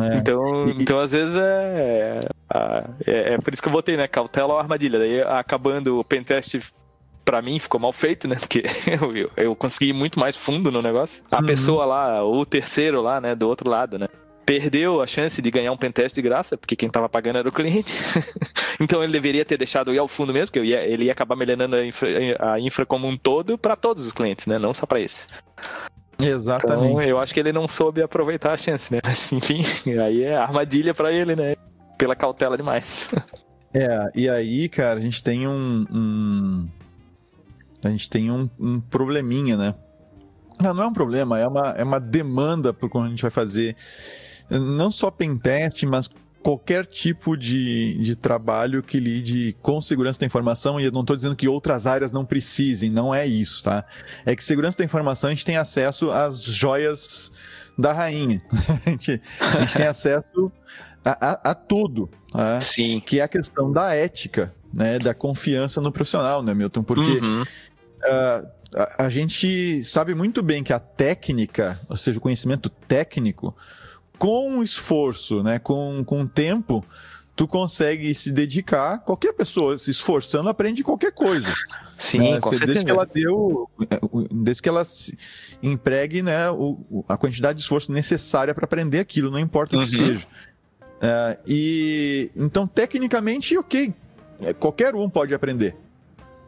É. 0.00 0.16
Então, 0.18 0.68
e... 0.68 0.82
então, 0.82 1.00
às 1.00 1.10
vezes, 1.10 1.34
é, 1.34 2.20
é, 3.04 3.34
é, 3.34 3.38
por 3.38 3.52
isso 3.52 3.62
que 3.62 3.68
eu 3.68 3.72
botei, 3.72 3.96
né? 3.96 4.06
Cautela 4.06 4.54
ou 4.54 4.58
armadilha. 4.58 5.00
Daí, 5.00 5.20
acabando 5.20 5.98
o 5.98 6.04
pentest 6.04 6.60
para 7.24 7.40
mim 7.40 7.58
ficou 7.58 7.80
mal 7.80 7.92
feito, 7.92 8.28
né? 8.28 8.36
Porque 8.36 8.62
eu, 8.86 9.30
eu 9.36 9.56
consegui 9.56 9.92
muito 9.92 10.20
mais 10.20 10.36
fundo 10.36 10.70
no 10.70 10.82
negócio. 10.82 11.22
A 11.30 11.40
uhum. 11.40 11.46
pessoa 11.46 11.84
lá, 11.84 12.24
o 12.24 12.44
terceiro 12.44 13.00
lá, 13.00 13.20
né, 13.20 13.34
do 13.34 13.48
outro 13.48 13.68
lado, 13.68 13.98
né? 13.98 14.08
Perdeu 14.46 15.00
a 15.00 15.06
chance 15.06 15.40
de 15.40 15.50
ganhar 15.50 15.72
um 15.72 15.76
pentest 15.76 16.14
de 16.14 16.20
graça, 16.20 16.56
porque 16.58 16.76
quem 16.76 16.90
tava 16.90 17.08
pagando 17.08 17.38
era 17.38 17.48
o 17.48 17.52
cliente. 17.52 17.94
então 18.78 19.02
ele 19.02 19.12
deveria 19.12 19.44
ter 19.44 19.56
deixado 19.56 19.94
ir 19.94 19.98
ao 19.98 20.06
fundo 20.06 20.34
mesmo, 20.34 20.52
que 20.52 20.60
ia, 20.60 20.86
ele 20.86 21.04
ia 21.04 21.12
acabar 21.12 21.34
melhorando 21.34 21.76
a 21.76 21.84
infra, 21.84 22.08
a 22.38 22.60
infra 22.60 22.84
como 22.84 23.08
um 23.08 23.16
todo 23.16 23.56
para 23.56 23.74
todos 23.74 24.06
os 24.06 24.12
clientes, 24.12 24.46
né? 24.46 24.58
Não 24.58 24.74
só 24.74 24.84
para 24.84 25.00
esse. 25.00 25.26
Exatamente. 26.18 26.90
Então, 26.90 27.02
eu 27.02 27.18
acho 27.18 27.32
que 27.32 27.40
ele 27.40 27.52
não 27.52 27.66
soube 27.66 28.02
aproveitar 28.02 28.52
a 28.52 28.56
chance, 28.56 28.92
né? 28.92 29.00
Mas, 29.02 29.32
enfim, 29.32 29.64
aí 29.98 30.22
é 30.22 30.36
armadilha 30.36 30.92
para 30.92 31.10
ele, 31.10 31.34
né? 31.34 31.56
Pela 31.96 32.14
cautela 32.14 32.56
demais. 32.56 33.14
É, 33.76 34.08
e 34.14 34.28
aí, 34.28 34.68
cara, 34.68 35.00
a 35.00 35.02
gente 35.02 35.20
tem 35.20 35.48
um, 35.48 35.84
um 35.90 36.53
a 37.84 37.90
gente 37.90 38.08
tem 38.08 38.30
um, 38.30 38.48
um 38.58 38.80
probleminha, 38.80 39.56
né? 39.56 39.74
Não, 40.60 40.72
não 40.72 40.82
é 40.84 40.86
um 40.86 40.92
problema, 40.92 41.38
é 41.38 41.46
uma, 41.46 41.68
é 41.70 41.82
uma 41.82 41.98
demanda 41.98 42.72
para 42.72 42.88
quando 42.88 43.06
a 43.06 43.10
gente 43.10 43.22
vai 43.22 43.30
fazer 43.30 43.76
não 44.48 44.90
só 44.90 45.10
pentest, 45.10 45.84
mas 45.84 46.08
qualquer 46.42 46.84
tipo 46.84 47.36
de, 47.36 47.96
de 47.98 48.14
trabalho 48.14 48.82
que 48.82 49.00
lide 49.00 49.56
com 49.62 49.80
segurança 49.80 50.20
da 50.20 50.26
informação, 50.26 50.78
e 50.78 50.84
eu 50.84 50.92
não 50.92 51.00
estou 51.00 51.16
dizendo 51.16 51.34
que 51.34 51.48
outras 51.48 51.86
áreas 51.86 52.12
não 52.12 52.24
precisem, 52.24 52.90
não 52.90 53.14
é 53.14 53.26
isso, 53.26 53.64
tá? 53.64 53.84
É 54.26 54.36
que 54.36 54.44
segurança 54.44 54.78
da 54.78 54.84
informação 54.84 55.28
a 55.28 55.32
gente 55.32 55.44
tem 55.44 55.56
acesso 55.56 56.10
às 56.10 56.44
joias 56.44 57.32
da 57.78 57.92
rainha. 57.92 58.42
a, 58.84 58.90
gente, 58.90 59.22
a 59.40 59.60
gente 59.60 59.74
tem 59.74 59.86
acesso 59.86 60.52
a, 61.02 61.30
a, 61.30 61.50
a 61.50 61.54
tudo. 61.54 62.10
Né? 62.34 62.60
Sim. 62.60 63.00
Que 63.00 63.20
é 63.20 63.22
a 63.22 63.28
questão 63.28 63.72
da 63.72 63.94
ética, 63.94 64.54
né? 64.72 64.98
Da 64.98 65.14
confiança 65.14 65.80
no 65.80 65.90
profissional, 65.90 66.42
né, 66.42 66.52
Milton? 66.52 66.82
Porque 66.82 67.10
uhum. 67.10 67.44
Uh, 68.04 68.48
a, 68.74 69.04
a 69.06 69.08
gente 69.08 69.82
sabe 69.84 70.14
muito 70.14 70.42
bem 70.42 70.62
que 70.62 70.72
a 70.72 70.78
técnica, 70.78 71.80
ou 71.88 71.96
seja, 71.96 72.18
o 72.18 72.20
conhecimento 72.20 72.68
técnico, 72.68 73.56
com 74.18 74.62
esforço, 74.62 75.42
né, 75.42 75.58
com, 75.58 76.02
com 76.04 76.26
tempo, 76.26 76.84
tu 77.36 77.46
consegue 77.48 78.14
se 78.14 78.30
dedicar. 78.30 78.98
Qualquer 78.98 79.32
pessoa 79.32 79.76
se 79.76 79.90
esforçando 79.90 80.48
aprende 80.48 80.82
qualquer 80.82 81.12
coisa. 81.12 81.52
Sim, 81.98 82.32
né? 82.32 82.40
com 82.40 82.50
certeza. 82.50 82.66
Desde 82.66 82.84
que 82.84 82.90
ela 82.90 83.06
deu, 83.06 83.70
desde 84.30 84.62
que 84.62 84.68
ela 84.68 84.82
empregue, 85.62 86.22
né, 86.22 86.50
o, 86.50 87.04
a 87.08 87.16
quantidade 87.16 87.58
de 87.58 87.62
esforço 87.62 87.92
necessária 87.92 88.54
para 88.54 88.64
aprender 88.64 88.98
aquilo, 88.98 89.30
não 89.30 89.38
importa 89.38 89.76
o 89.76 89.80
que 89.80 89.86
uhum. 89.86 90.06
seja. 90.06 90.26
Uh, 90.94 91.38
e 91.46 92.30
então, 92.36 92.66
tecnicamente, 92.66 93.56
ok, 93.58 93.92
é, 94.40 94.52
qualquer 94.52 94.94
um 94.94 95.08
pode 95.08 95.34
aprender. 95.34 95.76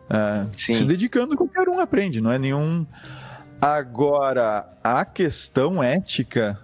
É, 0.09 0.47
se 0.53 0.85
dedicando, 0.85 1.37
qualquer 1.37 1.69
um 1.69 1.81
aprende, 1.81 2.21
não 2.21 2.31
é 2.31 2.39
nenhum. 2.39 2.87
Agora, 3.61 4.69
a 4.85 5.05
questão 5.05 5.83
ética 5.83 6.59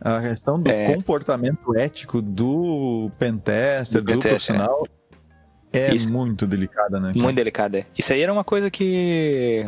A 0.00 0.20
questão 0.20 0.60
do 0.60 0.70
é... 0.70 0.94
comportamento 0.94 1.76
ético 1.76 2.22
do 2.22 3.10
pentester, 3.18 4.02
do, 4.02 4.12
do 4.12 4.20
profissional, 4.20 4.86
é, 5.72 5.88
é 5.88 6.08
muito 6.08 6.46
delicada, 6.46 7.00
né? 7.00 7.12
Muito 7.14 7.36
delicada. 7.36 7.78
É. 7.78 7.86
Isso 7.96 8.12
aí 8.12 8.20
era 8.20 8.32
uma 8.32 8.44
coisa 8.44 8.70
que 8.70 9.64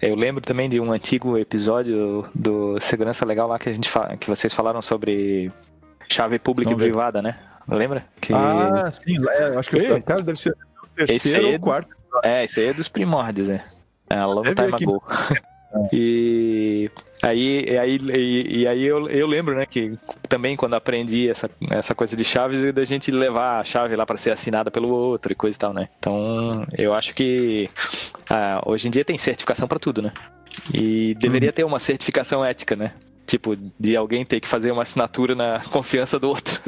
eu 0.00 0.14
lembro 0.14 0.42
também 0.42 0.68
de 0.68 0.78
um 0.78 0.92
antigo 0.92 1.38
episódio 1.38 2.28
do 2.34 2.78
Segurança 2.80 3.24
Legal 3.24 3.48
lá 3.48 3.58
que 3.58 3.68
a 3.68 3.72
gente 3.72 3.90
que 4.20 4.28
vocês 4.28 4.52
falaram 4.52 4.82
sobre 4.82 5.50
chave 6.08 6.38
pública 6.38 6.72
e 6.72 6.76
privada, 6.76 7.22
né? 7.22 7.38
Lembra? 7.66 8.04
Que... 8.20 8.32
Ah, 8.34 8.90
sim. 8.92 9.16
É, 9.30 9.56
acho 9.56 9.70
que 9.70 9.76
o 9.76 10.02
cara 10.02 10.20
deve 10.20 10.38
ser 10.38 10.54
o 10.82 10.86
terceiro 10.94 11.52
ou 11.52 11.60
quarto. 11.60 11.96
É, 12.22 12.44
esse 12.44 12.60
aí 12.60 12.66
é 12.66 12.72
dos 12.72 12.88
primórdios, 12.88 13.48
né? 13.48 13.64
É, 14.10 14.16
a 14.16 14.26
long 14.26 14.42
time 14.42 14.60
ago. 14.60 15.02
E 15.92 16.90
aí, 17.22 17.78
aí, 17.78 17.96
e, 17.96 18.60
e, 18.60 18.68
aí 18.68 18.84
eu, 18.84 19.08
eu 19.08 19.26
lembro, 19.26 19.54
né, 19.54 19.64
que 19.64 19.98
também 20.28 20.54
quando 20.54 20.74
aprendi 20.74 21.28
essa, 21.28 21.50
essa 21.70 21.94
coisa 21.94 22.14
de 22.14 22.24
chaves, 22.24 22.72
da 22.72 22.84
gente 22.84 23.10
levar 23.10 23.60
a 23.60 23.64
chave 23.64 23.96
lá 23.96 24.04
para 24.04 24.18
ser 24.18 24.30
assinada 24.32 24.70
pelo 24.70 24.88
outro 24.88 25.32
e 25.32 25.34
coisa 25.34 25.56
e 25.56 25.58
tal, 25.58 25.72
né? 25.72 25.88
Então, 25.98 26.66
eu 26.76 26.92
acho 26.94 27.14
que 27.14 27.70
ah, 28.28 28.62
hoje 28.66 28.88
em 28.88 28.90
dia 28.90 29.04
tem 29.04 29.16
certificação 29.16 29.66
para 29.66 29.78
tudo, 29.78 30.02
né? 30.02 30.12
E 30.74 31.14
deveria 31.14 31.48
uhum. 31.48 31.54
ter 31.54 31.64
uma 31.64 31.80
certificação 31.80 32.44
ética, 32.44 32.76
né? 32.76 32.92
Tipo, 33.26 33.56
de 33.78 33.96
alguém 33.96 34.24
ter 34.24 34.40
que 34.40 34.48
fazer 34.48 34.72
uma 34.72 34.82
assinatura 34.82 35.34
na 35.34 35.60
confiança 35.70 36.18
do 36.18 36.28
outro. 36.28 36.60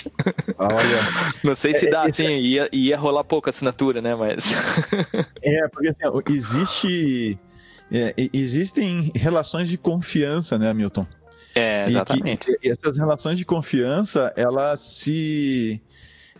Olha. 0.58 1.00
Não 1.44 1.54
sei 1.54 1.74
se 1.74 1.86
é, 1.86 1.90
dá, 1.90 2.02
assim, 2.04 2.26
é... 2.26 2.40
ia, 2.40 2.68
ia 2.72 2.96
rolar 2.96 3.24
pouca 3.24 3.50
assinatura, 3.50 4.00
né? 4.00 4.14
Mas. 4.14 4.54
É, 5.42 5.68
porque 5.68 5.88
assim, 5.88 6.02
existe 6.30 7.38
é, 7.90 8.14
existem 8.32 9.10
relações 9.14 9.68
de 9.68 9.78
confiança, 9.78 10.58
né, 10.58 10.72
Milton? 10.74 11.06
É, 11.54 11.86
exatamente. 11.88 12.50
E, 12.50 12.58
que, 12.58 12.70
essas 12.70 12.98
relações 12.98 13.38
de 13.38 13.44
confiança, 13.44 14.32
elas 14.36 14.80
se. 14.80 15.80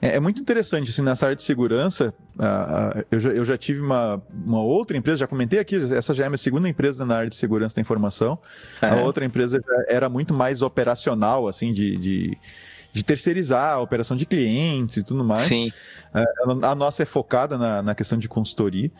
É, 0.00 0.16
é 0.16 0.20
muito 0.20 0.40
interessante, 0.40 0.90
assim, 0.90 1.02
nessa 1.02 1.26
área 1.26 1.36
de 1.36 1.42
segurança, 1.42 2.14
uh, 2.36 3.00
uh, 3.00 3.04
eu, 3.10 3.20
já, 3.20 3.30
eu 3.30 3.44
já 3.44 3.58
tive 3.58 3.80
uma, 3.80 4.22
uma 4.32 4.62
outra 4.62 4.96
empresa, 4.96 5.18
já 5.18 5.26
comentei 5.26 5.58
aqui, 5.58 5.76
essa 5.76 6.14
já 6.14 6.24
é 6.24 6.26
a 6.26 6.30
minha 6.30 6.38
segunda 6.38 6.68
empresa 6.68 7.04
na 7.04 7.16
área 7.16 7.28
de 7.28 7.36
segurança 7.36 7.76
da 7.76 7.80
informação. 7.80 8.38
A 8.80 8.96
outra 8.96 9.24
empresa 9.24 9.60
era 9.88 10.08
muito 10.08 10.32
mais 10.32 10.62
operacional, 10.62 11.48
assim, 11.48 11.72
de, 11.72 11.96
de, 11.96 12.38
de, 12.92 13.02
terceirizar 13.02 13.74
a 13.74 13.80
operação 13.80 14.16
de 14.16 14.24
clientes 14.24 14.96
e 14.98 15.02
tudo 15.02 15.24
mais. 15.24 15.44
Sim. 15.44 15.72
Uh, 16.14 16.64
a 16.64 16.74
nossa 16.74 17.02
é 17.02 17.06
focada 17.06 17.58
na, 17.58 17.82
na 17.82 17.94
questão 17.94 18.18
de 18.18 18.28
consultoria. 18.28 18.90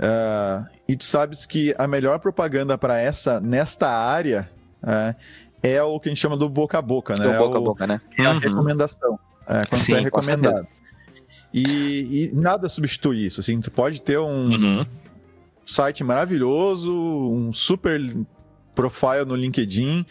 Uh, 0.00 0.66
e 0.88 0.96
tu 0.96 1.04
sabes 1.04 1.44
que 1.44 1.74
a 1.76 1.86
melhor 1.86 2.18
propaganda 2.20 2.78
para 2.78 2.98
essa 2.98 3.38
nesta 3.38 3.86
área 3.86 4.48
uh, 4.82 5.14
é 5.62 5.82
o 5.82 6.00
que 6.00 6.08
a 6.08 6.10
gente 6.10 6.20
chama 6.20 6.38
do 6.38 6.48
boca 6.48 6.78
a 6.78 6.82
boca, 6.82 7.14
né? 7.16 7.28
Do 7.30 7.38
boca 7.38 7.58
a 7.58 7.60
boca, 7.60 7.86
né? 7.86 8.00
É 8.18 8.24
a 8.24 8.32
uhum. 8.32 8.38
recomendação. 8.38 9.18
É, 9.50 9.66
quando 9.68 9.80
Sim, 9.80 9.94
é 9.94 10.00
recomendado. 10.00 10.66
E, 11.52 12.30
e, 12.30 12.34
nada 12.34 12.68
substitui 12.68 13.26
isso. 13.26 13.40
Assim, 13.40 13.60
tu 13.60 13.70
pode 13.70 14.00
ter 14.00 14.18
um 14.18 14.52
uhum. 14.52 14.86
site 15.64 16.04
maravilhoso, 16.04 16.92
um 16.92 17.52
super 17.52 18.00
profile 18.76 19.24
no 19.24 19.34
LinkedIn, 19.34 20.06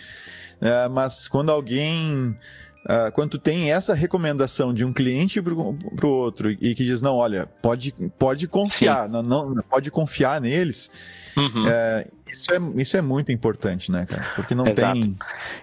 uh, 0.61 0.89
mas 0.91 1.29
quando 1.29 1.49
alguém 1.51 2.37
Uh, 2.85 3.11
quando 3.11 3.31
tu 3.31 3.37
tem 3.37 3.71
essa 3.71 3.93
recomendação 3.93 4.73
de 4.73 4.85
um 4.85 4.93
cliente 4.93 5.41
para 5.41 5.53
o 5.53 5.77
outro 6.09 6.49
e 6.49 6.73
que 6.73 6.85
diz, 6.85 7.01
não, 7.01 7.15
olha, 7.17 7.45
pode, 7.61 7.93
pode 8.17 8.47
confiar, 8.47 9.09
não, 9.09 9.21
não, 9.21 9.55
pode 9.69 9.91
confiar 9.91 10.39
neles, 10.39 10.89
uhum. 11.35 11.67
é, 11.67 12.07
isso, 12.31 12.53
é, 12.53 12.81
isso 12.81 12.95
é 12.95 13.01
muito 13.01 13.33
importante, 13.33 13.91
né, 13.91 14.05
cara? 14.05 14.25
Porque 14.33 14.55
não 14.55 14.65
Exato. 14.65 14.99
tem... 14.99 15.17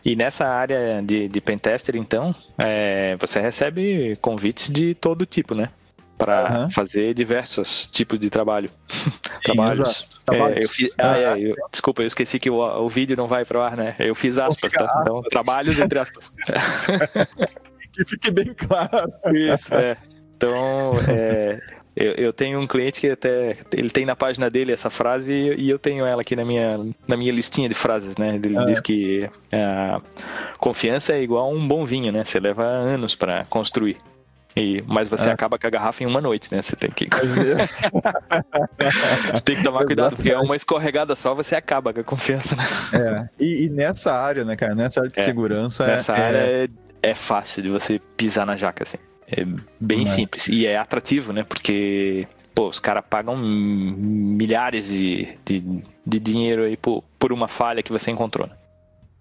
E 0.05 0.15
nessa 0.15 0.47
área 0.47 1.03
de, 1.03 1.27
de 1.27 1.41
pentester, 1.41 1.97
então, 1.97 2.35
é, 2.59 3.17
você 3.17 3.41
recebe 3.41 4.17
convites 4.21 4.69
de 4.69 4.95
todo 4.95 5.25
tipo, 5.25 5.55
né? 5.55 5.71
Para 6.17 6.63
uhum. 6.63 6.71
fazer 6.71 7.15
diversos 7.15 7.87
tipos 7.87 8.19
de 8.19 8.31
trabalho. 8.31 8.71
Trabalhos. 9.43 10.07
É, 10.33 10.65
eu 10.65 10.69
fiz, 10.69 10.93
ah, 10.99 11.19
é, 11.19 11.39
eu, 11.39 11.55
desculpa, 11.71 12.03
eu 12.03 12.07
esqueci 12.07 12.41
que 12.41 12.51
o, 12.51 12.57
o 12.57 12.89
vídeo 12.89 13.17
não 13.17 13.29
vai 13.29 13.45
para 13.45 13.59
o 13.59 13.63
ar, 13.63 13.77
né? 13.77 13.95
Eu 13.99 14.15
fiz 14.15 14.39
aspas, 14.39 14.73
tá? 14.73 15.01
Então, 15.03 15.23
trabalhos 15.23 15.79
entre 15.79 15.99
aspas. 15.99 16.33
que 17.93 18.05
fique 18.05 18.31
bem 18.31 18.53
claro. 18.55 19.13
Isso, 19.33 19.75
é. 19.75 19.97
Então, 20.37 20.93
é, 21.09 21.61
eu, 21.95 22.13
eu, 22.13 22.33
tenho 22.33 22.61
um 22.61 22.67
cliente 22.67 23.01
que 23.01 23.11
até 23.11 23.57
ele 23.73 23.89
tem 23.89 24.05
na 24.05 24.15
página 24.15 24.51
dele 24.51 24.73
essa 24.73 24.91
frase 24.91 25.33
e, 25.33 25.71
eu 25.71 25.79
tenho 25.79 26.05
ela 26.05 26.21
aqui 26.21 26.37
na 26.37 26.45
minha, 26.45 26.79
na 27.09 27.17
minha 27.17 27.33
listinha 27.33 27.69
de 27.69 27.75
frases, 27.75 28.17
né? 28.19 28.35
Ele 28.35 28.59
ah, 28.59 28.65
diz 28.65 28.81
que 28.81 29.31
a 29.51 30.03
confiança 30.59 31.15
é 31.15 31.23
igual 31.23 31.47
a 31.47 31.49
um 31.49 31.67
bom 31.67 31.87
vinho, 31.87 32.13
né? 32.13 32.25
Você 32.25 32.39
leva 32.39 32.65
anos 32.65 33.15
para 33.15 33.47
construir. 33.47 33.97
E, 34.57 34.83
mas 34.87 35.07
você 35.07 35.29
é. 35.29 35.33
acaba 35.33 35.59
com 35.59 35.67
a 35.67 35.71
garrafa 35.71 36.03
em 36.03 36.07
uma 36.07 36.21
noite, 36.21 36.49
né? 36.51 36.63
Você 36.63 36.75
tem 36.75 36.91
que. 36.91 37.07
você 39.31 39.45
tem 39.45 39.57
que 39.57 39.63
tomar 39.63 39.85
cuidado, 39.85 40.17
porque 40.17 40.33
é 40.33 40.39
uma 40.39 40.57
escorregada 40.57 41.15
só, 41.15 41.35
você 41.35 41.55
acaba 41.55 41.93
com 41.93 42.01
a 42.01 42.05
confiança, 42.05 42.57
né? 42.57 42.65
É. 42.95 43.29
E, 43.39 43.67
e 43.67 43.69
nessa 43.69 44.15
área, 44.15 44.47
né, 44.47 44.57
cara? 44.57 44.75
Nessa 44.75 45.01
área 45.01 45.13
de 45.13 45.21
é. 45.21 45.23
segurança. 45.23 45.87
Nessa 45.87 46.15
é... 46.15 46.23
área 46.23 46.39
é, 46.39 46.69
é 47.03 47.15
fácil 47.15 47.63
de 47.63 47.69
você 47.69 48.01
pisar 48.17 48.47
na 48.47 48.57
jaca, 48.57 48.83
assim. 48.83 48.97
É 49.29 49.45
bem 49.79 50.05
é. 50.05 50.07
simples. 50.07 50.49
E 50.49 50.67
é 50.67 50.79
atrativo, 50.79 51.35
né? 51.35 51.45
Porque 51.45 52.27
pô, 52.55 52.69
os 52.69 52.81
caras 52.81 53.05
pagam 53.09 53.37
milhares 53.37 54.89
de, 54.89 55.37
de, 55.45 55.83
de, 56.07 56.19
dinheiro 56.19 56.63
aí 56.65 56.79
por, 56.79 57.05
por 57.19 57.31
uma 57.31 57.49
falha 57.49 57.83
que 57.83 57.93
você 57.93 58.11
encontrou. 58.11 58.49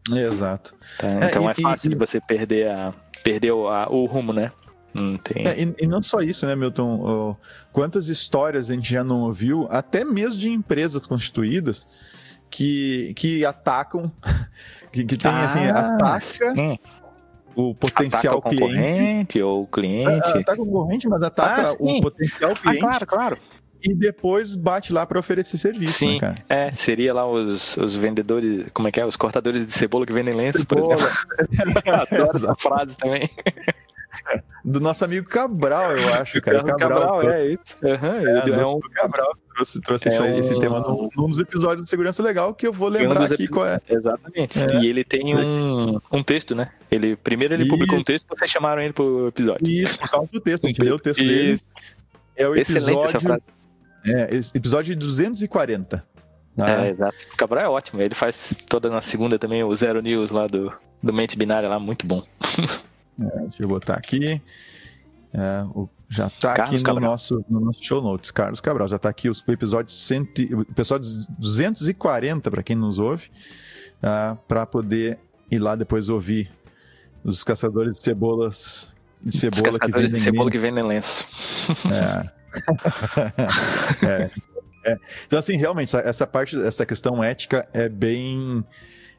Né? 0.09 0.23
Exato. 0.23 0.73
Então 0.95 1.09
é, 1.09 1.25
então 1.27 1.49
é 1.49 1.53
fácil 1.53 1.88
e, 1.88 1.89
de 1.89 1.95
você 1.95 2.21
perder, 2.21 2.69
a, 2.69 2.93
perder 3.21 3.51
o, 3.51 3.67
a, 3.67 3.89
o 3.89 4.05
rumo, 4.05 4.31
né? 4.31 4.51
Não 4.96 5.18
tem. 5.18 5.46
É, 5.46 5.62
e, 5.62 5.76
e, 5.84 5.88
não 5.88 6.02
só 6.02 6.22
isso, 6.22 6.46
né, 6.46 6.56
Milton? 6.56 7.00
Oh, 7.02 7.36
quantas 7.72 8.08
histórias 8.08 8.70
a 8.70 8.74
gente 8.74 8.89
já 8.89 9.04
não 9.04 9.22
ouviu, 9.22 9.68
até 9.70 10.06
mesmo 10.06 10.39
de 10.39 10.50
empresas 10.50 11.06
constituídas, 11.06 11.86
que, 12.50 13.14
que 13.16 13.46
atacam, 13.46 14.10
que, 14.91 15.04
que 15.04 15.18
tem 15.18 15.32
assim, 15.32 15.60
ah, 15.68 16.16
assim, 16.16 16.46
ataca. 16.46 16.80
O 17.54 17.74
potencial 17.74 18.39
ataca 18.39 18.56
o 18.56 18.58
cliente. 18.58 19.41
ou 19.41 19.64
o 19.64 19.68
cliente. 19.68 20.30
É, 20.30 20.39
ataca 20.39 20.62
o 20.62 20.66
concorrente, 20.66 21.08
mas 21.08 21.22
ataca 21.22 21.70
ah, 21.70 21.76
o 21.80 22.02
potencial 22.02 22.52
ah, 22.52 22.56
cliente. 22.56 22.78
Ah, 22.78 22.88
claro, 22.88 23.06
claro 23.06 23.38
e 23.88 23.93
depois 23.93 24.56
bate 24.56 24.91
lá 24.91 25.06
para 25.06 25.20
oferecer 25.20 25.58
serviço, 25.58 26.00
Sim, 26.00 26.14
né, 26.14 26.20
cara? 26.20 26.36
É, 26.50 26.72
seria 26.72 27.14
lá 27.14 27.28
os, 27.28 27.78
os 27.78 27.96
vendedores, 27.96 28.66
como 28.74 28.88
é 28.88 28.91
que 28.91 29.00
é? 29.00 29.06
Os 29.06 29.16
cortadores 29.16 29.66
de 29.66 29.72
cebola 29.72 30.06
que 30.06 30.14
vendem 30.14 30.34
lenços, 30.34 30.64
por 30.64 30.80
exemplo. 30.80 31.06
Adoro 31.86 32.30
essa 32.34 32.56
frase 32.56 32.98
também. 32.98 33.30
Do 34.63 34.80
nosso 34.80 35.05
amigo 35.05 35.28
Cabral, 35.28 35.97
eu 35.97 36.13
acho, 36.16 36.41
cara. 36.41 36.63
Cabral, 36.63 36.78
Cabral 36.78 37.30
é 37.30 37.47
isso. 37.49 37.78
Uhum, 37.82 38.55
é, 38.57 38.61
é 38.61 38.66
um... 38.66 38.80
Cabral 38.80 39.38
trouxe, 39.55 39.82
trouxe 39.82 40.09
é 40.09 40.22
um... 40.22 40.38
esse 40.38 40.59
tema 40.59 40.80
num, 40.82 41.09
num, 41.16 41.28
dos 41.28 41.39
episódios 41.39 41.84
de 41.84 41.89
Segurança 41.89 42.22
Legal 42.22 42.53
que 42.53 42.68
eu 42.68 42.74
vou 42.74 42.89
lembrar 42.89 43.24
aqui 43.24 43.47
qual 43.47 43.66
é. 43.66 43.80
Exatamente. 43.89 44.59
É. 44.59 44.82
E 44.82 44.88
ele 44.88 45.03
tem 45.03 45.36
um, 45.36 45.99
um 46.11 46.24
texto, 46.24 46.53
né? 46.53 46.72
Ele, 46.91 47.16
primeiro 47.16 47.53
ele 47.53 47.68
publicou 47.68 47.97
um 47.97 48.03
texto 48.03 48.26
e 48.26 48.38
vocês 48.38 48.51
chamaram 48.51 48.82
ele 48.82 48.93
pro 48.93 49.28
episódio. 49.28 49.66
Isso, 49.66 49.99
por 49.99 50.09
causa 50.09 50.30
do 50.32 50.39
texto. 50.39 50.66
A 50.66 50.68
gente 50.68 50.82
leu 50.82 50.95
o 50.95 50.99
texto 50.99 51.24
dele. 51.24 51.59
É 52.36 52.47
o 52.47 52.55
episódio... 52.55 53.41
É, 54.07 54.30
episódio 54.53 54.95
240. 54.95 56.05
Ah. 56.57 56.86
É, 56.86 56.89
exato. 56.89 57.16
O 57.34 57.38
Cabral 57.38 57.63
é 57.63 57.70
ótimo. 57.70 58.01
Ele 58.01 58.13
faz 58.13 58.53
toda 58.68 58.89
na 58.89 59.01
segunda 59.01 59.39
também 59.39 59.63
o 59.63 59.76
Zero 59.76 60.01
News 60.01 60.32
lá 60.32 60.47
do, 60.47 60.72
do 61.01 61.13
Mente 61.13 61.38
Binária 61.38 61.68
lá, 61.68 61.80
muito 61.80 62.05
bom. 62.05 62.24
É, 63.20 63.39
deixa 63.41 63.63
eu 63.63 63.68
botar 63.68 63.95
aqui. 63.95 64.41
É, 65.34 65.63
o, 65.76 65.89
já 66.09 66.28
está 66.28 66.53
aqui 66.53 66.82
no 66.82 66.99
nosso, 66.99 67.43
no 67.49 67.59
nosso 67.59 67.84
show 67.84 68.01
notes. 68.01 68.32
Carlos 68.32 68.61
Cabral, 68.61 68.88
já 68.88 68.95
está 68.95 69.09
aqui 69.09 69.30
o, 69.30 69.34
o, 69.47 69.51
episódio, 69.51 69.91
cento, 69.91 70.39
o 70.55 70.61
episódio 70.61 71.09
240, 71.38 72.49
para 72.49 72.63
quem 72.63 72.76
nos 72.76 72.99
ouve, 72.99 73.28
uh, 74.01 74.34
é, 74.34 74.38
para 74.47 74.66
poder 74.66 75.20
ir 75.51 75.59
lá 75.59 75.76
depois 75.76 76.09
ouvir 76.09 76.51
os 77.24 77.43
caçadores 77.43 77.95
de 77.95 78.01
cebolas. 78.01 78.93
De 79.22 79.36
cebola 79.36 79.70
os 79.72 79.78
caçadores 79.78 80.11
que 80.11 80.18
de 80.18 80.24
cebola 80.24 80.51
que 80.51 80.57
vendem 80.57 80.84
lenço. 80.84 81.26
É. 81.91 82.45
é. 84.05 84.32
É. 84.86 84.99
Então, 85.26 85.39
assim, 85.39 85.57
realmente, 85.57 85.95
essa 85.97 86.28
parte, 86.28 86.55
essa 86.61 86.86
questão 86.86 87.24
ética 87.24 87.68
é 87.74 87.89
bem, 87.89 88.63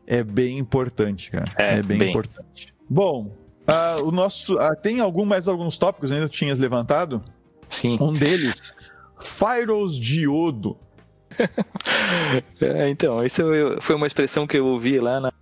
é 0.07 0.23
bem 0.23 0.59
importante, 0.59 1.31
cara. 1.31 1.45
É, 1.59 1.79
é 1.79 1.83
bem, 1.83 1.99
bem, 1.99 2.11
importante. 2.11 2.73
Bom, 2.89 3.37
Uh, 3.69 4.05
o 4.07 4.11
nosso, 4.13 4.57
uh, 4.57 4.77
tem 4.81 5.01
algum, 5.01 5.25
mais 5.25 5.49
alguns 5.49 5.77
tópicos 5.77 6.13
ainda 6.13 6.29
que 6.29 6.37
tinhas 6.37 6.59
levantado? 6.59 7.23
Sim. 7.69 7.99
Um 8.01 8.13
deles, 8.13 8.75
Firals 9.19 9.99
Diodo. 9.99 10.77
é, 12.61 12.89
então, 12.89 13.25
isso 13.25 13.43
foi 13.81 13.97
uma 13.97 14.07
expressão 14.07 14.47
que 14.47 14.57
eu 14.57 14.67
ouvi 14.67 14.99
lá 14.99 15.21
na, 15.21 15.33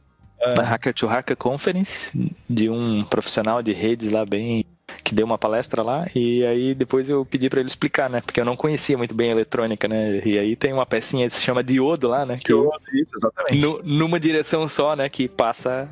é. 0.40 0.54
na 0.54 0.62
Hacker 0.62 0.94
to 0.94 1.06
Hacker 1.06 1.36
Conference, 1.36 2.10
de 2.48 2.70
um 2.70 3.04
profissional 3.04 3.62
de 3.62 3.72
redes 3.72 4.10
lá 4.10 4.24
bem 4.24 4.64
que 5.02 5.14
deu 5.14 5.26
uma 5.26 5.38
palestra 5.38 5.82
lá 5.82 6.06
e 6.14 6.44
aí 6.44 6.74
depois 6.74 7.08
eu 7.10 7.24
pedi 7.24 7.48
para 7.48 7.60
ele 7.60 7.68
explicar, 7.68 8.08
né? 8.08 8.20
Porque 8.20 8.40
eu 8.40 8.44
não 8.44 8.56
conhecia 8.56 8.96
muito 8.96 9.14
bem 9.14 9.28
a 9.28 9.32
eletrônica, 9.32 9.86
né? 9.88 10.20
E 10.24 10.38
aí 10.38 10.56
tem 10.56 10.72
uma 10.72 10.86
pecinha 10.86 11.28
que 11.28 11.34
se 11.36 11.42
chama 11.42 11.62
diodo 11.62 12.08
lá, 12.08 12.24
né? 12.24 12.38
Diodo, 12.44 12.80
isso, 12.92 13.12
exatamente. 13.16 13.58
No, 13.58 13.82
numa 13.82 14.20
direção 14.20 14.66
só, 14.66 14.94
né? 14.96 15.08
Que 15.08 15.28
passa 15.28 15.88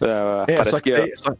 É, 0.00 0.54
parece 0.56 0.70
só 0.70 0.80
que. 0.80 0.92
que, 0.92 1.00
daí- 1.00 1.16
só- 1.16 1.32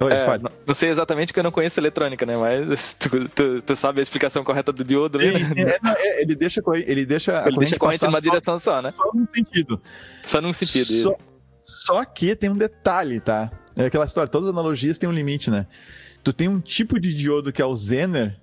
Oi, 0.00 0.10
é, 0.12 0.38
não- 0.66 0.74
sei 0.74 0.88
exatamente 0.88 1.28
porque 1.28 1.40
eu 1.40 1.44
não 1.44 1.50
conheço 1.50 1.78
eletrônica, 1.78 2.24
né? 2.24 2.34
Mas 2.36 2.94
tu, 2.98 3.28
tu- 3.28 3.60
tu 3.60 3.76
sabe 3.76 4.00
a 4.00 4.02
explicação 4.02 4.42
correta 4.42 4.72
do 4.72 4.82
diodo 4.82 5.18
ali, 5.18 5.32
Sim, 5.44 5.54
né? 5.54 5.74
é, 5.96 6.18
é, 6.18 6.22
ele 6.22 6.34
deixa, 6.34 6.62
ele 6.86 7.04
deixa 7.04 7.42
a 7.44 7.48
Ele 7.48 7.58
deixa 7.58 7.76
a 7.76 7.78
corrente 7.78 8.02
numa 8.04 8.12
só- 8.14 8.20
direção 8.20 8.58
só, 8.58 8.80
né? 8.80 8.90
só 8.92 9.10
num 9.12 9.26
sentido. 9.26 9.80
Só 10.24 10.40
num 10.40 10.52
sentido. 10.54 10.86
Só, 10.86 11.16
só 11.62 12.04
que 12.06 12.34
tem 12.34 12.48
um 12.48 12.56
detalhe, 12.56 13.20
tá? 13.20 13.50
É 13.76 13.84
aquela 13.86 14.06
história, 14.06 14.30
todas 14.30 14.46
as 14.48 14.52
analogias 14.54 14.96
têm 14.96 15.08
um 15.08 15.12
limite, 15.12 15.50
né? 15.50 15.66
Tu 16.24 16.32
tem 16.32 16.48
um 16.48 16.58
tipo 16.58 16.98
de 16.98 17.14
diodo 17.14 17.52
que 17.52 17.60
é 17.60 17.66
o 17.66 17.76
Zener, 17.76 18.40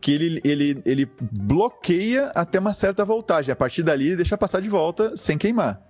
que 0.00 0.10
ele, 0.10 0.40
ele, 0.42 0.82
ele 0.84 1.08
bloqueia 1.20 2.32
até 2.34 2.58
uma 2.58 2.74
certa 2.74 3.04
voltagem. 3.04 3.52
A 3.52 3.56
partir 3.56 3.84
dali, 3.84 4.16
deixa 4.16 4.36
passar 4.36 4.60
de 4.60 4.68
volta 4.68 5.16
sem 5.16 5.38
queimar. 5.38 5.80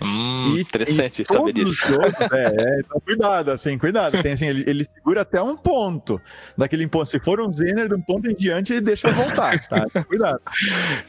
Hum, 0.00 0.54
E- 0.56 0.60
interessante 0.60 1.24
saber 1.24 1.52
disso. 1.52 1.84
é, 2.32 2.76
é, 2.76 2.80
então 2.80 3.00
cuidado, 3.00 3.50
assim, 3.50 3.76
cuidado. 3.78 4.22
Tem, 4.22 4.32
assim, 4.32 4.46
ele, 4.46 4.64
ele 4.66 4.84
segura 4.84 5.22
até 5.22 5.42
um 5.42 5.56
ponto. 5.56 6.20
Daquele 6.56 6.86
ponto, 6.86 7.06
se 7.06 7.18
for 7.20 7.40
um 7.40 7.50
Zener, 7.50 7.88
de 7.88 7.94
um 7.94 8.00
ponto 8.00 8.30
em 8.30 8.34
diante, 8.34 8.72
ele 8.72 8.80
deixa 8.80 9.10
voltar, 9.12 9.68
tá? 9.68 9.86
Então, 9.90 10.04
Cuidado. 10.04 10.40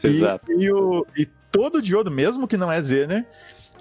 E, 0.02 0.06
Exato. 0.06 0.52
e, 0.52 0.72
o, 0.72 1.06
e 1.16 1.26
todo 1.52 1.80
diodo, 1.82 2.10
mesmo 2.10 2.46
que 2.48 2.56
não 2.56 2.70
é 2.70 2.80
Zener, 2.80 3.26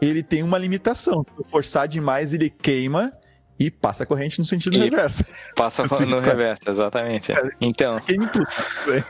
ele 0.02 0.22
tem 0.24 0.44
uma 0.44 0.58
limitação. 0.58 1.26
Se 1.38 1.50
forçar 1.50 1.88
demais, 1.88 2.34
ele 2.34 2.50
queima 2.50 3.12
e 3.60 3.70
passa 3.70 4.04
a 4.04 4.06
corrente 4.06 4.40
no 4.40 4.46
sentido 4.46 4.76
E- 4.78 4.80
reverso. 4.80 5.24
Passa 5.56 5.82
Assim, 5.84 6.06
no 6.06 6.22
tá. 6.22 6.30
reverso, 6.30 6.70
exatamente. 6.70 7.32
É. 7.32 7.36
Então, 7.60 8.00
Queima 8.00 8.26
em 8.26 8.28
tudo. 8.28 8.48
aí 8.88 9.04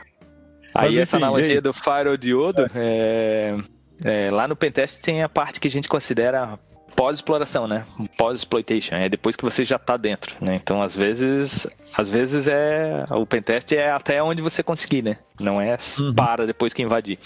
Mas, 0.74 0.96
essa 0.98 1.16
enfim, 1.16 1.24
analogia 1.24 1.54
aí? 1.54 1.60
do 1.60 2.16
Diodo, 2.18 2.66
é, 2.74 3.42
é, 3.54 3.56
lá 4.32 4.46
no 4.48 4.56
pentest 4.56 5.00
tem 5.00 5.22
a 5.22 5.28
parte 5.28 5.60
que 5.60 5.68
a 5.68 5.70
gente 5.70 5.88
considera 5.88 6.58
pós-exploração, 6.96 7.66
né? 7.66 7.84
Pós-exploitation, 8.16 8.94
é 8.94 9.08
depois 9.08 9.36
que 9.36 9.44
você 9.44 9.64
já 9.64 9.78
tá 9.78 9.96
dentro, 9.96 10.36
né? 10.44 10.54
Então, 10.54 10.82
às 10.82 10.94
vezes, 10.94 11.66
às 11.96 12.10
vezes 12.10 12.46
é 12.48 13.04
o 13.10 13.24
pentest 13.24 13.72
é 13.72 13.90
até 13.90 14.22
onde 14.22 14.42
você 14.42 14.62
conseguir, 14.62 15.02
né? 15.02 15.16
Não 15.40 15.60
é 15.60 15.76
Uhum. 15.98 16.14
para 16.14 16.46
depois 16.46 16.74
que 16.74 16.82
invadir. 16.82 17.18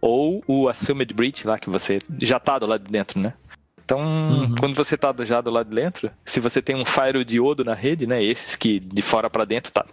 Ou 0.00 0.44
o 0.46 0.68
assumed 0.68 1.12
breach 1.14 1.46
lá 1.46 1.58
que 1.58 1.70
você 1.70 1.98
já 2.22 2.38
tá 2.38 2.58
do 2.58 2.66
lado 2.66 2.84
de 2.84 2.90
dentro, 2.92 3.18
né? 3.18 3.32
Então, 3.84 4.00
Uhum. 4.00 4.54
quando 4.58 4.74
você 4.74 4.96
tá 4.96 5.12
do- 5.12 5.24
já 5.24 5.40
do 5.40 5.50
lado 5.50 5.70
de 5.70 5.76
dentro, 5.76 6.10
se 6.24 6.38
você 6.40 6.60
tem 6.60 6.76
um 6.76 6.84
firewall 6.84 7.54
na 7.64 7.74
rede, 7.74 8.06
né? 8.06 8.22
Esses 8.22 8.54
que 8.56 8.78
de 8.80 9.00
fora 9.02 9.30
para 9.30 9.44
dentro 9.44 9.72
tá, 9.72 9.84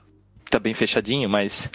tá 0.54 0.60
bem 0.60 0.74
fechadinho, 0.74 1.28
mas 1.28 1.70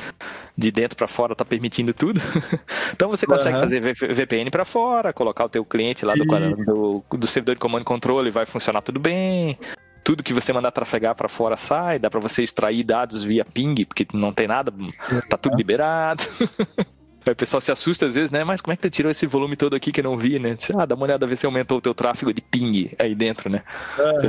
de 0.57 0.71
dentro 0.71 0.97
para 0.97 1.09
fora 1.09 1.35
tá 1.35 1.45
permitindo 1.45 1.93
tudo. 1.93 2.21
então 2.93 3.09
você 3.09 3.27
consegue 3.27 3.57
Aham. 3.57 3.61
fazer 3.61 4.15
VPN 4.15 4.51
para 4.51 4.65
fora, 4.65 5.13
colocar 5.13 5.45
o 5.45 5.49
teu 5.49 5.65
cliente 5.65 6.05
lá 6.05 6.15
do, 6.15 6.25
do, 6.25 7.05
do 7.17 7.27
servidor 7.27 7.57
de 7.57 7.61
comando 7.61 7.83
e 7.83 7.85
controle, 7.85 8.31
vai 8.31 8.47
funcionar 8.47 8.83
tudo 8.83 9.01
bem. 9.01 9.59
Tudo 10.05 10.23
que 10.23 10.33
você 10.33 10.53
mandar 10.53 10.71
trafegar 10.71 11.15
para 11.15 11.29
fora 11.29 11.57
sai, 11.57 11.99
dá 11.99 12.09
para 12.09 12.21
você 12.21 12.43
extrair 12.43 12.83
dados 12.85 13.25
via 13.25 13.45
ping, 13.45 13.85
porque 13.85 14.07
não 14.15 14.33
tem 14.33 14.47
nada, 14.47 14.73
tá 15.29 15.37
tudo 15.37 15.57
liberado. 15.57 16.25
Aí 17.27 17.33
o 17.33 17.37
pessoal 17.37 17.61
se 17.61 17.71
assusta 17.71 18.07
às 18.07 18.15
vezes, 18.15 18.31
né? 18.31 18.43
Mas 18.45 18.61
como 18.61 18.73
é 18.73 18.77
que 18.77 18.83
tu 18.83 18.91
tirou 18.91 19.11
esse 19.11 19.27
volume 19.27 19.55
todo 19.57 19.77
aqui 19.77 19.93
que 19.93 20.01
eu 20.01 20.05
não 20.05 20.17
vi, 20.17 20.39
né? 20.39 20.55
Diz, 20.55 20.71
Ah, 20.71 20.87
dá 20.87 20.95
uma 20.95 21.05
olhada, 21.05 21.27
ver 21.27 21.37
se 21.37 21.45
aumentou 21.45 21.77
o 21.79 21.81
teu 21.81 21.95
tráfego 21.95 22.33
de 22.33 22.41
ping 22.41 22.91
aí 22.99 23.15
dentro, 23.15 23.51
né? 23.51 23.63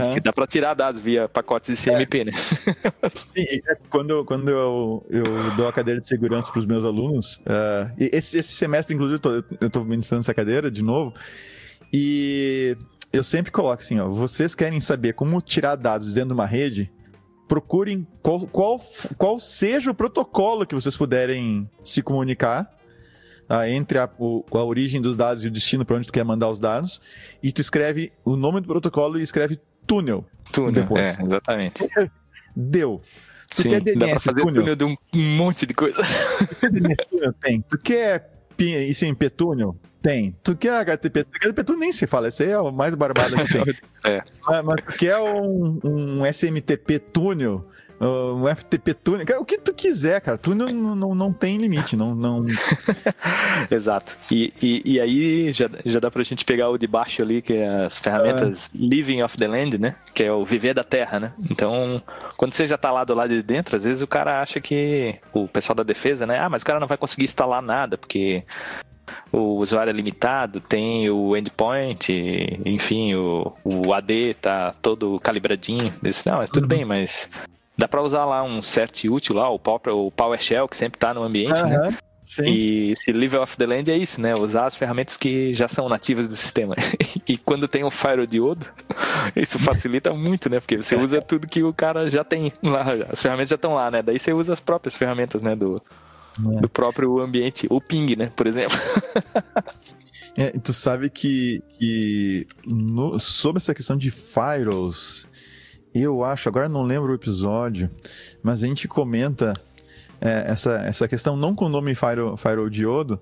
Porque 0.05 0.19
dá 0.19 0.33
pra 0.33 0.45
tirar 0.45 0.73
dados 0.73 0.99
via 0.99 1.29
pacotes 1.29 1.77
de 1.77 1.81
CMP, 1.81 2.25
né? 2.25 2.31
Sim, 3.15 3.45
é 3.67 3.75
quando, 3.89 4.25
quando 4.25 4.49
eu, 4.49 5.05
eu 5.09 5.23
dou 5.55 5.67
a 5.67 5.73
cadeira 5.73 6.01
de 6.01 6.07
segurança 6.07 6.51
para 6.51 6.59
os 6.59 6.65
meus 6.65 6.83
alunos, 6.83 7.41
e 7.97 8.09
esse, 8.11 8.37
esse 8.39 8.53
semestre, 8.53 8.93
inclusive, 8.95 9.15
eu 9.15 9.19
tô- 9.19 9.55
eu 9.61 9.67
estou 9.67 9.85
ministrando 9.85 10.21
essa 10.21 10.33
cadeira 10.33 10.69
de 10.69 10.83
novo, 10.83 11.13
e 11.93 12.75
eu 13.13 13.23
sempre 13.23 13.51
coloco 13.51 13.81
assim: 13.81 13.99
ó, 13.99 14.07
vocês 14.09 14.55
querem 14.55 14.79
saber 14.79 15.13
como 15.13 15.39
tirar 15.41 15.75
dados 15.75 16.13
dentro 16.13 16.29
de 16.29 16.33
uma 16.33 16.45
rede? 16.45 16.91
Procurem 17.47 18.05
qual, 18.21 18.41
qual, 18.45 18.79
qual 19.17 19.39
seja 19.39 19.89
o 19.89 19.95
protocolo 19.95 20.67
que 20.67 20.75
vocês 20.75 20.95
puderem 20.95 21.67
se 21.83 22.03
comunicar 22.03 22.69
tá, 23.49 23.67
entre 23.69 23.97
a, 23.97 24.07
o- 24.17 24.45
a 24.53 24.63
origem 24.63 25.01
dos 25.01 25.17
dados 25.17 25.43
e 25.43 25.47
o 25.47 25.51
destino 25.51 25.83
para 25.83 25.97
onde 25.97 26.05
tu 26.07 26.13
quer 26.13 26.23
mandar 26.23 26.49
os 26.49 26.59
dados, 26.59 27.01
e 27.43 27.51
tu 27.51 27.59
escreve 27.59 28.13
o 28.23 28.35
nome 28.37 28.61
do 28.61 28.67
protocolo 28.67 29.19
e 29.19 29.23
escreve 29.23 29.59
túnel. 29.85 30.23
Túnel, 30.53 30.71
Depois. 30.83 31.19
é, 31.19 31.23
exatamente. 31.23 31.89
Deu. 32.55 33.01
Tu 33.55 33.63
Sim, 33.63 33.69
quer 33.69 33.79
dá 33.81 33.91
pra 33.91 34.07
DNS 34.07 34.23
fazer 34.23 34.41
túnel? 34.41 34.61
túnel 34.61 34.75
de 34.75 34.83
um 34.85 34.95
monte 35.35 35.65
de 35.65 35.73
coisa. 35.73 36.01
Túnel? 37.09 37.33
Tem. 37.41 37.61
Tu 37.61 37.77
quer 37.79 38.31
isso 38.59 39.05
em 39.05 39.13
Petúnel? 39.15 39.75
Tem. 40.01 40.35
Tu 40.43 40.55
quer 40.55 40.73
HTTP? 40.81 41.21
HTTP 41.33 41.63
túnel 41.63 41.79
nem 41.79 41.91
se 41.91 42.05
fala, 42.05 42.27
esse 42.27 42.43
aí 42.43 42.51
é 42.51 42.59
o 42.59 42.71
mais 42.71 42.93
barbado 42.95 43.35
que 43.35 43.51
tem. 43.53 43.63
É. 44.05 44.23
Mas, 44.45 44.63
mas 44.63 44.81
tu 44.81 44.93
quer 44.97 45.17
um, 45.17 45.79
um 45.83 46.25
SMTP 46.31 46.99
túnel? 46.99 47.67
Um 48.01 48.47
FTP 48.55 48.93
túnel? 48.93 49.25
Cara, 49.25 49.41
o 49.41 49.45
que 49.45 49.57
tu 49.57 49.73
quiser, 49.73 50.21
cara. 50.21 50.37
Túnel 50.37 50.69
não, 50.69 50.95
não, 50.95 51.15
não 51.15 51.33
tem 51.33 51.57
limite. 51.57 51.97
Não, 51.97 52.15
não... 52.15 52.45
Exato. 53.69 54.15
E, 54.31 54.53
e, 54.61 54.93
e 54.93 54.99
aí 54.99 55.51
já, 55.51 55.69
já 55.85 55.99
dá 55.99 56.09
pra 56.09 56.23
gente 56.23 56.45
pegar 56.45 56.69
o 56.69 56.77
de 56.77 56.87
baixo 56.87 57.21
ali, 57.21 57.41
que 57.41 57.53
é 57.53 57.85
as 57.85 57.97
ferramentas 57.97 58.71
Living 58.73 59.21
of 59.21 59.37
the 59.37 59.47
Land, 59.47 59.77
né? 59.77 59.95
Que 60.13 60.23
é 60.23 60.31
o 60.31 60.45
viver 60.45 60.73
da 60.73 60.83
terra, 60.83 61.19
né? 61.19 61.33
Então, 61.51 62.01
quando 62.37 62.53
você 62.53 62.65
já 62.65 62.77
tá 62.77 62.89
lá 62.91 63.03
do 63.03 63.13
lado 63.13 63.29
de 63.29 63.43
dentro, 63.43 63.75
às 63.75 63.83
vezes 63.83 64.01
o 64.01 64.07
cara 64.07 64.41
acha 64.41 64.61
que 64.61 65.15
o 65.33 65.47
pessoal 65.47 65.75
da 65.75 65.83
defesa, 65.83 66.25
né? 66.25 66.39
Ah, 66.39 66.49
mas 66.49 66.61
o 66.61 66.65
cara 66.65 66.79
não 66.79 66.87
vai 66.87 66.97
conseguir 66.97 67.25
instalar 67.25 67.61
nada, 67.61 67.97
porque 67.97 68.43
o 69.31 69.57
usuário 69.57 69.91
é 69.91 69.93
limitado, 69.93 70.61
tem 70.61 71.09
o 71.09 71.35
endpoint, 71.35 72.11
enfim, 72.65 73.15
o, 73.15 73.53
o 73.63 73.93
AD 73.93 74.35
tá 74.35 74.73
todo 74.81 75.19
calibradinho. 75.19 75.93
Disse, 76.01 76.27
não, 76.27 76.37
mas 76.37 76.49
tudo 76.49 76.67
bem, 76.67 76.85
mas 76.85 77.29
dá 77.79 77.87
pra 77.87 78.03
usar 78.03 78.25
lá 78.25 78.43
um 78.43 78.61
cert 78.61 79.05
útil 79.05 79.35
lá, 79.35 79.49
o 79.49 79.57
PowerShell, 80.11 80.67
que 80.67 80.75
sempre 80.77 80.99
tá 80.99 81.13
no 81.13 81.23
ambiente, 81.23 81.63
né? 81.63 81.75
Aham, 81.77 81.97
Sim. 82.21 82.43
E 82.45 82.91
esse 82.91 83.11
Live 83.11 83.37
of 83.37 83.57
the 83.57 83.65
Land 83.65 83.89
é 83.89 83.97
isso, 83.97 84.21
né? 84.21 84.35
Usar 84.35 84.67
as 84.67 84.75
ferramentas 84.75 85.17
que 85.17 85.51
já 85.55 85.67
são 85.67 85.89
nativas 85.89 86.27
do 86.27 86.35
sistema. 86.35 86.75
E 87.27 87.37
quando 87.37 87.67
tem 87.67 87.83
um 87.83 87.89
Firediodo, 87.91 88.65
isso 89.35 89.57
facilita 89.59 90.11
muito, 90.13 90.49
né? 90.49 90.59
Porque 90.59 90.77
você 90.77 90.95
usa 90.95 91.21
tudo 91.21 91.47
que 91.47 91.63
o 91.63 91.73
cara 91.73 92.07
já 92.09 92.23
tem 92.23 92.51
lá, 92.61 92.85
as 93.11 93.21
ferramentas 93.21 93.49
já 93.49 93.55
estão 93.55 93.73
lá, 93.75 93.89
né? 93.91 94.01
Daí 94.03 94.19
você 94.19 94.31
usa 94.33 94.53
as 94.53 94.59
próprias 94.59 94.95
ferramentas, 94.97 95.41
né? 95.41 95.55
Do, 95.55 95.81
É. 96.57 96.61
do 96.61 96.69
próprio 96.69 97.19
ambiente, 97.19 97.65
o 97.69 97.79
ping, 97.81 98.15
né? 98.15 98.31
Por 98.35 98.45
exemplo. 98.45 98.77
É, 100.37 100.51
tu 100.51 100.71
sabe 100.71 101.09
que, 101.09 101.61
que 101.77 102.47
no- 102.65 103.19
sobre 103.19 103.57
essa 103.59 103.73
questão 103.73 103.97
de 103.97 104.09
firewalls, 104.11 105.27
eu 105.93 106.23
acho, 106.23 106.49
agora 106.49 106.69
não 106.69 106.83
lembro 106.83 107.11
o 107.11 107.15
episódio, 107.15 107.89
mas 108.43 108.63
a 108.63 108.67
gente 108.67 108.87
comenta 108.87 109.53
é, 110.21 110.45
essa, 110.47 110.79
essa 110.85 111.07
questão 111.07 111.35
não 111.35 111.55
com 111.55 111.65
o 111.65 111.69
nome 111.69 111.95
firewall 111.95 112.69
diodo, 112.69 113.19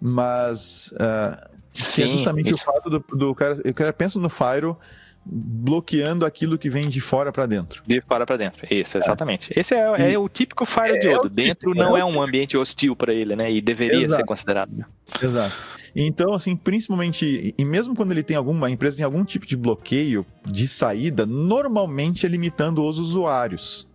mas 0.00 0.92
ah, 0.98 1.48
que 1.72 2.02
é 2.02 2.06
justamente 2.06 2.50
isso. 2.50 2.62
o 2.62 2.72
fato 2.72 2.90
do, 2.90 3.04
do 3.16 3.34
cara, 3.34 3.54
o 3.54 3.74
cara 3.74 3.92
pensa 3.92 4.18
no 4.18 4.28
firewall 4.28 4.78
bloqueando 5.30 6.24
aquilo 6.24 6.56
que 6.56 6.70
vem 6.70 6.82
de 6.82 7.00
fora 7.00 7.30
para 7.30 7.46
dentro. 7.46 7.82
De 7.86 8.00
fora 8.00 8.24
para 8.24 8.36
dentro. 8.36 8.66
Isso, 8.70 8.96
exatamente. 8.96 9.52
Esse 9.54 9.74
é, 9.74 10.12
é 10.14 10.18
o 10.18 10.28
típico 10.28 10.64
Firediodo. 10.64 11.24
É 11.24 11.26
o 11.26 11.28
Dentro 11.28 11.70
típico, 11.70 11.74
não 11.74 11.96
é 11.96 12.00
é 12.00 12.04
um 12.04 12.22
ambiente 12.22 12.56
hostil 12.56 12.94
para 12.96 13.12
ele, 13.12 13.36
né? 13.36 13.50
E 13.52 13.60
deveria 13.60 14.04
Exato. 14.04 14.16
ser 14.16 14.26
considerado. 14.26 14.70
né? 14.70 14.84
Exato. 15.22 15.62
Então, 15.94 16.32
assim, 16.32 16.54
principalmente, 16.54 17.54
e 17.56 17.64
mesmo 17.64 17.94
quando 17.94 18.12
ele 18.12 18.22
tem 18.22 18.36
alguma 18.36 18.66
a 18.68 18.70
empresa 18.70 18.96
tem 18.96 19.04
algum 19.04 19.24
tipo 19.24 19.46
de 19.46 19.56
bloqueio 19.56 20.24
de 20.46 20.68
saída, 20.68 21.26
normalmente 21.26 22.24
é 22.24 22.28
limitando 22.28 22.84
os 22.84 22.98
usuários. 22.98 23.87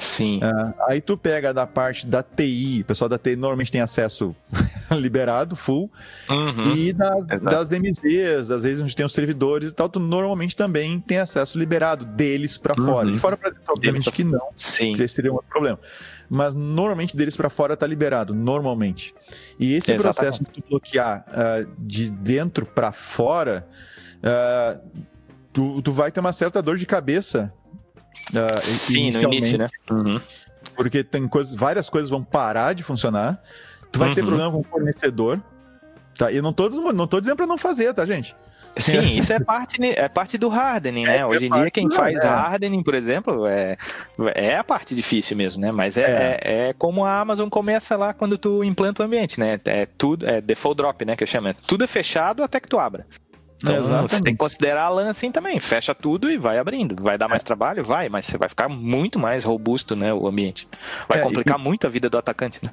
Sim. 0.00 0.40
Aí 0.88 1.00
tu 1.00 1.16
pega 1.16 1.52
da 1.52 1.66
parte 1.66 2.06
da 2.06 2.22
TI, 2.22 2.80
o 2.80 2.84
pessoal 2.86 3.08
da 3.08 3.18
TI 3.18 3.36
normalmente 3.36 3.70
tem 3.70 3.80
acesso 3.80 4.34
liberado, 4.90 5.54
full, 5.54 5.90
Uhum. 6.28 6.74
e 6.74 6.92
das, 6.92 7.24
Exato. 7.24 7.44
das 7.44 7.68
DMZs, 7.68 8.50
às 8.50 8.62
vezes 8.62 8.80
onde 8.82 8.96
tem 8.96 9.04
os 9.04 9.12
servidores 9.12 9.72
e 9.72 9.74
tal, 9.74 9.88
tu 9.88 10.00
normalmente 10.00 10.56
também 10.56 10.98
tem 11.00 11.18
acesso 11.18 11.58
liberado 11.58 12.04
deles 12.04 12.56
pra 12.56 12.74
fora. 12.74 13.06
Uhum. 13.06 13.12
De 13.12 13.18
fora 13.18 13.36
pra 13.36 13.50
dentro, 13.50 13.64
obviamente 13.68 14.10
que 14.10 14.24
não, 14.24 14.48
Sim. 14.56 14.92
que 14.94 15.06
seria 15.06 15.30
um 15.30 15.34
outro 15.34 15.50
problema. 15.50 15.78
Mas 16.28 16.54
normalmente 16.54 17.16
deles 17.16 17.36
pra 17.36 17.50
fora 17.50 17.76
tá 17.76 17.86
liberado, 17.86 18.32
normalmente. 18.32 19.12
E 19.58 19.74
esse 19.74 19.92
Exatamente. 19.92 20.02
processo 20.02 20.44
de 20.44 20.50
tu 20.50 20.62
bloquear 20.68 21.24
ah, 21.28 21.66
de 21.78 22.10
dentro 22.10 22.64
pra 22.64 22.92
fora, 22.92 23.66
ah, 24.22 24.78
tu, 25.52 25.82
tu 25.82 25.92
vai 25.92 26.10
ter 26.12 26.20
uma 26.20 26.32
certa 26.32 26.62
dor 26.62 26.76
de 26.78 26.86
cabeça. 26.86 27.52
Ah, 28.34 28.56
Sim, 28.58 29.10
no 29.12 29.32
início, 29.34 29.58
né? 29.58 29.66
Uhum. 29.90 30.20
porque 30.76 31.02
tem 31.04 31.26
coisas, 31.28 31.54
várias 31.54 31.88
coisas 31.88 32.10
vão 32.10 32.22
parar 32.22 32.74
de 32.74 32.82
funcionar. 32.82 33.42
Tu 33.92 33.98
vai 33.98 34.14
ter 34.14 34.20
Uhum. 34.20 34.26
problema 34.28 34.52
com 34.52 34.60
o 34.60 34.64
fornecedor. 34.64 35.40
Tá? 36.16 36.30
E 36.30 36.40
não 36.42 36.52
tô, 36.52 36.68
não 36.92 37.06
tô 37.06 37.18
dizendo 37.18 37.36
pra 37.36 37.46
não 37.46 37.56
fazer, 37.58 37.92
tá, 37.94 38.04
gente? 38.06 38.36
Sim, 38.76 39.18
isso 39.18 39.32
é 39.32 39.40
parte, 39.40 39.80
né, 39.80 39.94
é 39.96 40.08
parte 40.08 40.38
do 40.38 40.48
hardening, 40.48 41.02
né? 41.04 41.18
É, 41.18 41.26
Hoje 41.26 41.44
é 41.44 41.48
em 41.48 41.50
dia, 41.50 41.70
quem 41.72 41.88
do- 41.88 41.94
faz 41.94 42.14
é. 42.20 42.26
hardening, 42.26 42.84
por 42.84 42.94
exemplo, 42.94 43.44
é, 43.46 43.76
é 44.34 44.56
a 44.56 44.62
parte 44.62 44.94
difícil 44.94 45.36
mesmo, 45.36 45.60
né? 45.60 45.72
Mas 45.72 45.96
é, 45.96 46.38
é. 46.40 46.68
é 46.68 46.72
como 46.74 47.04
a 47.04 47.18
Amazon 47.20 47.48
começa 47.48 47.96
lá 47.96 48.14
quando 48.14 48.38
tu 48.38 48.62
implanta 48.62 49.02
o 49.02 49.06
ambiente, 49.06 49.40
né? 49.40 49.58
É 49.64 49.86
tudo, 49.86 50.24
é 50.24 50.40
default 50.40 50.76
drop, 50.76 51.04
né? 51.04 51.16
Que 51.16 51.24
eu 51.24 51.26
chamo. 51.26 51.48
É 51.48 51.52
Tudo 51.66 51.82
é 51.82 51.86
fechado 51.88 52.44
até 52.44 52.60
que 52.60 52.68
tu 52.68 52.78
abra. 52.78 53.04
Então 53.62 53.76
Exatamente. 53.76 54.10
você 54.12 54.22
tem 54.22 54.32
que 54.32 54.38
considerar 54.38 54.84
a 54.84 54.88
LAN 54.88 55.10
assim 55.10 55.30
também. 55.30 55.60
Fecha 55.60 55.94
tudo 55.94 56.30
e 56.30 56.38
vai 56.38 56.58
abrindo. 56.58 57.00
Vai 57.02 57.18
dar 57.18 57.28
mais 57.28 57.42
é. 57.42 57.44
trabalho? 57.44 57.84
Vai, 57.84 58.08
mas 58.08 58.26
você 58.26 58.38
vai 58.38 58.48
ficar 58.48 58.68
muito 58.68 59.18
mais 59.18 59.44
robusto, 59.44 59.94
né? 59.94 60.12
O 60.12 60.26
ambiente. 60.26 60.66
Vai 61.08 61.18
é, 61.18 61.22
complicar 61.22 61.58
e... 61.58 61.62
muito 61.62 61.86
a 61.86 61.90
vida 61.90 62.08
do 62.08 62.16
atacante, 62.16 62.58
né? 62.62 62.70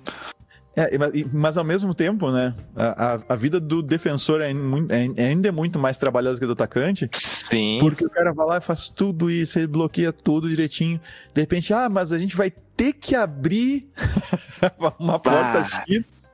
É, 0.77 0.91
mas 1.33 1.57
ao 1.57 1.63
mesmo 1.63 1.95
tempo, 1.95 2.29
né? 2.29 2.55
A, 2.75 3.19
a 3.29 3.35
vida 3.35 3.59
do 3.59 3.81
defensor 3.81 4.41
é, 4.41 4.53
muito, 4.53 4.91
é, 4.91 5.09
é, 5.17 5.25
ainda 5.29 5.49
é 5.49 5.51
muito 5.51 5.79
mais 5.79 5.97
trabalhosa 5.97 6.37
que 6.37 6.45
a 6.45 6.47
do 6.47 6.53
atacante. 6.53 7.09
Sim. 7.13 7.79
Porque 7.81 8.05
o 8.05 8.09
cara 8.11 8.31
vai 8.31 8.45
lá 8.45 8.57
e 8.57 8.61
faz 8.61 8.87
tudo 8.87 9.31
isso, 9.31 9.57
ele 9.57 9.65
bloqueia 9.65 10.13
tudo 10.13 10.47
direitinho. 10.47 11.01
De 11.33 11.41
repente, 11.41 11.73
ah, 11.73 11.89
mas 11.89 12.13
a 12.13 12.19
gente 12.19 12.35
vai 12.35 12.51
ter 12.51 12.93
que 12.93 13.15
abrir 13.15 13.89
uma 14.99 15.19
porta 15.19 15.63
X. 15.63 16.31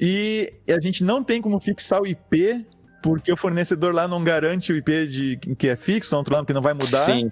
E 0.00 0.52
a 0.68 0.80
gente 0.80 1.04
não 1.04 1.22
tem 1.22 1.40
como 1.40 1.60
fixar 1.60 2.02
o 2.02 2.06
IP, 2.08 2.66
porque 3.02 3.32
o 3.32 3.36
fornecedor 3.36 3.94
lá 3.94 4.08
não 4.08 4.22
garante 4.22 4.72
o 4.72 4.76
IP 4.76 5.06
de, 5.06 5.36
que 5.56 5.68
é 5.68 5.76
fixo, 5.76 6.14
não, 6.14 6.44
que 6.44 6.52
não 6.52 6.62
vai 6.62 6.74
mudar. 6.74 7.04
Sim. 7.04 7.30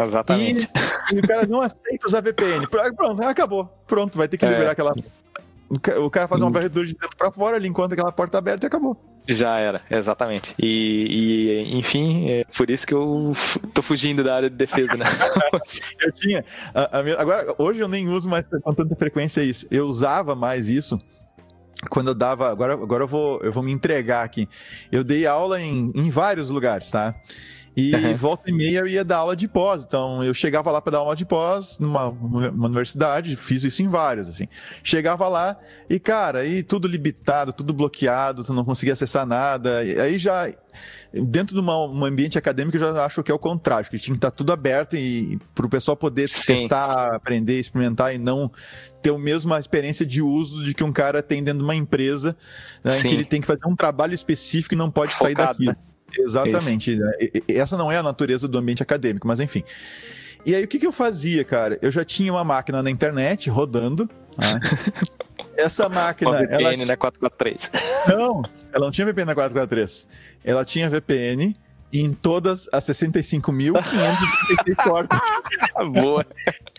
Exatamente. 0.00 0.68
E, 1.12 1.16
e, 1.16 1.18
o 1.18 1.26
cara 1.26 1.46
não 1.46 1.60
aceita 1.60 2.06
usar 2.06 2.20
VPN. 2.20 2.68
Pronto, 2.68 3.22
acabou. 3.24 3.66
Pronto, 3.86 4.16
vai 4.16 4.28
ter 4.28 4.36
que 4.38 4.46
é. 4.46 4.50
liberar 4.50 4.70
aquela 4.70 4.94
o 5.70 6.10
cara 6.10 6.26
faz 6.26 6.40
uma 6.40 6.50
varredura 6.50 6.86
de 6.86 6.94
dentro 6.94 7.16
pra 7.16 7.30
fora, 7.30 7.56
ele 7.56 7.68
encontra 7.68 7.94
aquela 7.94 8.10
porta 8.10 8.38
aberta 8.38 8.64
e 8.64 8.68
acabou. 8.68 8.96
Já 9.26 9.58
era, 9.58 9.82
exatamente. 9.90 10.54
E, 10.58 11.66
e, 11.70 11.78
enfim, 11.78 12.30
é 12.30 12.44
por 12.56 12.70
isso 12.70 12.86
que 12.86 12.94
eu 12.94 13.34
tô 13.74 13.82
fugindo 13.82 14.24
da 14.24 14.34
área 14.34 14.48
de 14.48 14.56
defesa, 14.56 14.96
né? 14.96 15.04
eu 16.00 16.12
tinha. 16.12 16.42
A, 16.74 17.00
a 17.00 17.02
minha, 17.02 17.16
agora, 17.18 17.54
hoje 17.58 17.80
eu 17.80 17.88
nem 17.88 18.08
uso 18.08 18.30
mais 18.30 18.46
com 18.46 18.72
tanta 18.72 18.96
frequência 18.96 19.42
isso. 19.42 19.66
Eu 19.70 19.86
usava 19.86 20.34
mais 20.34 20.70
isso 20.70 20.98
quando 21.88 22.08
eu 22.08 22.14
dava. 22.14 22.50
Agora, 22.50 22.72
agora 22.74 23.04
eu, 23.04 23.08
vou, 23.08 23.40
eu 23.42 23.52
vou 23.52 23.62
me 23.62 23.72
entregar 23.72 24.24
aqui. 24.24 24.48
Eu 24.90 25.04
dei 25.04 25.26
aula 25.26 25.60
em, 25.60 25.92
em 25.94 26.10
vários 26.10 26.50
lugares, 26.50 26.90
tá? 26.90 27.14
E 27.78 27.94
uhum. 27.94 28.16
volta 28.16 28.50
e 28.50 28.52
meia 28.52 28.80
eu 28.80 28.88
ia 28.88 29.04
dar 29.04 29.18
aula 29.18 29.36
de 29.36 29.46
pós. 29.46 29.84
Então 29.84 30.24
eu 30.24 30.34
chegava 30.34 30.68
lá 30.72 30.82
para 30.82 30.90
dar 30.90 30.98
aula 30.98 31.14
de 31.14 31.24
pós 31.24 31.78
numa 31.78 32.08
universidade, 32.08 33.36
fiz 33.36 33.62
isso 33.62 33.80
em 33.84 33.88
várias, 33.88 34.26
assim. 34.26 34.48
Chegava 34.82 35.28
lá 35.28 35.56
e, 35.88 36.00
cara, 36.00 36.40
aí 36.40 36.64
tudo 36.64 36.88
limitado, 36.88 37.52
tudo 37.52 37.72
bloqueado, 37.72 38.42
tu 38.42 38.52
não 38.52 38.64
conseguia 38.64 38.94
acessar 38.94 39.24
nada. 39.24 39.84
E 39.84 40.00
aí 40.00 40.18
já. 40.18 40.52
Dentro 41.12 41.54
de 41.54 41.60
uma, 41.60 41.86
um 41.86 42.04
ambiente 42.04 42.36
acadêmico, 42.36 42.76
eu 42.76 42.92
já 42.92 43.04
acho 43.04 43.22
que 43.22 43.30
é 43.30 43.34
o 43.34 43.38
contrário, 43.38 43.88
que 43.88 43.98
tinha 43.98 44.12
que 44.12 44.18
estar 44.18 44.30
tá 44.30 44.36
tudo 44.36 44.52
aberto 44.52 44.94
e 44.94 45.38
para 45.54 45.64
o 45.64 45.68
pessoal 45.68 45.96
poder 45.96 46.28
Sim. 46.28 46.54
testar, 46.54 47.14
aprender, 47.14 47.58
experimentar 47.58 48.14
e 48.14 48.18
não 48.18 48.50
ter 49.08 49.14
a 49.14 49.18
mesma 49.18 49.58
experiência 49.58 50.04
de 50.04 50.22
uso 50.22 50.62
de 50.64 50.74
que 50.74 50.84
um 50.84 50.92
cara 50.92 51.22
tem 51.22 51.42
dentro 51.42 51.60
de 51.60 51.64
uma 51.64 51.74
empresa, 51.74 52.36
né, 52.84 52.98
em 52.98 53.02
que 53.02 53.08
ele 53.08 53.24
tem 53.24 53.40
que 53.40 53.46
fazer 53.46 53.66
um 53.66 53.74
trabalho 53.74 54.14
específico 54.14 54.74
e 54.74 54.76
não 54.76 54.90
pode 54.90 55.14
Focado, 55.14 55.34
sair 55.34 55.46
daqui. 55.46 55.66
Né? 55.66 55.76
Exatamente. 56.18 56.96
Né? 56.96 57.12
Essa 57.48 57.76
não 57.76 57.90
é 57.90 57.96
a 57.96 58.02
natureza 58.02 58.46
do 58.46 58.58
ambiente 58.58 58.82
acadêmico, 58.82 59.26
mas 59.26 59.40
enfim. 59.40 59.64
E 60.46 60.54
aí, 60.54 60.62
o 60.64 60.68
que, 60.68 60.78
que 60.78 60.86
eu 60.86 60.92
fazia, 60.92 61.44
cara? 61.44 61.78
Eu 61.82 61.90
já 61.90 62.04
tinha 62.04 62.32
uma 62.32 62.44
máquina 62.44 62.82
na 62.82 62.90
internet 62.90 63.50
rodando. 63.50 64.08
Né? 64.38 64.60
Essa 65.56 65.88
máquina. 65.88 66.30
Uma 66.30 66.38
VPN 66.38 66.82
ela... 66.82 66.86
na 66.86 66.96
443. 66.96 67.70
Não, 68.08 68.42
ela 68.72 68.84
não 68.84 68.90
tinha 68.92 69.06
VPN 69.06 69.26
na 69.26 69.34
443. 69.34 70.06
Ela 70.44 70.64
tinha 70.64 70.88
VPN 70.88 71.54
em 71.92 72.12
todas 72.12 72.68
as 72.72 72.84
65.536 72.84 74.76
portas. 74.84 75.20
Boa. 75.92 76.24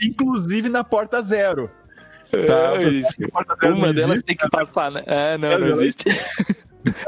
Inclusive 0.01 0.69
na 0.69 0.83
porta 0.83 1.21
zero. 1.21 1.69
Tá? 2.31 3.67
É, 3.67 3.71
Uma 3.71 3.93
delas 3.93 4.21
tem 4.23 4.35
que 4.35 4.49
passar, 4.49 4.91
né? 4.91 5.03
É, 5.05 5.37
não, 5.37 5.49
não 5.49 5.81
existe. 5.81 6.09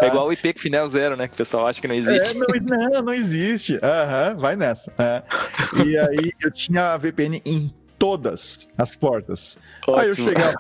É 0.01 0.07
igual 0.07 0.27
o 0.27 0.33
IP 0.33 0.53
Finel 0.57 0.87
Zero, 0.89 1.15
né? 1.15 1.27
Que 1.27 1.33
o 1.33 1.37
pessoal 1.37 1.67
acha 1.67 1.79
que 1.79 1.87
não 1.87 1.95
existe. 1.95 2.35
É, 2.35 2.59
não, 2.61 2.89
não, 2.89 3.01
não 3.03 3.13
existe. 3.13 3.79
Aham, 3.81 4.33
uhum, 4.33 4.39
vai 4.41 4.55
nessa. 4.55 4.91
É. 4.97 5.23
E 5.85 5.97
aí 5.97 6.31
eu 6.41 6.51
tinha 6.51 6.93
a 6.93 6.97
VPN 6.97 7.41
em 7.45 7.73
todas 7.97 8.67
as 8.77 8.95
portas. 8.95 9.57
Ótimo. 9.87 9.97
Aí 9.97 10.07
eu 10.09 10.13
chegava, 10.13 10.55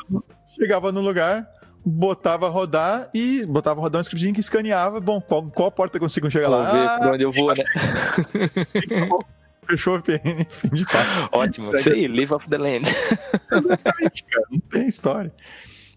chegava 0.55 0.91
no 0.91 1.01
lugar, 1.01 1.51
botava 1.85 2.47
rodar 2.47 3.09
e 3.13 3.45
botava 3.45 3.81
rodar 3.81 3.99
um 3.99 4.01
scriptzinho 4.01 4.33
que 4.33 4.39
escaneava. 4.39 4.99
Bom, 5.01 5.19
qual, 5.19 5.43
qual 5.43 5.71
porta 5.71 5.97
eu 5.97 6.01
consigo 6.01 6.29
chegar 6.31 6.49
lá? 6.49 6.71
Ver 6.71 7.03
por 7.03 7.13
onde 7.13 7.23
eu 7.23 7.31
vou, 7.31 7.53
né? 7.53 7.63
Fechou 9.71 9.95
a 9.95 9.97
VPN, 9.99 10.45
fim 10.49 10.69
de 10.69 10.85
papo. 10.85 11.29
Ótimo, 11.31 11.75
isso 11.75 11.89
aí, 11.89 12.07
live 12.07 12.33
off 12.33 12.49
the 12.49 12.57
land. 12.57 12.85
Exatamente, 13.51 14.23
cara, 14.25 14.45
não 14.51 14.59
tem 14.59 14.87
história. 14.87 15.33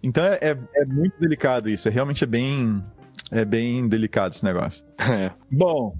Então 0.03 0.25
é, 0.25 0.39
é, 0.41 0.59
é 0.77 0.85
muito 0.85 1.19
delicado 1.19 1.69
isso, 1.69 1.89
é 1.89 1.91
realmente 1.91 2.23
é 2.23 2.27
bem 2.27 2.85
é 3.31 3.45
bem 3.45 3.89
delicado 3.89 4.33
esse 4.33 4.45
negócio. 4.45 4.85
É. 5.11 5.31
Bom, 5.51 5.97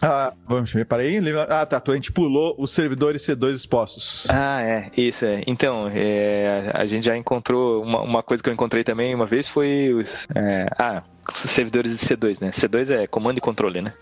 ah, 0.00 0.32
vamos 0.48 0.72
ver, 0.72 0.84
parei. 0.84 1.20
Ah, 1.48 1.64
tá. 1.64 1.80
A 1.86 1.94
gente 1.94 2.10
pulou 2.10 2.56
os 2.58 2.72
servidores 2.72 3.22
C2 3.22 3.54
expostos. 3.54 4.26
Ah, 4.28 4.60
é. 4.60 4.90
Isso, 4.96 5.24
é. 5.24 5.44
Então, 5.46 5.88
é, 5.92 6.72
a 6.74 6.84
gente 6.86 7.06
já 7.06 7.16
encontrou. 7.16 7.82
Uma, 7.82 8.00
uma, 8.00 8.22
coisa 8.22 8.42
que 8.42 8.48
eu 8.48 8.52
encontrei 8.52 8.82
também 8.82 9.14
uma 9.14 9.26
vez 9.26 9.46
foi 9.46 9.92
os. 9.92 10.26
É, 10.34 10.66
ah, 10.76 11.04
os 11.28 11.50
servidores 11.50 11.96
de 11.96 11.98
C2, 12.04 12.40
né? 12.40 12.50
C2 12.50 12.90
é 12.90 13.06
comando 13.06 13.38
e 13.38 13.40
controle, 13.40 13.80
né? 13.80 13.92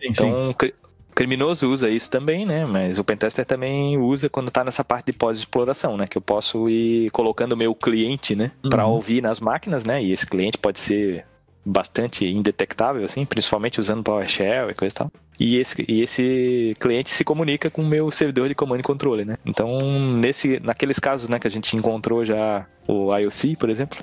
Sim, 0.00 0.08
então, 0.10 0.54
sim. 0.60 0.72
Criminoso 1.16 1.66
usa 1.70 1.88
isso 1.88 2.10
também, 2.10 2.44
né? 2.44 2.66
Mas 2.66 2.98
o 2.98 3.04
pentester 3.04 3.46
também 3.46 3.96
usa 3.96 4.28
quando 4.28 4.48
está 4.48 4.62
nessa 4.62 4.84
parte 4.84 5.06
de 5.06 5.14
pós-exploração, 5.14 5.96
né? 5.96 6.06
Que 6.06 6.18
eu 6.18 6.22
posso 6.22 6.68
ir 6.68 7.10
colocando 7.10 7.54
o 7.54 7.56
meu 7.56 7.74
cliente, 7.74 8.36
né? 8.36 8.52
Para 8.68 8.86
uhum. 8.86 8.92
ouvir 8.92 9.22
nas 9.22 9.40
máquinas, 9.40 9.82
né? 9.82 10.02
E 10.04 10.12
esse 10.12 10.26
cliente 10.26 10.58
pode 10.58 10.78
ser 10.78 11.24
bastante 11.64 12.26
indetectável, 12.26 13.02
assim, 13.02 13.24
principalmente 13.24 13.80
usando 13.80 14.02
PowerShell 14.02 14.70
e 14.70 14.74
coisa 14.74 14.92
e 14.92 14.96
tal. 14.96 15.10
E 15.40 15.56
esse, 15.56 15.84
e 15.88 16.02
esse 16.02 16.76
cliente 16.78 17.08
se 17.10 17.24
comunica 17.24 17.70
com 17.70 17.80
o 17.80 17.86
meu 17.86 18.10
servidor 18.10 18.48
de 18.48 18.54
comando 18.54 18.80
e 18.80 18.82
controle, 18.82 19.24
né? 19.24 19.38
Então, 19.44 19.80
nesse, 20.18 20.60
naqueles 20.60 20.98
casos 20.98 21.30
né, 21.30 21.38
que 21.38 21.46
a 21.46 21.50
gente 21.50 21.74
encontrou 21.74 22.26
já 22.26 22.66
o 22.86 23.14
IOC, 23.16 23.56
por 23.56 23.70
exemplo, 23.70 23.98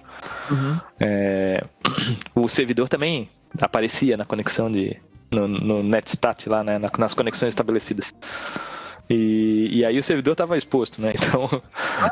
uhum. 0.49 0.79
é, 0.99 1.63
o 2.33 2.47
servidor 2.47 2.89
também 2.89 3.29
aparecia 3.61 4.17
na 4.17 4.25
conexão 4.25 4.71
de. 4.71 4.97
No, 5.33 5.47
no 5.47 5.83
netstat 5.83 6.47
lá, 6.47 6.63
né, 6.63 6.79
nas 6.97 7.13
conexões 7.13 7.49
estabelecidas. 7.49 8.13
E, 9.09 9.69
e 9.71 9.85
aí 9.85 9.97
o 9.97 10.03
servidor 10.03 10.31
estava 10.31 10.57
exposto, 10.57 11.01
né? 11.01 11.13
Então, 11.23 11.61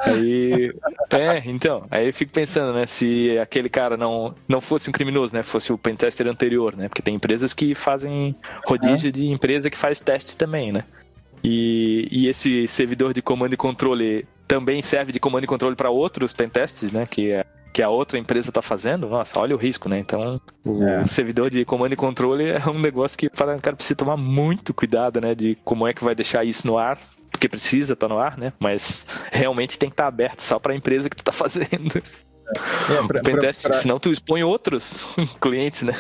aí, 0.06 0.74
é, 1.10 1.42
então, 1.46 1.86
aí 1.90 2.08
eu 2.08 2.14
fico 2.14 2.32
pensando, 2.32 2.74
né? 2.74 2.86
Se 2.86 3.38
aquele 3.40 3.70
cara 3.70 3.98
não, 3.98 4.36
não 4.48 4.62
fosse 4.62 4.90
um 4.90 4.94
criminoso, 4.94 5.34
né? 5.34 5.44
Fosse 5.44 5.72
o 5.72 5.78
pentester 5.78 6.28
anterior, 6.28 6.76
né? 6.76 6.88
Porque 6.88 7.02
tem 7.02 7.16
empresas 7.16 7.54
que 7.54 7.74
fazem 7.74 8.36
rodízio 8.66 9.10
é. 9.10 9.12
de 9.12 9.28
empresa 9.28 9.70
que 9.70 9.78
faz 9.78 10.00
teste 10.00 10.36
também, 10.36 10.72
né? 10.72 10.84
E, 11.44 12.08
e 12.12 12.28
esse 12.28 12.68
servidor 12.68 13.14
de 13.14 13.22
comando 13.22 13.54
e 13.54 13.58
controle 13.58 14.28
também 14.48 14.82
serve 14.82 15.12
de 15.12 15.20
comando 15.20 15.46
e 15.46 15.48
controle 15.48 15.76
para 15.76 15.90
outros 15.90 16.34
pentests, 16.34 16.92
né? 16.92 17.08
Que 17.10 17.32
é 17.32 17.46
que 17.74 17.82
a 17.82 17.90
outra 17.90 18.18
empresa 18.18 18.50
está 18.50 18.62
fazendo, 18.62 19.08
nossa, 19.08 19.40
olha 19.40 19.56
o 19.56 19.58
risco, 19.58 19.88
né? 19.88 20.00
Então, 20.00 20.42
o 20.66 20.84
é. 20.84 21.08
servidor 21.08 21.50
de 21.50 21.64
comando 21.64 21.94
e 21.94 21.96
controle 21.96 22.50
é 22.50 22.62
um 22.68 22.80
negócio 22.80 23.18
que 23.18 23.28
o 23.28 23.32
cara 23.32 23.76
precisa 23.76 23.96
tomar 23.96 24.18
muito 24.18 24.74
cuidado, 24.74 25.22
né? 25.22 25.34
De 25.34 25.56
como 25.64 25.88
é 25.88 25.94
que 25.94 26.04
vai 26.04 26.14
deixar 26.14 26.44
isso 26.44 26.68
no 26.68 26.78
ar, 26.78 27.00
porque 27.32 27.48
precisa 27.48 27.94
estar 27.94 28.08
tá 28.08 28.14
no 28.14 28.20
ar, 28.20 28.38
né? 28.38 28.52
Mas 28.60 29.06
realmente 29.32 29.80
tem 29.80 29.90
que 29.90 29.94
estar 29.94 30.04
tá 30.04 30.10
aberto 30.10 30.42
só 30.42 30.60
para 30.60 30.74
a 30.74 30.76
empresa 30.76 31.10
que 31.10 31.16
tu 31.16 31.22
está 31.22 31.32
fazendo. 31.34 32.02
É, 32.90 33.08
pra, 33.08 33.22
Pentest, 33.22 33.62
pra, 33.62 33.72
pra... 33.72 33.80
senão 33.80 34.00
tu 34.00 34.12
expõe 34.12 34.44
outros 34.44 35.08
clientes, 35.40 35.84
né? 35.84 35.94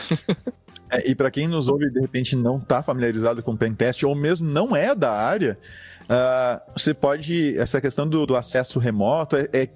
É, 0.89 1.09
e 1.09 1.15
para 1.15 1.31
quem 1.31 1.47
nos 1.47 1.69
ouve 1.69 1.89
de 1.89 2.01
repente 2.01 2.35
não 2.35 2.57
está 2.57 2.83
familiarizado 2.83 3.41
com 3.41 3.55
pentest 3.55 4.03
ou 4.03 4.13
mesmo 4.13 4.49
não 4.49 4.75
é 4.75 4.93
da 4.93 5.09
área, 5.09 5.57
Uh, 6.03 6.71
você 6.73 6.93
pode. 6.93 7.57
Essa 7.57 7.79
questão 7.79 8.07
do, 8.07 8.25
do 8.25 8.35
acesso 8.35 8.79
remoto 8.79 9.35
é, 9.35 9.47
é, 9.53 9.69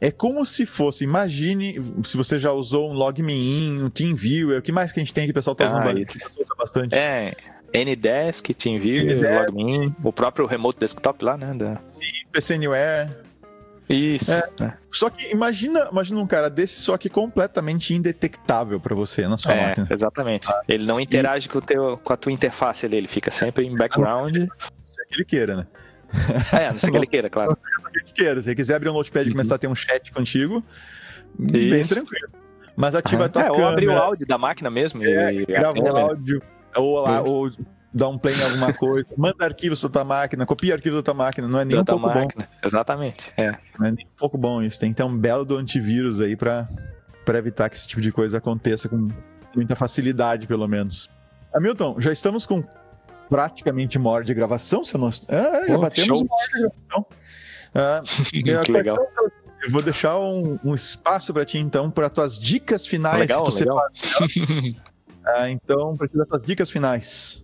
é, 0.00 0.10
como 0.10 0.44
se 0.44 0.64
fosse. 0.64 1.04
Imagine 1.04 1.78
se 2.04 2.16
você 2.16 2.38
já 2.38 2.52
usou 2.52 2.90
um 2.90 2.94
LogMeIn, 2.94 3.82
um 3.82 3.90
TeamViewer. 3.90 4.58
O 4.58 4.62
que 4.62 4.72
mais 4.72 4.92
que 4.92 5.00
a 5.00 5.02
gente 5.02 5.12
tem 5.12 5.24
que 5.24 5.30
o 5.30 5.34
pessoal 5.34 5.52
está 5.52 5.66
usando 5.66 5.88
ah, 5.88 6.54
bastante? 6.56 6.94
É. 6.94 7.34
Ndesk, 7.74 8.54
TeamViewer, 8.54 9.46
LogMeIn, 9.46 9.94
o 10.02 10.12
próprio 10.12 10.46
Remote 10.46 10.78
Desktop 10.78 11.24
lá, 11.24 11.36
né? 11.36 11.52
Da... 11.54 11.76
Sim, 11.76 12.26
PC 12.30 12.54
Anywhere. 12.54 13.10
Isso. 13.88 14.32
É. 14.32 14.48
É. 14.60 14.72
Só 14.90 15.10
que 15.10 15.30
imagina, 15.30 15.88
imagina 15.90 16.20
um 16.20 16.26
cara 16.26 16.48
desse, 16.48 16.80
só 16.80 16.96
que 16.96 17.08
completamente 17.08 17.92
indetectável 17.92 18.80
para 18.80 18.94
você 18.94 19.28
na 19.28 19.36
sua 19.36 19.52
é, 19.52 19.66
máquina. 19.68 19.88
Exatamente. 19.90 20.48
Ah. 20.48 20.62
Ele 20.68 20.86
não 20.86 20.98
interage 20.98 21.46
e... 21.46 21.50
com, 21.50 21.58
o 21.58 21.60
teu, 21.60 21.98
com 22.02 22.12
a 22.12 22.16
tua 22.16 22.32
interface 22.32 22.86
ali, 22.86 22.96
ele 22.96 23.08
fica 23.08 23.30
sempre 23.30 23.66
em 23.66 23.76
background 23.76 24.36
que 25.14 25.20
ele 25.20 25.24
queira, 25.24 25.56
né? 25.56 25.66
É, 26.52 26.70
não 26.70 26.78
sei 26.78 26.90
que 26.90 26.96
ele 26.96 27.06
queira, 27.06 27.30
claro. 27.30 27.56
que 28.04 28.12
queira. 28.12 28.40
Se 28.42 28.48
ele 28.48 28.56
quiser 28.56 28.76
abrir 28.76 28.88
um 28.88 28.92
notepad 28.92 29.26
e 29.26 29.28
uhum. 29.28 29.34
começar 29.34 29.54
a 29.54 29.58
ter 29.58 29.68
um 29.68 29.74
chat 29.74 30.12
contigo, 30.12 30.64
Isso. 31.38 31.52
bem 31.52 31.84
tranquilo. 31.84 32.28
Mas 32.76 32.94
ativa 32.94 33.26
a 33.26 33.28
tua 33.28 33.42
é, 33.42 33.44
câmera. 33.46 33.64
Ou 33.64 33.70
abrir 33.70 33.88
o 33.88 33.92
áudio 33.92 34.26
da 34.26 34.38
máquina 34.38 34.70
mesmo. 34.70 35.04
É, 35.04 35.32
e 35.32 35.46
grava 35.46 35.78
o 35.78 35.96
áudio. 35.96 36.42
Ou, 36.76 37.00
lá, 37.00 37.22
ou 37.22 37.50
dá 37.92 38.08
um 38.08 38.18
play 38.18 38.34
em 38.34 38.42
alguma 38.42 38.72
coisa, 38.74 39.06
manda 39.16 39.44
arquivos 39.44 39.80
pra 39.80 39.88
tua 39.88 40.04
máquina, 40.04 40.44
copia 40.44 40.74
arquivos 40.74 40.98
da 40.98 41.02
tua 41.04 41.14
máquina, 41.14 41.46
não 41.46 41.60
é 41.60 41.64
nem 41.64 41.78
um 41.78 41.84
pouco 41.84 42.06
máquina. 42.06 42.48
bom. 42.50 42.66
Exatamente, 42.66 43.32
é. 43.36 43.52
Não 43.78 43.86
é 43.86 43.92
nem 43.92 44.04
um 44.04 44.18
pouco 44.18 44.36
bom 44.36 44.60
isso, 44.60 44.80
tem 44.80 44.90
que 44.90 44.96
ter 44.96 45.04
um 45.04 45.16
belo 45.16 45.44
do 45.44 45.56
antivírus 45.56 46.20
aí 46.20 46.34
pra 46.34 46.68
evitar 47.28 47.70
que 47.70 47.76
esse 47.76 47.86
tipo 47.86 48.02
de 48.02 48.10
coisa 48.10 48.38
aconteça 48.38 48.88
com 48.88 49.08
muita 49.54 49.76
facilidade, 49.76 50.48
pelo 50.48 50.66
menos. 50.66 51.08
Hamilton, 51.54 52.00
já 52.00 52.10
estamos 52.10 52.44
com 52.44 52.64
praticamente 53.34 53.98
uma 53.98 54.10
hora 54.10 54.22
de 54.22 54.32
gravação, 54.32 54.84
se 54.84 54.96
não... 54.96 55.08
Ah, 55.08 55.66
já 55.66 55.74
Pô, 55.74 55.80
batemos 55.80 56.18
show. 56.18 56.24
uma 56.24 56.36
hora 56.36 56.46
de 56.46 56.60
gravação. 56.60 57.06
Ah, 57.74 58.02
que 58.64 58.70
legal. 58.70 58.96
Eu 59.60 59.70
vou 59.70 59.82
deixar 59.82 60.16
um, 60.20 60.56
um 60.64 60.72
espaço 60.72 61.34
para 61.34 61.44
ti, 61.44 61.58
então, 61.58 61.90
para 61.90 62.08
tuas 62.08 62.38
dicas 62.38 62.86
finais 62.86 63.18
legal, 63.18 63.42
que 63.42 63.50
tu 63.50 63.58
legal. 63.58 63.80
ah, 65.26 65.50
então, 65.50 65.96
para 65.96 66.06
te 66.06 66.16
dar 66.16 66.26
tuas 66.26 66.44
dicas 66.44 66.70
finais. 66.70 67.43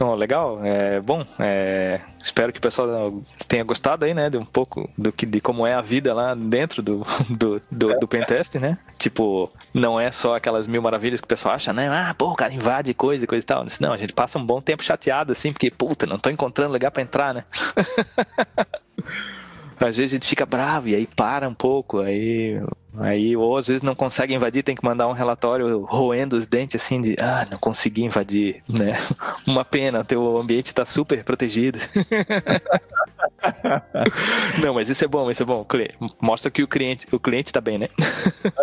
Então, 0.00 0.14
legal. 0.14 0.64
É, 0.64 0.98
bom, 0.98 1.26
é, 1.38 2.00
espero 2.22 2.52
que 2.54 2.58
o 2.58 2.62
pessoal 2.62 3.22
tenha 3.46 3.62
gostado 3.62 4.06
aí, 4.06 4.14
né? 4.14 4.30
De 4.30 4.38
um 4.38 4.44
pouco 4.46 4.88
do 4.96 5.12
que, 5.12 5.26
de 5.26 5.42
como 5.42 5.66
é 5.66 5.74
a 5.74 5.82
vida 5.82 6.14
lá 6.14 6.34
dentro 6.34 6.82
do, 6.82 7.04
do, 7.28 7.60
do, 7.70 8.00
do 8.00 8.08
pentest, 8.08 8.54
né? 8.54 8.78
Tipo, 8.98 9.52
não 9.74 10.00
é 10.00 10.10
só 10.10 10.36
aquelas 10.36 10.66
mil 10.66 10.80
maravilhas 10.80 11.20
que 11.20 11.26
o 11.26 11.28
pessoal 11.28 11.54
acha, 11.54 11.72
né? 11.74 11.88
Ah, 11.90 12.14
pô, 12.16 12.30
o 12.30 12.34
cara 12.34 12.50
invade 12.52 12.94
coisa 12.94 13.24
e 13.24 13.26
coisa 13.26 13.44
e 13.44 13.46
tal. 13.46 13.66
Não, 13.78 13.92
a 13.92 13.98
gente 13.98 14.14
passa 14.14 14.38
um 14.38 14.44
bom 14.46 14.62
tempo 14.62 14.82
chateado, 14.82 15.32
assim, 15.32 15.52
porque, 15.52 15.70
puta, 15.70 16.06
não 16.06 16.18
tô 16.18 16.30
encontrando 16.30 16.72
lugar 16.72 16.90
pra 16.90 17.02
entrar, 17.02 17.34
né? 17.34 17.44
às 19.84 19.96
vezes 19.96 20.12
a 20.12 20.16
gente 20.16 20.28
fica 20.28 20.44
bravo 20.44 20.88
e 20.88 20.94
aí 20.94 21.06
para 21.06 21.48
um 21.48 21.54
pouco, 21.54 22.00
aí, 22.00 22.60
aí 22.98 23.36
ou 23.36 23.56
às 23.56 23.66
vezes 23.66 23.82
não 23.82 23.94
consegue 23.94 24.34
invadir, 24.34 24.62
tem 24.62 24.74
que 24.74 24.84
mandar 24.84 25.08
um 25.08 25.12
relatório 25.12 25.82
roendo 25.84 26.36
os 26.36 26.46
dentes 26.46 26.80
assim 26.80 27.00
de 27.00 27.16
ah, 27.18 27.46
não 27.50 27.58
consegui 27.58 28.04
invadir, 28.04 28.62
né? 28.68 28.96
Uma 29.46 29.64
pena, 29.64 30.04
teu 30.04 30.36
ambiente 30.36 30.66
está 30.66 30.84
super 30.84 31.24
protegido. 31.24 31.78
não, 34.62 34.74
mas 34.74 34.88
isso 34.88 35.04
é 35.04 35.08
bom, 35.08 35.30
isso 35.30 35.42
é 35.42 35.46
bom. 35.46 35.66
Mostra 36.20 36.50
que 36.50 36.62
o 36.62 36.68
cliente, 36.68 37.06
o 37.10 37.18
cliente 37.18 37.52
tá 37.52 37.60
bem, 37.60 37.78
né? 37.78 37.88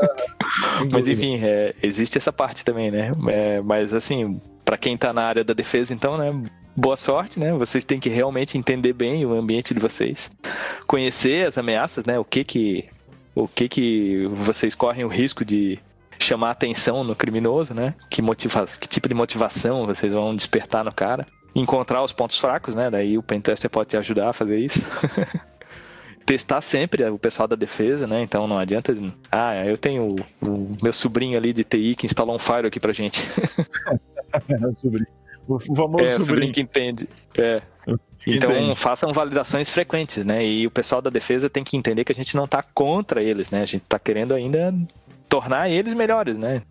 mas 0.92 1.08
enfim, 1.08 1.40
é, 1.42 1.74
existe 1.82 2.18
essa 2.18 2.32
parte 2.32 2.64
também, 2.64 2.92
né? 2.92 3.12
É, 3.30 3.60
mas 3.64 3.94
assim, 3.94 4.40
para 4.64 4.78
quem 4.78 4.96
está 4.96 5.14
na 5.14 5.24
área 5.24 5.44
da 5.44 5.54
defesa, 5.54 5.94
então, 5.94 6.18
né? 6.18 6.32
Boa 6.78 6.96
sorte, 6.96 7.40
né? 7.40 7.52
Vocês 7.54 7.84
têm 7.84 8.00
que 8.00 8.08
realmente 8.08 8.56
entender 8.56 8.94
bem 8.94 9.26
o 9.26 9.34
ambiente 9.34 9.74
de 9.74 9.80
vocês, 9.80 10.30
conhecer 10.86 11.48
as 11.48 11.58
ameaças, 11.58 12.06
né? 12.06 12.20
O 12.20 12.24
que 12.24 12.44
que 12.44 12.86
o 13.34 13.48
que 13.48 13.68
que 13.68 14.28
vocês 14.28 14.76
correm 14.76 15.04
o 15.04 15.08
risco 15.08 15.44
de 15.44 15.80
chamar 16.20 16.52
atenção 16.52 17.04
no 17.04 17.16
criminoso, 17.16 17.74
né? 17.74 17.96
Que 18.10 18.22
motiva 18.22 18.66
que 18.80 18.88
tipo 18.88 19.10
de 19.10 19.16
motivação 19.16 19.88
vocês 19.88 20.14
vão 20.14 20.36
despertar 20.36 20.86
no 20.86 20.94
cara? 20.94 21.26
Encontrar 21.56 22.04
os 22.04 22.14
pontos 22.14 22.38
fracos, 22.38 22.76
né? 22.76 22.92
Daí 22.92 23.18
o 23.18 23.24
pentester 23.24 23.70
pode 23.70 23.90
te 23.90 23.98
ajudar 23.98 24.30
a 24.30 24.34
fazer 24.34 24.60
isso. 24.60 24.82
testar 26.28 26.62
sempre 26.62 27.04
o 27.06 27.18
pessoal 27.18 27.48
da 27.48 27.56
defesa, 27.56 28.06
né? 28.06 28.22
Então 28.22 28.48
não 28.48 28.60
adianta. 28.60 28.96
Ah, 29.32 29.56
eu 29.66 29.78
tenho 29.78 30.16
o, 30.46 30.76
meu 30.84 30.94
sobrinho 30.94 31.38
ali 31.38 31.54
de 31.54 31.64
TI 31.64 31.96
que 31.96 32.06
instalou 32.06 32.36
um 32.36 32.40
Fire 32.40 32.68
aqui 32.68 32.80
pra 32.80 32.94
gente. 32.94 33.24
sobrinho. 34.82 35.08
O 35.48 35.60
famoso 35.60 36.04
é, 36.04 36.20
sobrinho. 36.20 36.54
que 36.54 36.62
entende. 36.62 37.08
É. 37.38 37.62
Então 38.26 38.76
façam 38.76 39.14
validações 39.14 39.70
frequentes, 39.70 40.26
né? 40.26 40.44
E 40.46 40.68
o 40.68 40.72
pessoal 40.72 41.02
da 41.02 41.10
defesa 41.10 41.50
tem 41.50 41.64
que 41.64 41.78
entender 41.78 42.04
que 42.04 42.12
a 42.12 42.16
gente 42.16 42.36
não 42.36 42.44
está 42.44 42.62
contra 42.62 43.24
eles, 43.24 43.50
né? 43.50 43.62
A 43.62 43.66
gente 43.66 43.84
está 43.84 43.98
querendo 43.98 44.34
ainda 44.34 44.74
tornar 45.30 45.70
eles 45.70 45.94
melhores, 45.94 46.38
né? 46.38 46.62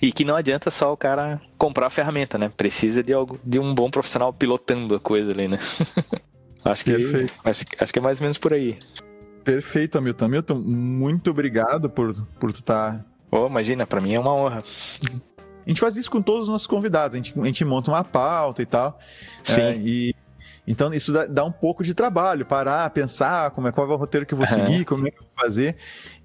E 0.00 0.12
que 0.12 0.24
não 0.24 0.36
adianta 0.36 0.70
só 0.70 0.92
o 0.92 0.96
cara 0.96 1.40
comprar 1.56 1.86
a 1.86 1.90
ferramenta, 1.90 2.36
né? 2.36 2.52
Precisa 2.54 3.02
de, 3.02 3.14
algo, 3.14 3.40
de 3.42 3.58
um 3.58 3.74
bom 3.74 3.90
profissional 3.90 4.30
pilotando 4.30 4.94
a 4.94 5.00
coisa 5.00 5.32
ali, 5.32 5.48
né? 5.48 5.58
acho, 6.62 6.84
que, 6.84 6.92
acho, 7.44 7.64
acho 7.80 7.92
que 7.92 7.98
é 7.98 8.02
mais 8.02 8.18
ou 8.18 8.24
menos 8.24 8.36
por 8.36 8.52
aí. 8.52 8.78
Perfeito, 9.42 9.96
Hamilton. 9.96 10.26
Hamilton, 10.26 10.54
muito 10.56 11.30
obrigado 11.30 11.88
por, 11.88 12.12
por 12.38 12.52
tu 12.52 12.60
estar. 12.60 12.98
Tá... 12.98 13.04
Oh, 13.30 13.46
imagina, 13.46 13.86
para 13.86 14.00
mim 14.00 14.14
é 14.14 14.20
uma 14.20 14.34
honra. 14.34 14.62
A 15.66 15.68
gente 15.68 15.80
faz 15.80 15.96
isso 15.96 16.10
com 16.10 16.22
todos 16.22 16.44
os 16.44 16.48
nossos 16.48 16.66
convidados, 16.66 17.14
a 17.14 17.16
gente, 17.16 17.34
a 17.38 17.44
gente 17.44 17.64
monta 17.64 17.90
uma 17.90 18.04
pauta 18.04 18.62
e 18.62 18.66
tal. 18.66 18.98
Sim. 19.42 19.60
É, 19.60 19.76
e 19.76 20.14
então 20.66 20.92
isso 20.94 21.12
dá, 21.12 21.26
dá, 21.26 21.44
um 21.44 21.50
pouco 21.50 21.82
de 21.82 21.92
trabalho, 21.92 22.46
parar, 22.46 22.88
pensar 22.90 23.50
como 23.50 23.68
é 23.68 23.72
qual 23.72 23.90
é 23.90 23.94
o 23.94 23.96
roteiro 23.96 24.24
que 24.24 24.34
eu 24.34 24.38
vou 24.38 24.46
seguir, 24.46 24.84
como 24.84 25.06
é 25.06 25.10
que 25.10 25.18
eu 25.18 25.22
vou 25.22 25.44
fazer. 25.44 25.76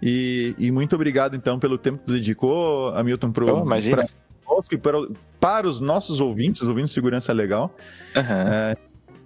E, 0.02 0.56
e 0.58 0.72
muito 0.72 0.96
obrigado 0.96 1.36
então 1.36 1.60
pelo 1.60 1.78
tempo 1.78 2.00
que 2.00 2.06
tu 2.06 2.14
dedicou, 2.14 2.94
Hamilton, 2.96 3.32
para 3.32 3.46
oh, 3.46 4.64
e 4.72 4.78
para, 4.78 4.98
para 5.40 5.68
os 5.68 5.80
nossos 5.80 6.20
ouvintes, 6.20 6.62
ouvintes 6.64 6.92
de 6.92 6.94
segurança 6.94 7.34
legal. 7.34 7.76
Uhum. 8.16 8.22
É, 8.22 8.78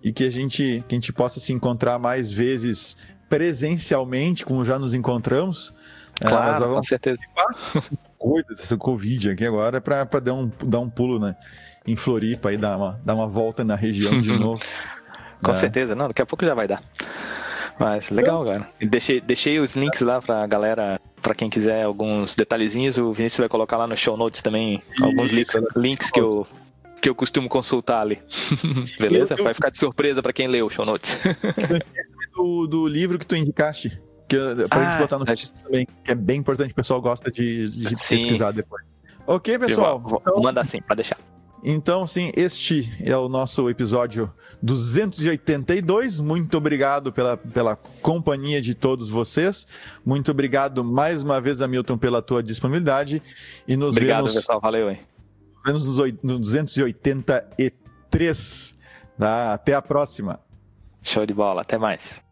e 0.01 0.13
que 0.13 0.24
a 0.24 0.30
gente 0.30 0.84
que 0.88 0.95
a 0.95 0.97
gente 0.97 1.11
possa 1.11 1.39
se 1.39 1.51
encontrar 1.51 1.99
mais 1.99 2.32
vezes 2.32 2.95
presencialmente, 3.28 4.45
como 4.45 4.63
já 4.63 4.80
nos 4.80 4.93
encontramos. 4.93 5.74
É, 6.24 6.28
claro, 6.28 6.63
é, 6.63 6.68
com 6.68 6.84
certeza. 6.84 7.20
Coisa 8.18 8.47
dessa 8.49 8.78
Covid 8.78 9.32
aqui 9.32 9.45
agora 9.45 9.78
é 9.78 9.80
para 9.80 10.05
dar 10.20 10.34
um, 10.34 10.51
dar 10.63 10.80
um 10.80 10.89
pulo 10.89 11.20
né, 11.20 11.36
em 11.86 11.95
Floripa 11.95 12.53
e 12.53 12.57
dar 12.57 12.78
uma, 12.78 12.99
dar 13.03 13.16
uma 13.16 13.28
volta 13.28 13.63
na 13.63 13.76
região 13.76 14.20
de 14.22 14.32
novo. 14.38 14.61
com 15.43 15.51
é. 15.51 15.53
certeza, 15.53 15.95
não, 15.95 16.07
daqui 16.07 16.22
a 16.22 16.26
pouco 16.26 16.45
já 16.45 16.53
vai 16.53 16.68
dar. 16.68 16.82
Mas 17.78 18.09
legal, 18.09 18.45
cara. 18.45 18.68
Deixei, 18.80 19.20
deixei 19.20 19.59
os 19.59 19.76
links 19.76 19.99
lá 19.99 20.22
pra 20.22 20.47
galera, 20.47 20.99
pra 21.22 21.36
quem 21.36 21.49
quiser 21.49 21.84
alguns 21.84 22.34
detalhezinhos. 22.34 22.97
O 22.97 23.11
Vinícius 23.11 23.39
vai 23.39 23.49
colocar 23.49 23.76
lá 23.76 23.86
no 23.86 23.97
show 23.97 24.16
notes 24.16 24.41
também 24.41 24.82
alguns 25.01 25.32
links, 25.32 25.61
links 25.76 26.09
que 26.09 26.22
eu, 26.22 26.47
que 27.01 27.09
eu 27.09 27.13
costumo 27.13 27.49
consultar 27.49 27.99
ali. 27.99 28.20
Beleza? 28.97 29.34
Eu, 29.34 29.39
eu... 29.39 29.43
Vai 29.43 29.53
ficar 29.53 29.70
de 29.70 29.78
surpresa 29.78 30.24
pra 30.24 30.32
quem 30.32 30.47
leu 30.47 30.68
o 30.68 30.70
show 30.70 30.86
notes. 30.86 31.20
do, 32.34 32.66
do 32.66 32.88
livro 32.88 33.20
que 33.20 33.26
tu 33.26 33.36
indicaste. 33.36 33.99
Que, 34.28 34.38
pra 34.69 34.80
ah, 34.80 34.91
gente 34.91 35.01
botar 35.01 35.19
no 35.19 35.26
gente... 35.26 35.51
também, 35.63 35.86
que 35.86 36.11
é 36.11 36.15
bem 36.15 36.39
importante, 36.39 36.71
o 36.71 36.76
pessoal 36.76 37.01
gosta 37.01 37.32
de, 37.32 37.69
de 37.69 37.89
pesquisar 37.89 38.51
depois. 38.51 38.84
Ok, 39.28 39.57
pessoal? 39.59 39.99
Vou, 39.99 40.09
vou 40.09 40.21
então... 40.21 40.41
mandar 40.41 40.65
sim, 40.65 40.82
pode 40.82 41.03
deixar. 41.03 41.17
Então, 41.67 42.05
sim, 42.05 42.32
este 42.36 42.95
é 43.03 43.17
o 43.17 43.28
nosso 43.28 43.67
episódio 43.71 44.32
282. 44.61 46.19
Muito 46.19 46.55
obrigado 46.57 47.11
pela, 47.11 47.38
pela 47.38 47.76
companhia 47.76 48.61
de 48.61 48.76
todos 48.76 49.09
vocês. 49.09 49.65
Muito 50.05 50.30
obrigado 50.30 50.84
mais 50.84 51.23
uma 51.23 51.41
vez, 51.41 51.63
Hamilton, 51.63 51.97
pela 51.97 52.21
tua 52.21 52.43
disponibilidade. 52.43 53.19
E 53.67 53.76
nos 53.76 53.95
obrigado, 53.95 54.26
vemos. 54.26 54.36
pessoal. 54.36 54.61
Valeu, 54.61 54.91
hein? 54.91 54.99
Nos 55.65 55.97
vemos 55.97 56.19
no 56.21 56.38
283. 56.38 58.76
Tá? 59.17 59.53
Até 59.53 59.73
a 59.73 59.82
próxima. 59.82 60.39
Show 61.01 61.26
de 61.26 61.34
bola. 61.34 61.61
Até 61.61 61.80
mais. 61.80 62.23